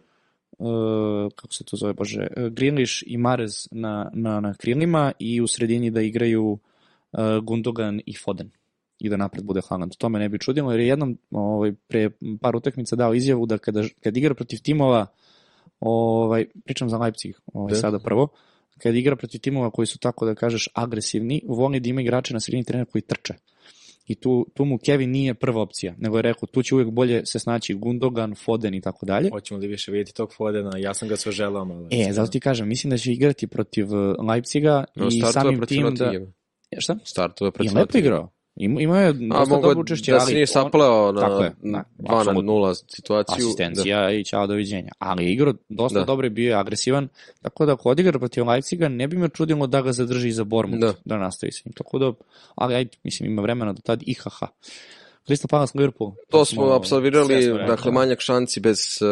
[0.59, 5.40] uh, kako se to zove, bože, uh, Greenlish i Marez na, na, na krilima i
[5.40, 6.59] u sredini da igraju uh,
[7.42, 8.50] Gundogan i Foden
[8.98, 9.96] i da napred bude Haaland.
[9.98, 13.59] To me ne bi čudilo, jer je jednom ovaj, pre par utakmica dao izjavu da
[13.59, 15.06] kada, kad igra protiv timova,
[15.80, 17.78] ovaj, pričam za Leipzig ovaj, Da.
[17.78, 18.28] sada prvo,
[18.78, 22.40] kad igra protiv timova koji su tako da kažeš agresivni, voli da ima igrače na
[22.40, 23.34] sredini trenera koji trče.
[24.06, 27.26] I tu, tu mu Kevin nije prva opcija, nego je rekao tu će uvijek bolje
[27.26, 29.30] se snaći Gundogan, Foden i tako dalje.
[29.30, 30.70] Hoćemo li više vidjeti tog Fodena?
[30.78, 31.88] Ja sam ga sve želao malo.
[31.90, 35.94] E, zato ti kažem, mislim da će igrati protiv uh, Leipziga No, i samim tim
[35.94, 36.12] da...
[36.78, 36.96] Šta?
[37.04, 38.06] Startuje I protiv lepo Nottinghama.
[38.06, 38.30] igrao.
[38.56, 41.20] Ima, ima je A dosta mogu dobro učešće, da se ali nije on- sapleo na
[41.20, 42.52] Tako je, da, 2 na apsolutno.
[42.52, 43.46] 0 situaciju.
[43.46, 44.92] asistencija i čao doviđenja.
[44.98, 46.04] Ali je igrao dosta Da.
[46.04, 47.08] dobro i bio je agresivan,
[47.42, 50.80] tako da ako odigra protiv Leipziga ne bi me čudilo da ga zadrži za Bormut,
[50.80, 51.16] da, Da.
[51.16, 51.72] nastavi sa njim.
[51.72, 52.12] Tako da,
[52.54, 54.46] ali ajde, mislim, ima vremena do tad i haha.
[55.26, 56.12] Crystal Palace Liverpool.
[56.30, 57.90] To smo smo rekli, dakle, da.
[57.90, 59.08] manjak šanci bez uh,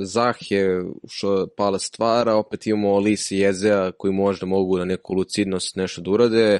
[0.00, 5.76] Zahje, što Pala stvara, opet imamo Lisi i Ezea koji možda mogu na neku lucidnost
[5.76, 6.58] nešto da urade,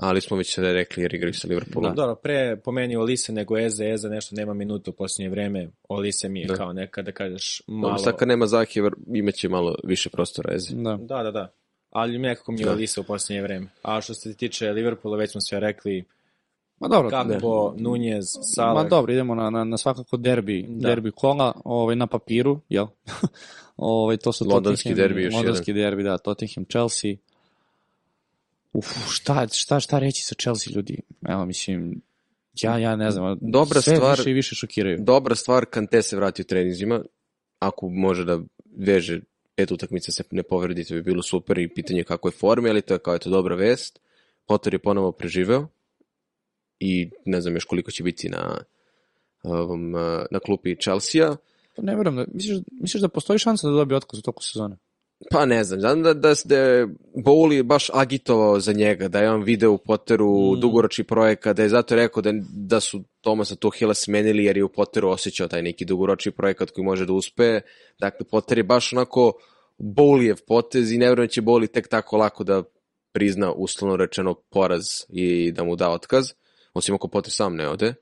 [0.00, 1.94] ali smo već sve rekli jer igraju sa Liverpoolom.
[1.94, 5.68] Dobro, pre pomeni Olise nego Eze, Eze nešto nema minutu u posljednje vreme.
[5.88, 6.54] Olise mi je Da.
[6.54, 7.98] kao neka, da kažeš, Dobro, malo...
[7.98, 10.74] sad kad nema ver- imaće malo više prostora Eze.
[10.76, 10.98] Da.
[11.00, 11.52] Da, da, da.
[11.90, 12.72] Ali nekako mi je Da.
[12.72, 13.66] Olise u posljednje vreme.
[13.82, 16.04] A što se tiče Liverpoola, već smo sve rekli,
[16.80, 18.24] Ma dobro, Gakpo, Nunez,
[18.54, 18.74] Salah.
[18.74, 20.88] Ma dobro, idemo na, na, na svakako derbi, Da.
[20.88, 22.86] derbi kola, ovaj, na papiru, jel?
[23.76, 27.14] ovaj, to su Londonski Tottenham- derbi još Londonski derbi, da, Tottenham, Chelsea.
[28.72, 31.00] Uf, šta, šta, šta reći sa Chelsea ljudi?
[31.28, 32.00] Evo, mislim,
[32.62, 34.98] Ja, ja ne znam, Dobra sve stvar- više i više šokiraju.
[35.00, 37.04] Dobra stvar, Kante se vrati u treninzima,
[37.58, 38.40] ako može da
[38.76, 39.20] veže
[39.54, 42.70] pet utakmica se ne povredi, to bi bilo super i pitanje je kako je forme,
[42.70, 43.98] ali to je kao eto dobra vest.
[44.46, 45.68] Potter je ponovo preživeo
[46.80, 48.58] i ne znam još koliko će biti na,
[49.44, 49.48] eh,
[50.30, 51.36] na klupi Chelsea-a.
[51.76, 54.76] Pa ne verujem, da, misliš, misliš da postoji šansa da dobije otkaz u toku sezone?
[55.30, 59.30] Pa ne znam, znam da, da, da je Bowley baš agitovao za njega, da je
[59.30, 60.60] on video u Potteru Mm.
[60.60, 64.68] dugoročni projekat, da je zato rekao da, da su Tomasa Tuhila smenili jer je u
[64.68, 67.60] Potteru osjećao taj neki dugoročni projekat koji može da uspe.
[68.00, 69.32] Dakle, Potter je baš onako
[69.78, 72.62] Bowlijev potez i ne vjerujem da će Bowley tek tako lako da
[73.12, 76.32] prizna uslovno rečeno poraz i da mu da otkaz,
[76.74, 77.94] osim ako Potter sam ne ode.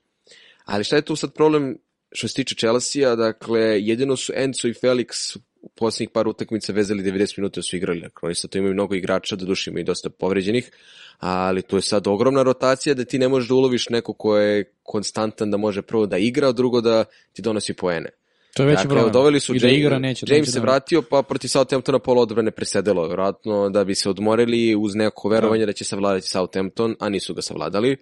[0.64, 1.78] Ali šta je tu sad problem
[2.12, 7.02] što se tiče Chelsea-a, dakle, jedino su Enzo i Felix u posljednjih par utakmica vezali
[7.02, 8.00] 90 minuta su igrali.
[8.00, 10.70] Dakle, oni sad tu imaju mnogo igrača, doduše imaju dosta povređenih,
[11.18, 14.72] ali tu je sad ogromna rotacija da ti ne možeš da uloviš neko ko je
[14.82, 18.10] konstantan da može prvo da igra, a drugo da ti donosi poene.
[18.54, 19.12] To je veći Dakle, problem.
[19.12, 20.26] doveli su I da James, igra neće.
[20.28, 24.10] James neće se da- vratio, pa protiv Southamptona pola odbrane presedelo, vjerojatno da bi se
[24.10, 27.96] odmorili uz neko verovanje da će savladati Southampton, a nisu ga savladali.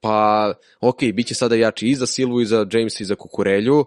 [0.00, 3.84] Pa, ok, bit će sada jači i za Silvu, i za Jamesa, i za Kukurelju,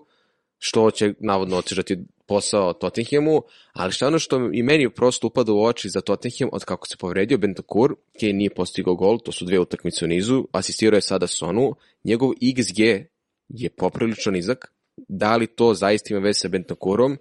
[0.60, 1.98] što će navodno otežati
[2.28, 3.42] posao Tottenhamu,
[3.74, 6.98] ali je ono što i meni prosto upada u oči za Tottenham od kako se
[6.98, 11.28] povredio Bentancur, Kane nije postigao gol, to su dve utakmice u nizu, asistirao je sada
[11.28, 13.06] Sonu, njegov XG
[13.50, 17.18] je poprilično nizak, da li to zaista ima veze sa Bentancurom,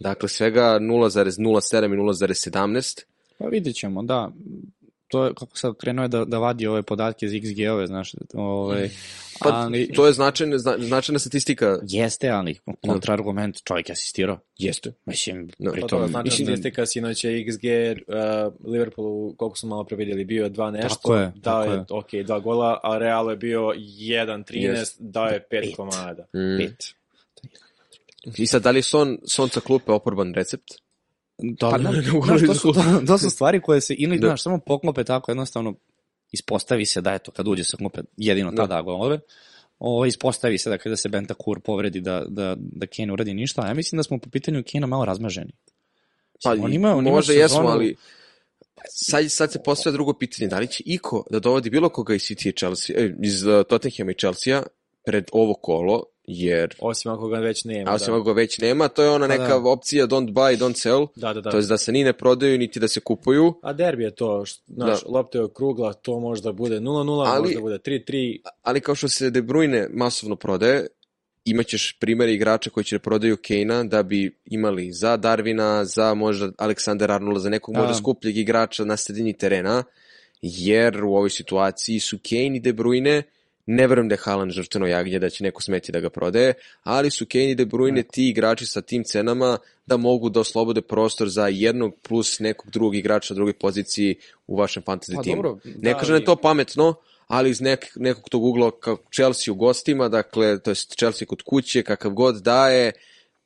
[0.00, 3.04] dakle svega 0,07 i 0,17,
[3.40, 4.32] Pa vidjet ćemo, da.
[5.10, 8.90] To je, kako sad krenuo je da, da vadi ove podatke iz XG-ove, znaš, ove,
[9.40, 14.38] pa ali, to je značajna, zna, značajna statistika, jeste, ali kontrargument, čovjek je asistirao.
[14.58, 14.92] jeste.
[15.06, 19.56] Mislim, No, pri Pa to tom, znači mislim, statistika sinoć je XG uh, Liverpoolu, koliko
[19.56, 21.84] smo malo previdjeli, bio je 2 nešto, Tako je, dao tako je, je.
[22.20, 24.96] ok, dva gola, a Real je bio 1-13, Jest.
[25.00, 25.76] dao je 5 Pet.
[25.76, 26.22] komada.
[26.34, 26.58] Mm.
[26.58, 26.84] pet.
[28.36, 30.64] I sad, da li je Son, Son sa klupe oporuban recept?
[31.60, 34.26] Pa, ne, ne, znaš, to, su, to, to su stvari koje se ili, Da.
[34.26, 35.74] znaš, samo poklope tako jednostavno
[36.32, 38.56] ispostavi se da eto, kad uđe sa klupe, jedino Da.
[38.56, 39.20] tada golove,
[39.78, 43.68] o, ispostavi se da kada se Bentakur povredi da, da, da Kane uradi ništa, a
[43.68, 45.52] ja mislim da smo po pitanju Kena malo razmaženi.
[46.42, 47.96] Pa, On ima- on ima možda sezonu- jesmo, ali
[48.88, 52.22] sad, sad se postavlja drugo pitanje, da li će Iko da dovodi bilo koga iz
[52.22, 54.62] City i Chelsea, eh, iz uh, Tottenhama i Chelsea
[55.04, 57.90] pred ovo kolo, jer Osim ako ga već nema.
[57.90, 58.12] a osim da.
[58.12, 59.56] ako ga već nema, to je ona Pa neka da.
[59.60, 61.50] opcija don't buy, don't sell, Da, da, da.
[61.50, 64.44] to je da se ni ne prodaju, niti da se kupuju, A derbi je to,
[64.66, 65.08] znaš, Da.
[65.08, 69.30] lopta je okrugla, to možda bude 0-0, Ali- možda bude 3-3, ali kao što se
[69.30, 70.86] De Bruyne masovno prodaje,
[71.44, 76.50] imaćeš primere igrača koji će da prodaju Kane-a da bi imali za Darvina, za možda
[76.58, 77.94] Aleksandar Arnolda, za nekog možda Da.
[77.94, 79.82] skupljeg igrača na sredini terena,
[80.42, 83.22] jer u ovoj situaciji su Kane i De Bruyne,
[83.66, 87.10] ne verujem da je Haaland žrtveno jagnje, da će neko smeti da ga prodaje, ali
[87.10, 91.28] su Kane i De Bruyne ti igrači sa tim cenama da mogu da oslobode prostor
[91.28, 95.36] za jednog plus nekog drugog igrača na drugoj poziciji u vašem fantasy Pa timu.
[95.36, 96.94] dobro, Ne da, kažem da je to pametno,
[97.26, 101.42] ali iz nek, nekog tog ugla kao Chelsea u gostima, dakle, to je Chelsea kod
[101.42, 102.92] kuće, kakav god daje,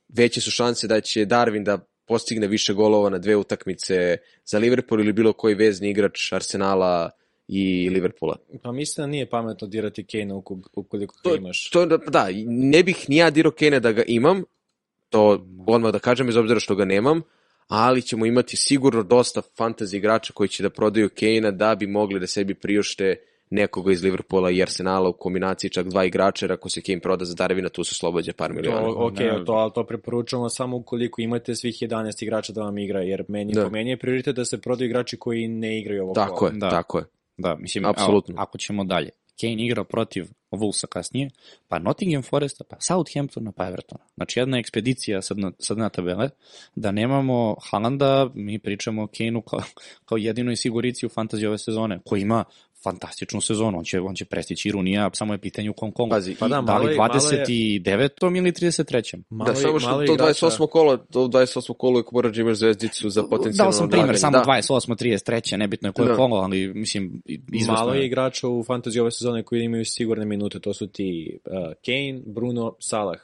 [0.08, 5.00] veće su šanse da će Darwin da postigne više golova na dve utakmice za Liverpool
[5.00, 7.10] ili bilo koji vezni igrač Arsenala
[7.48, 8.36] i Liverpoola.
[8.62, 11.70] pa mislim da nije pametno dirati Kane ukoliko ga To, imaš.
[11.70, 14.42] to, da, da, ne bih ni ja dirao Kane da ga imam,
[15.08, 17.22] to odmah da kažem, bez obzira što ga nemam,
[17.68, 22.20] ali ćemo imati sigurno dosta fantasy igrača koji će da prodaju Kane-a da bi mogli
[22.20, 23.16] da sebi priušte
[23.50, 27.24] nekoga iz Liverpoola i Arsenala u kombinaciji čak dva igrača, jer ako se Kane proda
[27.24, 28.80] za Darwina, tu se slobođe par miliona.
[28.80, 29.44] To, ok, Ne.
[29.46, 33.52] to, ali to preporučujemo samo ukoliko imate svih 11 igrača da vam igra, jer meni,
[33.52, 33.64] Da.
[33.64, 36.50] po meni je prioritet da se prodaju igrači koji ne igraju ovo Tako kolo.
[36.50, 36.70] je, Da.
[36.70, 37.04] tako je.
[37.36, 38.04] Da, mislim, Apsolutno.
[38.04, 38.34] Apsolutno.
[38.42, 39.10] ako ćemo dalje.
[39.40, 41.30] Kane igra protiv Wolvesa kasnije,
[41.68, 44.04] pa Nottingham Foresta, pa Southamptona, pa Evertona.
[44.14, 46.28] Znači jedna ekspedicija sad na, sad na tabele,
[46.74, 49.60] da nemamo Haalanda, mi pričamo o Kaneu kao,
[50.04, 52.44] kao jedinoj sigurici u fantaziji ove sezone, koji ima
[52.84, 56.10] fantastičnu sezonu, on će, on će prestići Runija, samo je pitanje u kom kolu.
[56.10, 58.36] Pazi, Pa da, da li je- malo je- 29.
[58.36, 59.22] ili 33.
[59.30, 60.66] Malo, da, samo što to igrača- 28.
[60.66, 61.74] kolo, to 28.
[61.74, 64.18] kolo je moraš da imaš zvezdicu za potencijalno Dao sam primer, odlaganje.
[64.18, 64.44] samo da.
[64.44, 64.96] 28.
[64.96, 65.56] 33.
[65.56, 66.16] nebitno je koje Da.
[66.16, 68.06] kolo, ali mislim, izvesno Malo je je.
[68.06, 71.52] igrača u fantaziji ove sezone koji imaju sigurne minute, to su ti uh,
[71.86, 73.18] Kane, Bruno, Salah,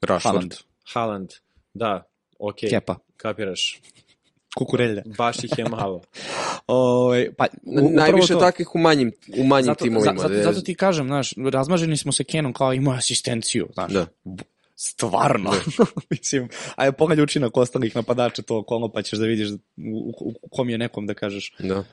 [0.00, 0.22] Rashford.
[0.34, 0.54] Haaland,
[0.84, 1.30] Haaland,
[1.74, 2.02] da,
[2.38, 3.80] ok, Kepa, kapiraš,
[4.54, 5.02] Kukurelja.
[5.18, 6.00] baš ih je malo.
[6.66, 8.38] Ovaj pa u- Najviše to.
[8.40, 10.12] takvih u manjim, u manjim zato, timovima.
[10.12, 13.92] za- zato, da zato ti kažem, znaš, razmaženi smo se Kenom kao ima asistenciju, znaš.
[13.92, 14.06] Da.
[14.76, 15.52] Stvarno.
[16.10, 19.56] Mislim, a je pogledaj učinak ostalih napadača to kolo, pa ćeš da vidiš u,
[20.20, 21.54] u, u kom je nekom, da kažeš.
[21.58, 21.84] Da.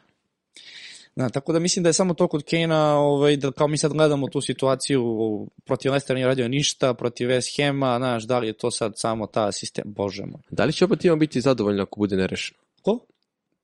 [1.15, 3.93] Da, tako da mislim da je samo to kod Kane-a, ovaj, da kao mi sad
[3.93, 5.03] gledamo tu situaciju,
[5.65, 9.27] protiv Leicestera nije radio ništa, protiv West Hama, znaš, da li je to sad samo
[9.27, 10.41] ta sistem, bože moj.
[10.49, 12.59] Da li će oba tima biti zadovoljni ako bude nerešeno?
[12.81, 12.99] Ko?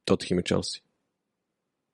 [0.05, 0.81] Tottenham i Chelsea.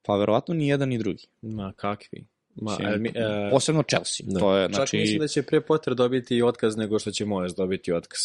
[0.02, 1.26] Pa verovatno ni jedan ni drugi.
[1.42, 2.26] Ma, kakvi.
[2.54, 4.26] Ma, e, mi, e, Posebno Chelsea.
[4.30, 4.40] Da.
[4.40, 7.56] To je, čak znači, mislim da će pre Potter dobiti otkaz nego što će Moyes
[7.56, 8.20] dobiti otkaz.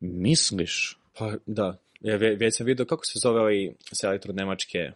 [0.00, 0.98] misliš?
[1.18, 1.78] Pa, da.
[2.00, 4.92] Ja, ve, već sam vidio kako se zove ovaj selektor Nemačke.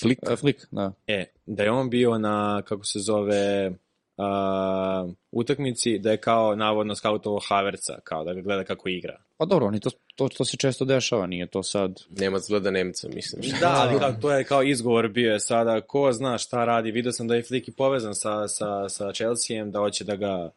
[0.00, 0.30] Flick?
[0.30, 0.92] E, Flick, da.
[1.06, 3.72] E, da je on bio na, kako se zove,
[4.16, 9.20] a, utakmici, da je kao navodno skautovo Haverca, kao da ga gleda kako igra.
[9.36, 12.00] Pa dobro, oni to, to, to se često dešava, nije to sad...
[12.10, 13.42] Nema zgleda Nemca, mislim.
[13.60, 17.12] Da, ali kao, to je kao izgovor bio je sada, ko zna šta radi, vidio
[17.12, 20.50] sam da je Flick i povezan sa, sa, sa Chelseaem, da hoće da ga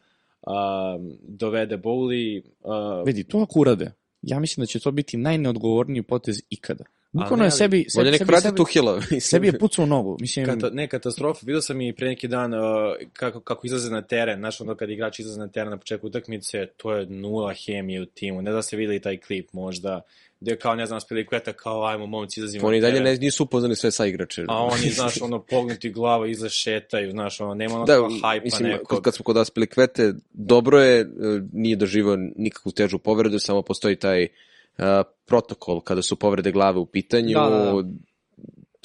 [0.46, 2.42] a, dovede Bowley.
[2.64, 3.92] A, Vidi, to ako urade,
[4.22, 6.84] ja mislim da će to biti najneodgovorniji potez ikada.
[7.12, 8.96] Bukvalno ne, je ali sebi, sebi, Bolje nek sebi, vrati sebi, Tuhila.
[9.00, 9.20] mislim.
[9.20, 10.16] sebi je pucao u nogu.
[10.20, 11.40] Mislim, Kata, ne, katastrofa.
[11.46, 12.60] Vidio sam i pre neki dan uh,
[13.12, 14.38] kako, kako izlaze na teren.
[14.38, 18.06] Znaš, ono kad igrač izlaze na teren na početku utakmice, to je nula hemije u
[18.06, 18.42] timu.
[18.42, 20.00] Ne da ste videli taj klip možda,
[20.40, 23.90] gde kao, ne znam, Spilikveta kao, ajmo, momci, izlazimo Oni dalje ne, nisu upoznani sve
[23.90, 24.44] sa igrače.
[24.48, 28.44] A oni, znaš, ono, pognuti glava, izle šetaju, znaš, ono, nema ono Da, kao hajpa
[28.44, 29.02] mislim, nekog.
[29.02, 31.06] kad, smo kod Aspili Kvete, dobro je, e,
[31.52, 34.30] nije doživao nikakvu težu povredu, samo postoji taj uh,
[35.26, 37.34] protokol kada su povrede glave u pitanju.
[37.34, 37.82] Da, da, da.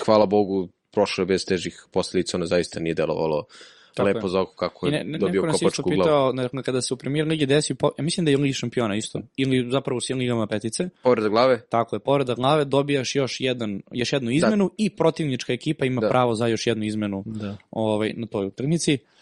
[0.05, 3.45] Hvala Bogu, prošlo je bez težih posledica, ono zaista nije delovalo
[3.93, 4.31] Tako lepo je.
[4.31, 6.01] za oko kako je ne, ne, dobio neko nas isto kopačku glavu.
[6.31, 8.53] pitao, ne, kada se u premier ligi desi, po, ja mislim da je u ligi
[8.53, 11.61] šampiona isto, ili zapravo u svim ligama petice, Povreda glave?
[11.69, 16.09] tako je, povreda glave, dobijaš još, jedan, još jednu izmenu i protivnička ekipa ima Da.
[16.09, 17.57] pravo za još jednu izmenu Da.
[17.72, 18.93] ovaj, na toj utakmici.
[18.93, 19.16] Uh,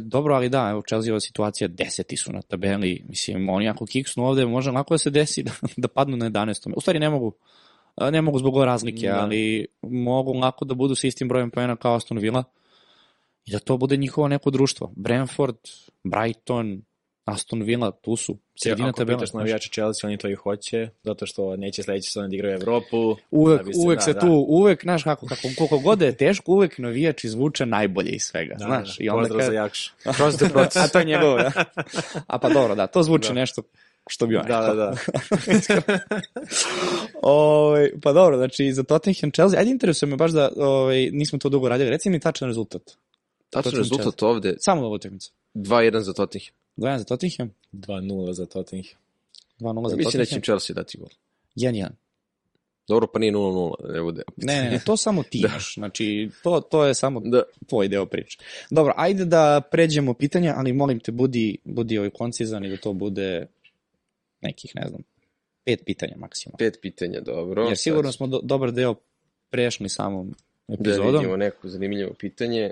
[0.00, 4.46] dobro, ali da, evo, Chelsea situacija, deseti su na tabeli, mislim, oni ako kiksnu ovde,
[4.46, 6.72] može lako da se desi da, da padnu na 11.
[6.76, 7.32] U stvari ne mogu,
[8.12, 9.20] ne mogu zbog ove razlike, Da.
[9.20, 12.44] ali mogu lako da budu sa istim brojem pojena kao Aston Villa
[13.44, 14.92] i da to bude njihovo neko društvo.
[14.96, 15.56] Brentford,
[16.04, 16.82] Brighton,
[17.24, 19.18] Aston Villa, tu su, sredina Ako tabela.
[19.18, 19.40] pitaš znaš.
[19.40, 23.16] navijače Chelsea, oni to i hoće, zato što neće sledeći sezon da igraju Evropu.
[23.30, 24.20] Uvek, Da se- uvek da, se da.
[24.20, 28.54] tu, uvek, znaš kako, kako, koliko god je teško, uvek navijač izvuče najbolje iz svega,
[28.54, 28.98] Da, znaš.
[28.98, 29.92] da, I onda pozdrav kad- za Jakšu.
[30.16, 30.76] Trust the process.
[30.78, 31.52] A to je njegovo, da.
[32.26, 33.34] A pa dobro, da, to zvuči Da.
[33.34, 33.62] nešto
[34.06, 34.94] što bi on Da, da, da.
[37.22, 41.48] Ovaj, pa dobro, znači za Tottenham Chelsea, ajde interesuje me baš da ovaj, nismo to
[41.48, 41.90] dugo radili.
[41.90, 42.82] Reci mi tačan rezultat.
[43.50, 45.30] Tottenham rezultat ovde, Samo ova utakmica.
[45.54, 46.54] 2-1 za Tottenham.
[46.76, 48.98] 2-1 za Tottenham, 2-0 za Tottenham.
[49.60, 51.08] 2-0 za Mislim da će im Chelsea dati gol.
[51.56, 51.88] 1-1.
[52.88, 54.22] Dobro, pa nije 0-0, ne bude.
[54.36, 55.74] Ne, ne, ne, to samo ti imaš.
[55.74, 57.42] Znači, to, to je samo Da.
[57.66, 58.38] tvoj deo priče.
[58.70, 62.92] Dobro, ajde da pređemo pitanja, ali molim te, budi, budi ovaj koncizan i da to
[62.92, 63.46] bude
[64.40, 65.02] nekih, ne znam,
[65.64, 66.56] pet pitanja maksimum.
[66.58, 67.66] Pet pitanja, dobro.
[67.66, 68.94] Jer sigurno Sad smo do, dobar deo
[69.50, 70.34] prešli samom
[70.68, 71.14] Da epizodom.
[71.14, 72.70] vidimo neko zanimljivo pitanje.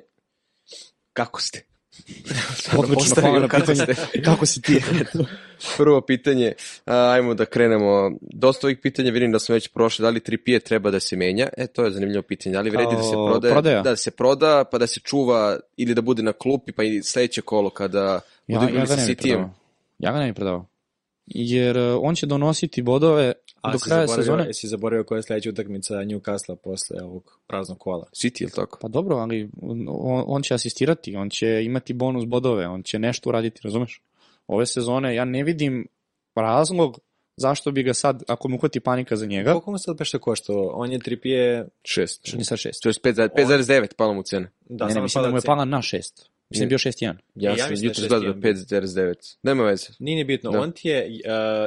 [1.13, 1.65] Kako ste?
[2.77, 3.95] Odlično, Postavio hvala na kako ste.
[4.29, 4.83] Kako si ti?
[5.77, 6.53] Prvo pitanje,
[6.85, 8.13] ajmo da krenemo.
[8.21, 10.03] Dosta ovih pitanja vidim da smo već prošli.
[10.03, 11.49] Da li 3 treba da se menja?
[11.57, 12.53] E, to je zanimljivo pitanje.
[12.53, 13.53] Da li vredi da se prodaje?
[13.53, 13.83] prodaja?
[13.83, 17.43] Da se proda, pa da se čuva ili da bude na klupi, pa i sledeće
[17.43, 19.51] kolo kada Ja, budu ja ga ne bi prodavao.
[19.99, 20.67] Ja ga ne bi prodavao.
[21.27, 24.47] Jer uh, on će donositi bodove A do si kraja zaboravio, sezone.
[24.47, 28.07] Jesi zaboravio koja je sledeća utakmica Newcastle posle ovog praznog kola?
[28.13, 28.79] City, ili tako?
[28.81, 29.87] Pa dobro, ali on,
[30.27, 34.03] on će asistirati, on će imati bonus bodove, on će nešto uraditi, razumeš?
[34.47, 35.87] Ove sezone ja ne vidim
[36.35, 36.99] razlog
[37.37, 40.71] zašto bi ga sad, ako mu uhvati panika za njega, Koliko mu sad pešte koštao?
[40.75, 41.69] On je tripije...
[41.85, 42.21] Šest.
[42.27, 42.83] što ni sa šest.
[42.83, 44.49] To je 5,9 palo mu cena.
[44.61, 46.31] Da, ne, ne, samo mislim da mu je pala na šest.
[46.51, 47.19] Mislim bio šest jedan.
[47.35, 49.37] Ja, E, ja sam da jutro gledao 5,9.
[49.43, 49.87] Nema veze.
[49.99, 50.61] Nije ni bitno, Da.
[50.61, 51.11] on ti je uh,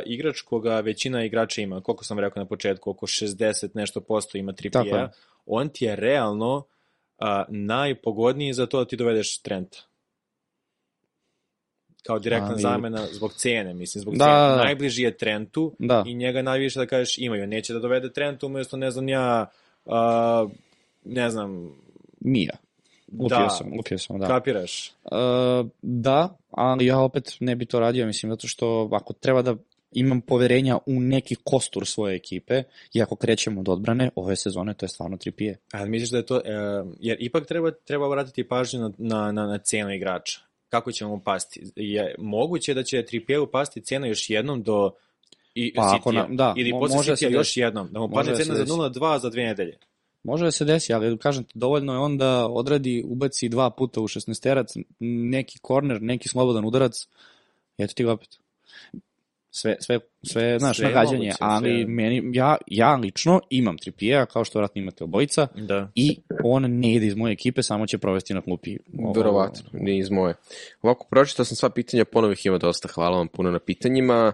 [0.06, 4.52] igrač koga većina igrača ima, koliko sam rekao na početku, oko 60 nešto posto ima
[4.52, 4.72] Tako je.
[4.72, 5.12] tripija.
[5.46, 9.78] On ti je realno uh, najpogodniji za to da ti dovedeš Trenta.
[12.04, 14.34] Kao direktna Ali- zamena zbog cene, mislim, zbog Da, cene.
[14.34, 14.56] da, da.
[14.58, 16.04] Najbliži je Trentu Da.
[16.08, 17.48] i njega najviše da kažeš imaju.
[17.48, 19.46] Neće da dovede Trentu umjesto, ne znam ja,
[19.86, 19.94] uh,
[21.06, 21.76] ne znam,
[22.20, 22.54] Mija.
[23.20, 23.50] Lupio Da.
[23.50, 24.28] sam, lupio sam, da.
[24.28, 24.94] kapiraš.
[25.04, 25.12] Uh,
[25.82, 29.56] da, ali ja opet ne bi to radio, mislim, zato što ako treba da
[29.92, 32.64] imam poverenja u neki kostur svoje ekipe
[32.94, 35.58] i ako krećemo od odbrane, ove sezone to je stvarno tripije.
[35.72, 36.42] A misliš da je to, e,
[37.00, 40.40] jer ipak treba, treba vratiti pažnju na, na, na, na cenu igrača.
[40.70, 41.64] Kako će mu pasti?
[41.76, 44.92] Je moguće da će Trippieru pasti cena još jednom do
[45.56, 48.38] i Pa Citya, ako na- da, ili posle se još jednom, da mu padne da
[48.38, 48.74] cena za desi.
[48.74, 49.78] 0,2 za dve nedelje.
[50.24, 54.08] Može da se desi, ali kažem ti, dovoljno je onda odradi, ubaci dva puta u
[54.08, 54.68] 16 terac,
[55.00, 56.94] neki korner, neki slobodan udarac,
[57.78, 58.30] i eto ti ga opet.
[59.52, 61.86] sve, sve, sve, znaš, Sve nagađanje, moguće, ali sve.
[61.94, 65.92] meni, ja, ja lično imam Trippiera, kao što vratno imate obojica, Da.
[65.96, 68.78] i on ne ide iz moje ekipe, samo će provesti na klupi.
[69.16, 70.36] Verovatno, nije iz moje.
[70.82, 74.34] Ovako, pročitao sam sva pitanja, ponovo ih ima dosta, hvala vam puno na pitanjima.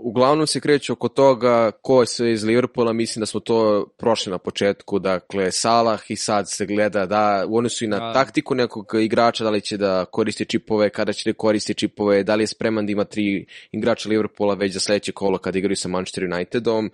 [0.00, 4.30] Uglavnom se kreće oko toga ko je sve iz Liverpoola, mislim da smo to prošli
[4.30, 8.12] na početku, dakle Salah i sad se gleda da oni su i na Da.
[8.12, 12.34] taktiku nekog igrača, da li će da koristi čipove, kada će da koristi čipove, da
[12.34, 15.88] li je spreman da ima tri igrača Liverpoola već za sledeće kolo kada igraju sa
[15.88, 16.90] Manchester Unitedom.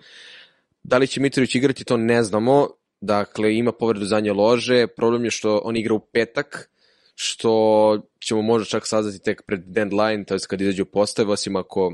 [0.83, 2.67] Da li će Mitrović igrati, to ne znamo.
[3.01, 4.87] Dakle, ima povredu zadnje lože.
[4.87, 6.69] Problem je što on igra u petak,
[7.15, 11.55] što ćemo možda čak saznati tek pred deadline, to je kad izađe u postave, osim
[11.55, 11.93] ako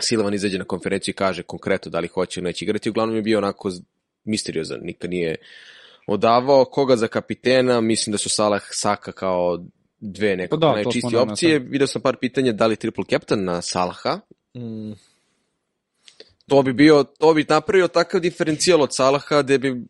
[0.00, 2.90] Silvan izađe na konferenciju i kaže konkretno da li hoće ili neće igrati.
[2.90, 3.70] Uglavnom je bio onako
[4.24, 5.36] misteriozan, nikad nije
[6.06, 6.64] odavao.
[6.64, 9.64] Koga za kapitena, mislim da su Salah Saka kao
[10.00, 11.58] dve nekako Pa da, najčistije opcije.
[11.58, 14.20] Video sam par pitanja da li triple captain na Salaha,
[14.54, 14.92] Mm,
[16.48, 19.82] to bi bio, to bi napravio takav diferencijal od Salaha gde bi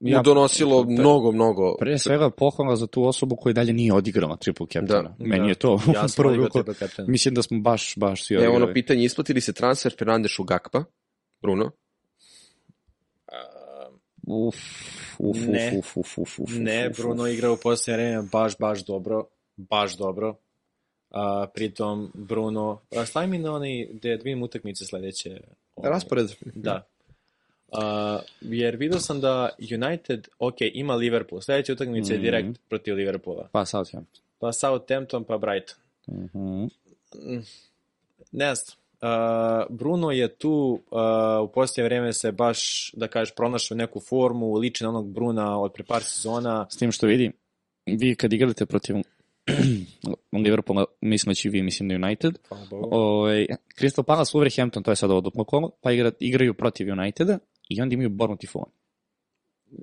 [0.00, 1.76] mu Ja- donosilo pre- mnogo, mnogo.
[1.76, 5.02] Pre svega pohvala za tu osobu koja dalje nije odigrala triple captaina.
[5.08, 5.14] Da.
[5.20, 5.48] Meni Da.
[5.48, 6.62] je to ja prvo ruko.
[6.64, 7.10] captain.
[7.10, 8.64] Mislim da smo baš, baš svi Evo odigrali.
[8.64, 10.84] ono pitanje, isplatili se transfer Fernandešu Gakpa,
[11.42, 11.70] Bruno?
[14.24, 14.56] Uf,
[15.18, 15.72] uf, Ne.
[15.78, 17.28] uf, uf, uf, uf, Ne, uf, Bruno uf.
[17.28, 19.24] igra u posljednje vreme baš, baš dobro.
[19.56, 20.36] Baš dobro.
[21.10, 22.80] A, pritom, Bruno...
[22.92, 25.40] A, stavi mi na onaj, gde da vidim utakmice sledeće.
[25.76, 26.26] Ovaj, Raspored.
[26.54, 26.86] Da.
[27.72, 31.40] A, jer vidio sam da United, ok, ima Liverpool.
[31.40, 32.24] Sledeća utakmica je Mhm.
[32.24, 33.48] direkt protiv Liverpoola.
[33.52, 34.22] Pa Southampton.
[34.38, 35.76] Pa Southampton, pa Brighton.
[36.08, 36.64] Mhm.
[38.32, 38.76] Ne znam.
[38.96, 39.08] Uh,
[39.70, 40.50] Bruno je tu
[40.90, 40.98] uh,
[41.42, 45.72] u posljednje vreme se baš, da kažeš, pronašao neku formu, liči na onog Bruna od
[45.72, 46.66] pre par sezona.
[46.70, 47.32] S tim što vidi,
[47.86, 48.96] vi kad igrate protiv
[50.34, 52.38] Liverpoola, mislim da će vi, mislim da United,
[52.70, 52.88] Bogu.
[52.92, 53.46] ovaj,
[53.78, 57.38] Crystal Palace, Wolverhampton, to je sada ovo duplo kolo, pa igra, igraju protiv Uniteda
[57.68, 58.72] i onda imaju Bournemouth i Fulham.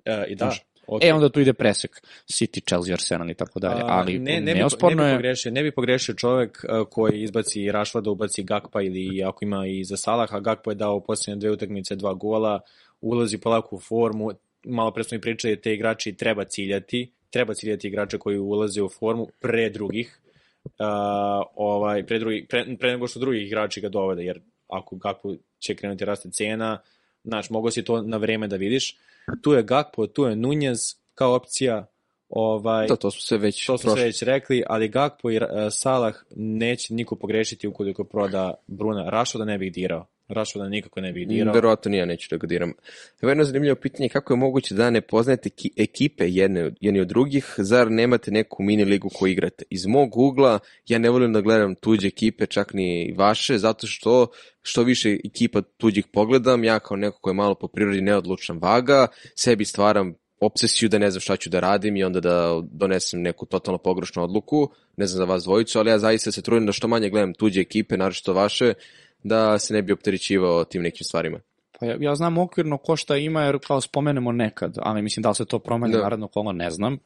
[0.05, 1.03] E, I da, Znaš, ok.
[1.03, 5.03] E, onda tu ide presek City, Chelsea, Arsenal i tako dalje, ali ne, ne, neosporno
[5.03, 5.15] ne bi je...
[5.15, 9.83] pogrešio, ne bi pogrešio čovek uh, koji izbaci Rašvada, ubaci Gakpa ili ako ima i
[9.83, 12.59] za Salaha, Gakpo je dao posljednje dve utakmice dva gola,
[13.01, 14.31] ulazi polako u formu,
[14.65, 18.89] malo pre smo i pričali, te igrači treba ciljati, treba ciljati igrače koji ulaze u
[18.89, 20.19] formu pre drugih,
[20.65, 25.35] uh, ovaj, pre, drugi, pre, pre nego što drugi igrači ga dovode, jer ako Gakpo
[25.59, 26.79] će krenuti raste cena,
[27.23, 28.97] znaš, mogo si to na vreme da vidiš.
[29.41, 30.79] Tu je Gakpo, tu je Nunez
[31.15, 31.85] kao opcija,
[32.29, 33.99] ovaj, Da, to smo sve već To smo prošli.
[33.99, 39.09] sve već rekli, ali Gakpo i uh, Salah neće niko pogrešiti ukoliko proda Bruna.
[39.09, 40.07] Rašoda ne bih dirao.
[40.33, 41.53] Rašoda nikako ne bih dirao.
[41.53, 42.73] Verovatno nije, neću da ga diram.
[43.21, 47.07] Evo jedno zanimljivo pitanje, kako je moguće da ne poznajete ki- ekipe jedne, jedni od
[47.07, 49.65] drugih, zar nemate neku mini ligu koju igrate?
[49.69, 54.27] Iz mog ugla, ja ne volim da gledam tuđe ekipe, čak ni vaše, zato što
[54.61, 59.07] što više ekipa tuđih pogledam, ja kao neko ko je malo po prirodi neodlučan vaga,
[59.35, 60.13] sebi stvaram
[60.45, 64.23] obsesiju da ne znam šta ću da radim i onda da donesem neku totalno pogrešnu
[64.23, 67.33] odluku, ne znam za vas dvojicu, ali ja zaista se trudim da što manje gledam
[67.33, 68.73] tuđe ekipe, naročito vaše,
[69.23, 71.39] da se ne bi opterećivao tim nekim stvarima.
[71.79, 75.29] Pa ja, ja znam okvirno ko šta ima, jer kao spomenemo nekad, ali mislim da
[75.29, 76.01] li se to promeni Da.
[76.03, 76.97] naredno kola, ne znam.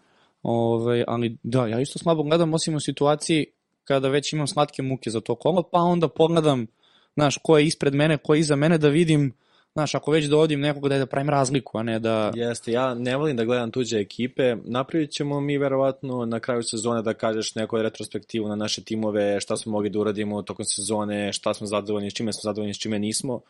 [0.43, 3.45] Ove, ali da, ja isto slabo gledam, osim u situaciji
[3.83, 6.67] kada već imam slatke muke za to kolo, pa onda pogledam,
[7.13, 9.33] znaš, ko je ispred mene, ko je iza mene, da vidim,
[9.73, 12.31] znaš, ako već dovodim nekog da je da pravim razliku, a ne da...
[12.35, 14.55] Jeste, ja ne volim da gledam tuđe ekipe.
[14.63, 19.57] Napravit ćemo mi verovatno na kraju sezone da kažeš neko retrospektivu na naše timove, šta
[19.57, 22.99] smo mogli da uradimo tokom sezone, šta smo zadovoljni, s čime smo zadovoljni, s čime
[22.99, 23.41] nismo.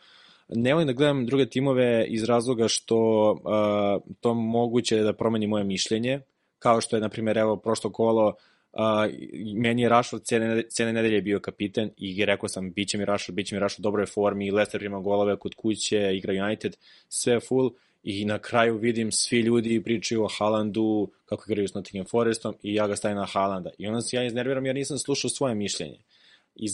[0.48, 5.64] Ne volim da gledam druge timove iz razloga što uh, to moguće da promeni moje
[5.64, 6.20] mišljenje,
[6.58, 8.57] kao što je, na primjer, evo, prošlo kolo, Uh,
[9.54, 13.36] meni je Rashford cene, cene nedelje bio kapiten i rekao sam bit će mi Rashford,
[13.36, 16.76] bit će mi Rashford u dobroj formi, Leicester prima golove kod kuće, igra United,
[17.08, 17.70] sve full.
[18.02, 22.74] I na kraju vidim svi ljudi pričaju o Haalandu, kako igraju s Nottingham Forestom i
[22.74, 23.70] ja ga stavim na Haalanda.
[23.78, 25.98] I onda se ja iznerviram jer nisam slušao svoje mišljenje.
[26.54, 26.72] Iz,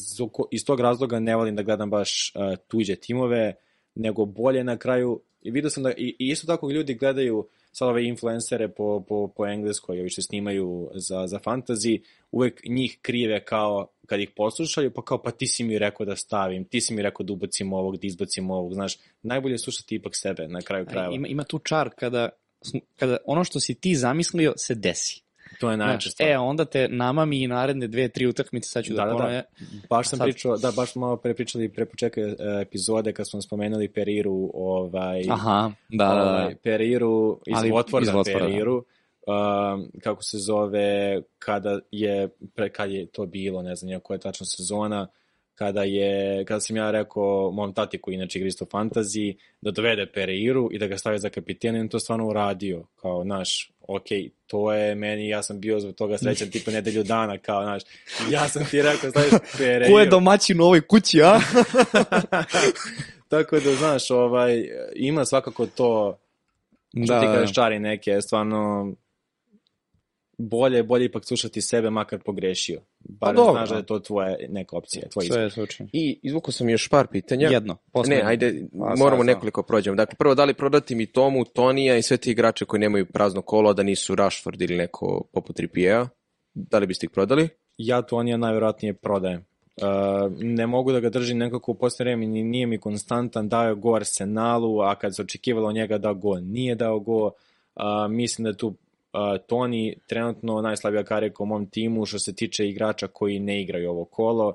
[0.50, 3.54] iz tog razloga ne volim da gledam baš uh, tuđe timove,
[3.94, 5.20] nego bolje na kraju.
[5.42, 9.28] I vidio sam da i, i isto tako ljudi gledaju sad ove influencere po, po,
[9.36, 14.90] po engleskoj, ovi što snimaju za, za fantasy, uvek njih krive kao kad ih poslušaju,
[14.90, 17.72] pa kao pa ti si mi rekao da stavim, ti si mi rekao da ubacim
[17.72, 21.14] ovog, da izbacim ovog, znaš, najbolje je slušati ipak sebe na kraju krajeva.
[21.14, 22.28] Ima, ima tu čar kada,
[22.96, 25.23] kada ono što si ti zamislio se desi.
[25.60, 26.28] To je Znaš, stvar.
[26.31, 29.10] e, onda te nama mi i naredne dve, tri utakmice, sad ću da, Da, da,
[29.12, 29.16] da.
[29.16, 29.43] ponove,
[29.90, 33.28] Baš sam Sad- pričao, da, baš smo malo pre pričali pre početka e, epizode kad
[33.31, 36.22] smo spomenuli Periru, ovaj, Aha, da, da, da.
[36.22, 37.68] ovaj, Periru iz Ali
[38.02, 38.22] iz da.
[38.24, 44.01] Periru, um, kako se zove, kada je, pre, kad je to bilo, ne znam ja
[44.01, 45.06] koja je tačna sezona,
[45.55, 50.06] kada je, kada sam ja rekao mom tati koji inače igra isto fantasy, da dovede
[50.06, 54.05] Pereiru i da ga stavi za kapitena i on to stvarno uradio, kao, naš, ok,
[54.47, 57.82] to je meni, ja sam bio zbog toga srećan tipa nedelju dana, kao, znaš,
[58.31, 59.94] ja sam ti rekao, staviš Pereiru.
[59.94, 61.40] Ko je domaćin u ovoj kući, a?
[63.28, 66.19] Tako da, znaš, ovaj, ima svakako to,
[67.05, 67.35] što Da, ti da.
[67.35, 68.93] kažeš čari neke, stvarno,
[70.39, 72.81] bolje, bolje ipak slušati sebe, makar pogrešio.
[73.01, 73.78] Bar dobro, znaš da da.
[73.78, 75.36] je to tvoje neka opcija, tvoj izbor.
[75.36, 75.90] Sve je slučajno.
[75.93, 77.48] I izvukao sam još par pitanja.
[77.48, 77.77] Jedno.
[77.93, 78.23] poslednje.
[78.23, 79.27] Ne, ajde, A, moramo sad.
[79.27, 79.97] nekoliko prođemo.
[79.97, 83.43] Dakle, prvo, da li prodati mi Tomu, Tonija i sve ti igrače koji nemaju prazno
[83.43, 86.09] kolo, da nisu Rashford ili neko poput Trippier-a?
[86.55, 87.48] Da li biste ih prodali?
[87.78, 89.44] Ja Tonija najvjerojatnije prodajem.
[89.77, 93.69] Uh, ne mogu da ga držim nekako u posljednje vreme, ni- nije mi konstantan, dao
[93.69, 97.24] je go Arsenalu, a kad se očekivalo njega da go, nije dao go.
[97.27, 97.32] Uh,
[98.11, 98.74] mislim da je tu
[99.46, 104.04] Toni trenutno najslabija karika u mom timu što se tiče igrača koji ne igraju ovo
[104.04, 104.54] kolo uh,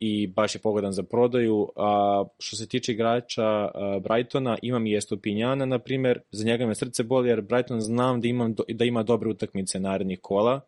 [0.00, 1.68] i baš je pogodan za prodaju.
[1.76, 6.74] A što se tiče igrača uh, Brightona, imam i Estupinjana, na primjer, za njega me
[6.74, 10.60] srce boli jer Brighton znam da, imam, da ima dobre utakmice narednih kola,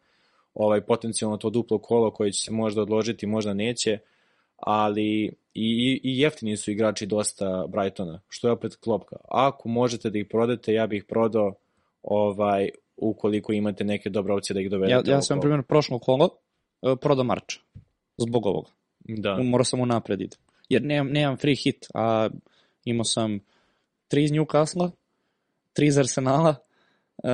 [0.55, 3.99] ovaj potencijalno to duplo kolo koje će se možda odložiti, možda neće,
[4.57, 9.17] ali i, i, i jeftini su igrači dosta Brightona, što je opet klopka.
[9.29, 11.55] Ako možete da ih prodate, ja bih ih prodao
[12.07, 15.11] ovaj, ukoliko imate neke dobre opcije da ih dovedete.
[15.11, 16.29] Ja, ja sam, na primjer, prošlo kolo
[16.83, 17.61] e, prodao Marča.
[18.17, 18.71] Zbog ovoga.
[18.99, 19.43] Da.
[19.43, 20.39] Morao sam unapred idem.
[20.69, 22.29] Jer nemam, nemam free hit, a
[22.85, 23.41] imao sam
[24.09, 24.91] tri iz Newcastle,
[25.73, 26.55] tri iz Arsenala,
[27.25, 27.31] e,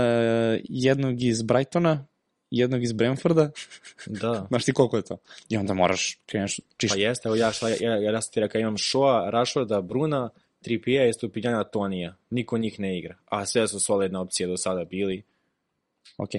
[0.65, 2.07] jednog iz Brightona,
[2.51, 3.51] jednog iz Brentforda.
[4.23, 4.47] da.
[4.49, 5.17] Znaš ti koliko je to?
[5.49, 6.97] I onda moraš kreneš čisto.
[6.97, 10.31] Pa jeste, evo ja, šta, ja, ja, ja sam ti rekao, imam Shoa, Rashforda, Bruna,
[10.63, 12.15] Trippier i Stupinjana Tonija.
[12.31, 13.17] Niko njih ne igra.
[13.25, 15.23] A sve su solidne opcije do sada bili.
[16.19, 16.31] Ok.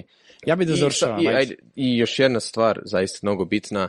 [0.46, 1.24] Ja bih da završavam.
[1.24, 1.56] i, ajde.
[1.76, 3.88] I još jedna stvar, zaista mnogo bitna,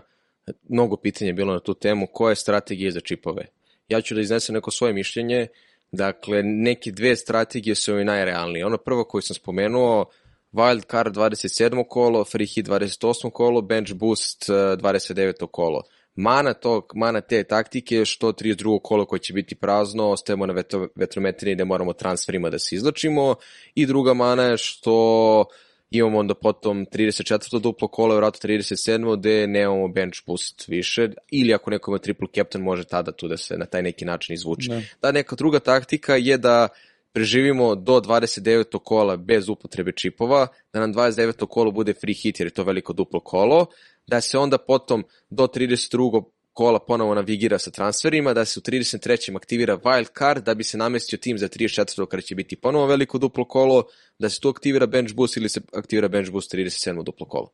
[0.69, 3.45] mnogo pitanja je bilo na tu temu, koja je strategija za čipove?
[3.89, 5.47] Ja ću da iznesem neko svoje mišljenje,
[5.91, 8.65] dakle, neke dve strategije su mi najrealnije.
[8.65, 10.05] Ono prvo koju sam spomenuo,
[10.51, 11.83] Wild Card 27.
[11.89, 13.29] kolo, Free Hit 28.
[13.31, 15.47] kolo, Bench Boost eh, 29.
[15.51, 15.81] kolo.
[16.15, 18.79] Mana, tog, mana te taktike je što 32.
[18.83, 23.35] kolo koje će biti prazno, ostajemo na vetro, vetrometrini gde moramo transferima da se izlačimo
[23.75, 25.45] i druga mana je što
[25.89, 27.59] imamo onda potom 34.
[27.59, 29.17] duplo kolo, vjerojatno 37.
[29.17, 33.37] gde nemamo bench boost više, ili ako neko ima triple captain može tada tu da
[33.37, 34.69] se na taj neki način izvuče.
[34.69, 34.81] Da.
[35.01, 36.67] Da, neka druga taktika je da
[37.11, 38.79] preživimo do 29.
[38.83, 41.47] kola bez upotrebe čipova, da nam 29.
[41.47, 43.65] kolo bude free hit jer je to veliko duplo kolo,
[44.07, 46.23] da se onda potom do 32.
[46.53, 49.35] kola ponovo navigira sa transferima, da se u 33.
[49.35, 52.05] aktivira wild card, da bi se namestio tim za 34.
[52.05, 53.83] kada će biti ponovo veliko duplo kolo,
[54.19, 57.03] da se tu aktivira bench boost ili se aktivira bench boost 37.
[57.03, 57.49] duplo kolo.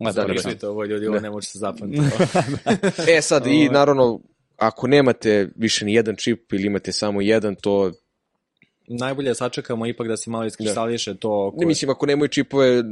[0.00, 0.50] Lepo Da, rečeno.
[0.50, 1.20] Svi to ovo ljudi, ovo Da.
[1.22, 2.02] ne može se zapamtiti.
[3.16, 4.20] E sad, i naravno,
[4.56, 7.92] ako nemate više ni jedan čip ili imate samo jedan, to
[8.86, 11.56] Najbolje je sačekamo ipak da se malo iskristališe to oko...
[11.60, 12.82] Ne mislim, ako nemaju čipove,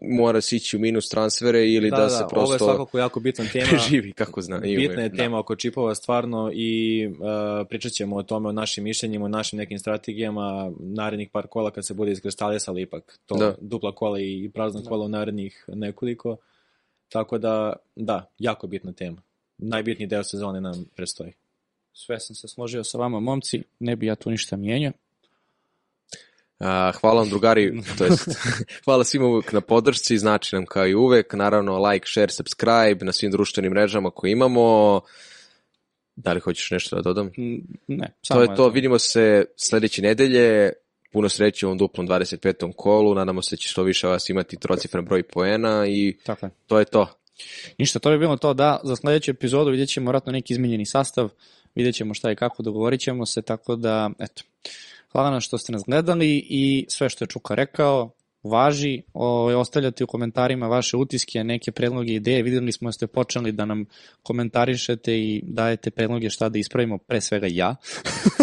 [0.00, 2.98] mora se ići u minus transfere ili da, da, se da, prosto ovo je svakako
[2.98, 3.66] jako bitna tema.
[3.68, 4.56] preživi, kako zna.
[4.56, 4.88] imaju.
[4.88, 5.16] Bitna je Da.
[5.16, 9.56] tema oko čipova stvarno i uh, pričat ćemo o tome, o našim mišljenjima, o našim
[9.56, 13.54] nekim strategijama narednih par kola kad se bude iskristalisali ipak to Da.
[13.60, 16.36] dupla kola i prazna kola u narednih nekoliko.
[17.08, 19.22] Tako da, da, jako bitna tema.
[19.58, 21.32] Najbitniji deo sezone nam predstoji.
[21.92, 23.62] Sve sam se složio sa vama, momci.
[23.80, 24.92] Ne bi ja tu ništa mijenjao.
[27.00, 28.28] Hvala vam drugari, to jest,
[28.84, 33.12] hvala svima uvek na podršci, znači nam kao i uvek, naravno like, share, subscribe na
[33.12, 35.00] svim društvenim mrežama koje imamo.
[36.16, 37.30] Da li hoćeš nešto da dodam?
[37.86, 40.72] Ne, To samo je to, vidimo se sledeće nedelje,
[41.12, 42.72] puno sreće u ovom duplom 25.
[42.76, 46.50] kolu, nadamo se da će što više vas imati trocifren broj poena i Tako je.
[46.66, 47.18] to je to.
[47.78, 51.28] Ništa, to bi bilo to da za sledeću epizodu vidjet ćemo vratno neki izmenjeni sastav,
[51.74, 54.42] vidjet ćemo šta i kako, dogovorit ćemo se, tako da, eto,
[55.12, 58.10] hvala nam što ste nas gledali i sve što je Čuka rekao,
[58.42, 63.52] važi, o, ostavljate u komentarima vaše utiske, neke predloge, ideje, videli smo da ste počeli
[63.52, 63.84] da nam
[64.22, 67.76] komentarišete i dajete predloge šta da ispravimo, pre svega ja,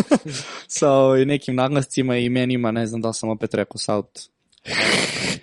[0.68, 4.22] sa ovaj, nekim naglascima i imenima, ne znam da li sam opet rekao South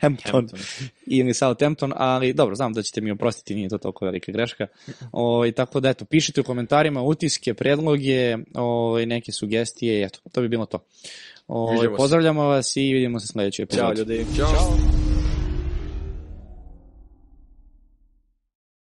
[0.00, 0.58] Hampton Hampton.
[1.06, 4.66] ili Southampton, ali dobro, znam da ćete mi oprostiti, nije to toliko velika greška.
[5.12, 10.40] O, i tako da, eto, pišite u komentarima utiske, predloge, o, neke sugestije, eto, to
[10.40, 10.78] bi bilo to.
[11.48, 11.96] O, Viđemo se.
[11.96, 13.96] pozdravljamo vas i vidimo se sledećoj epizodi.
[13.96, 14.26] Ćao ljudi.
[14.36, 14.95] Ćao.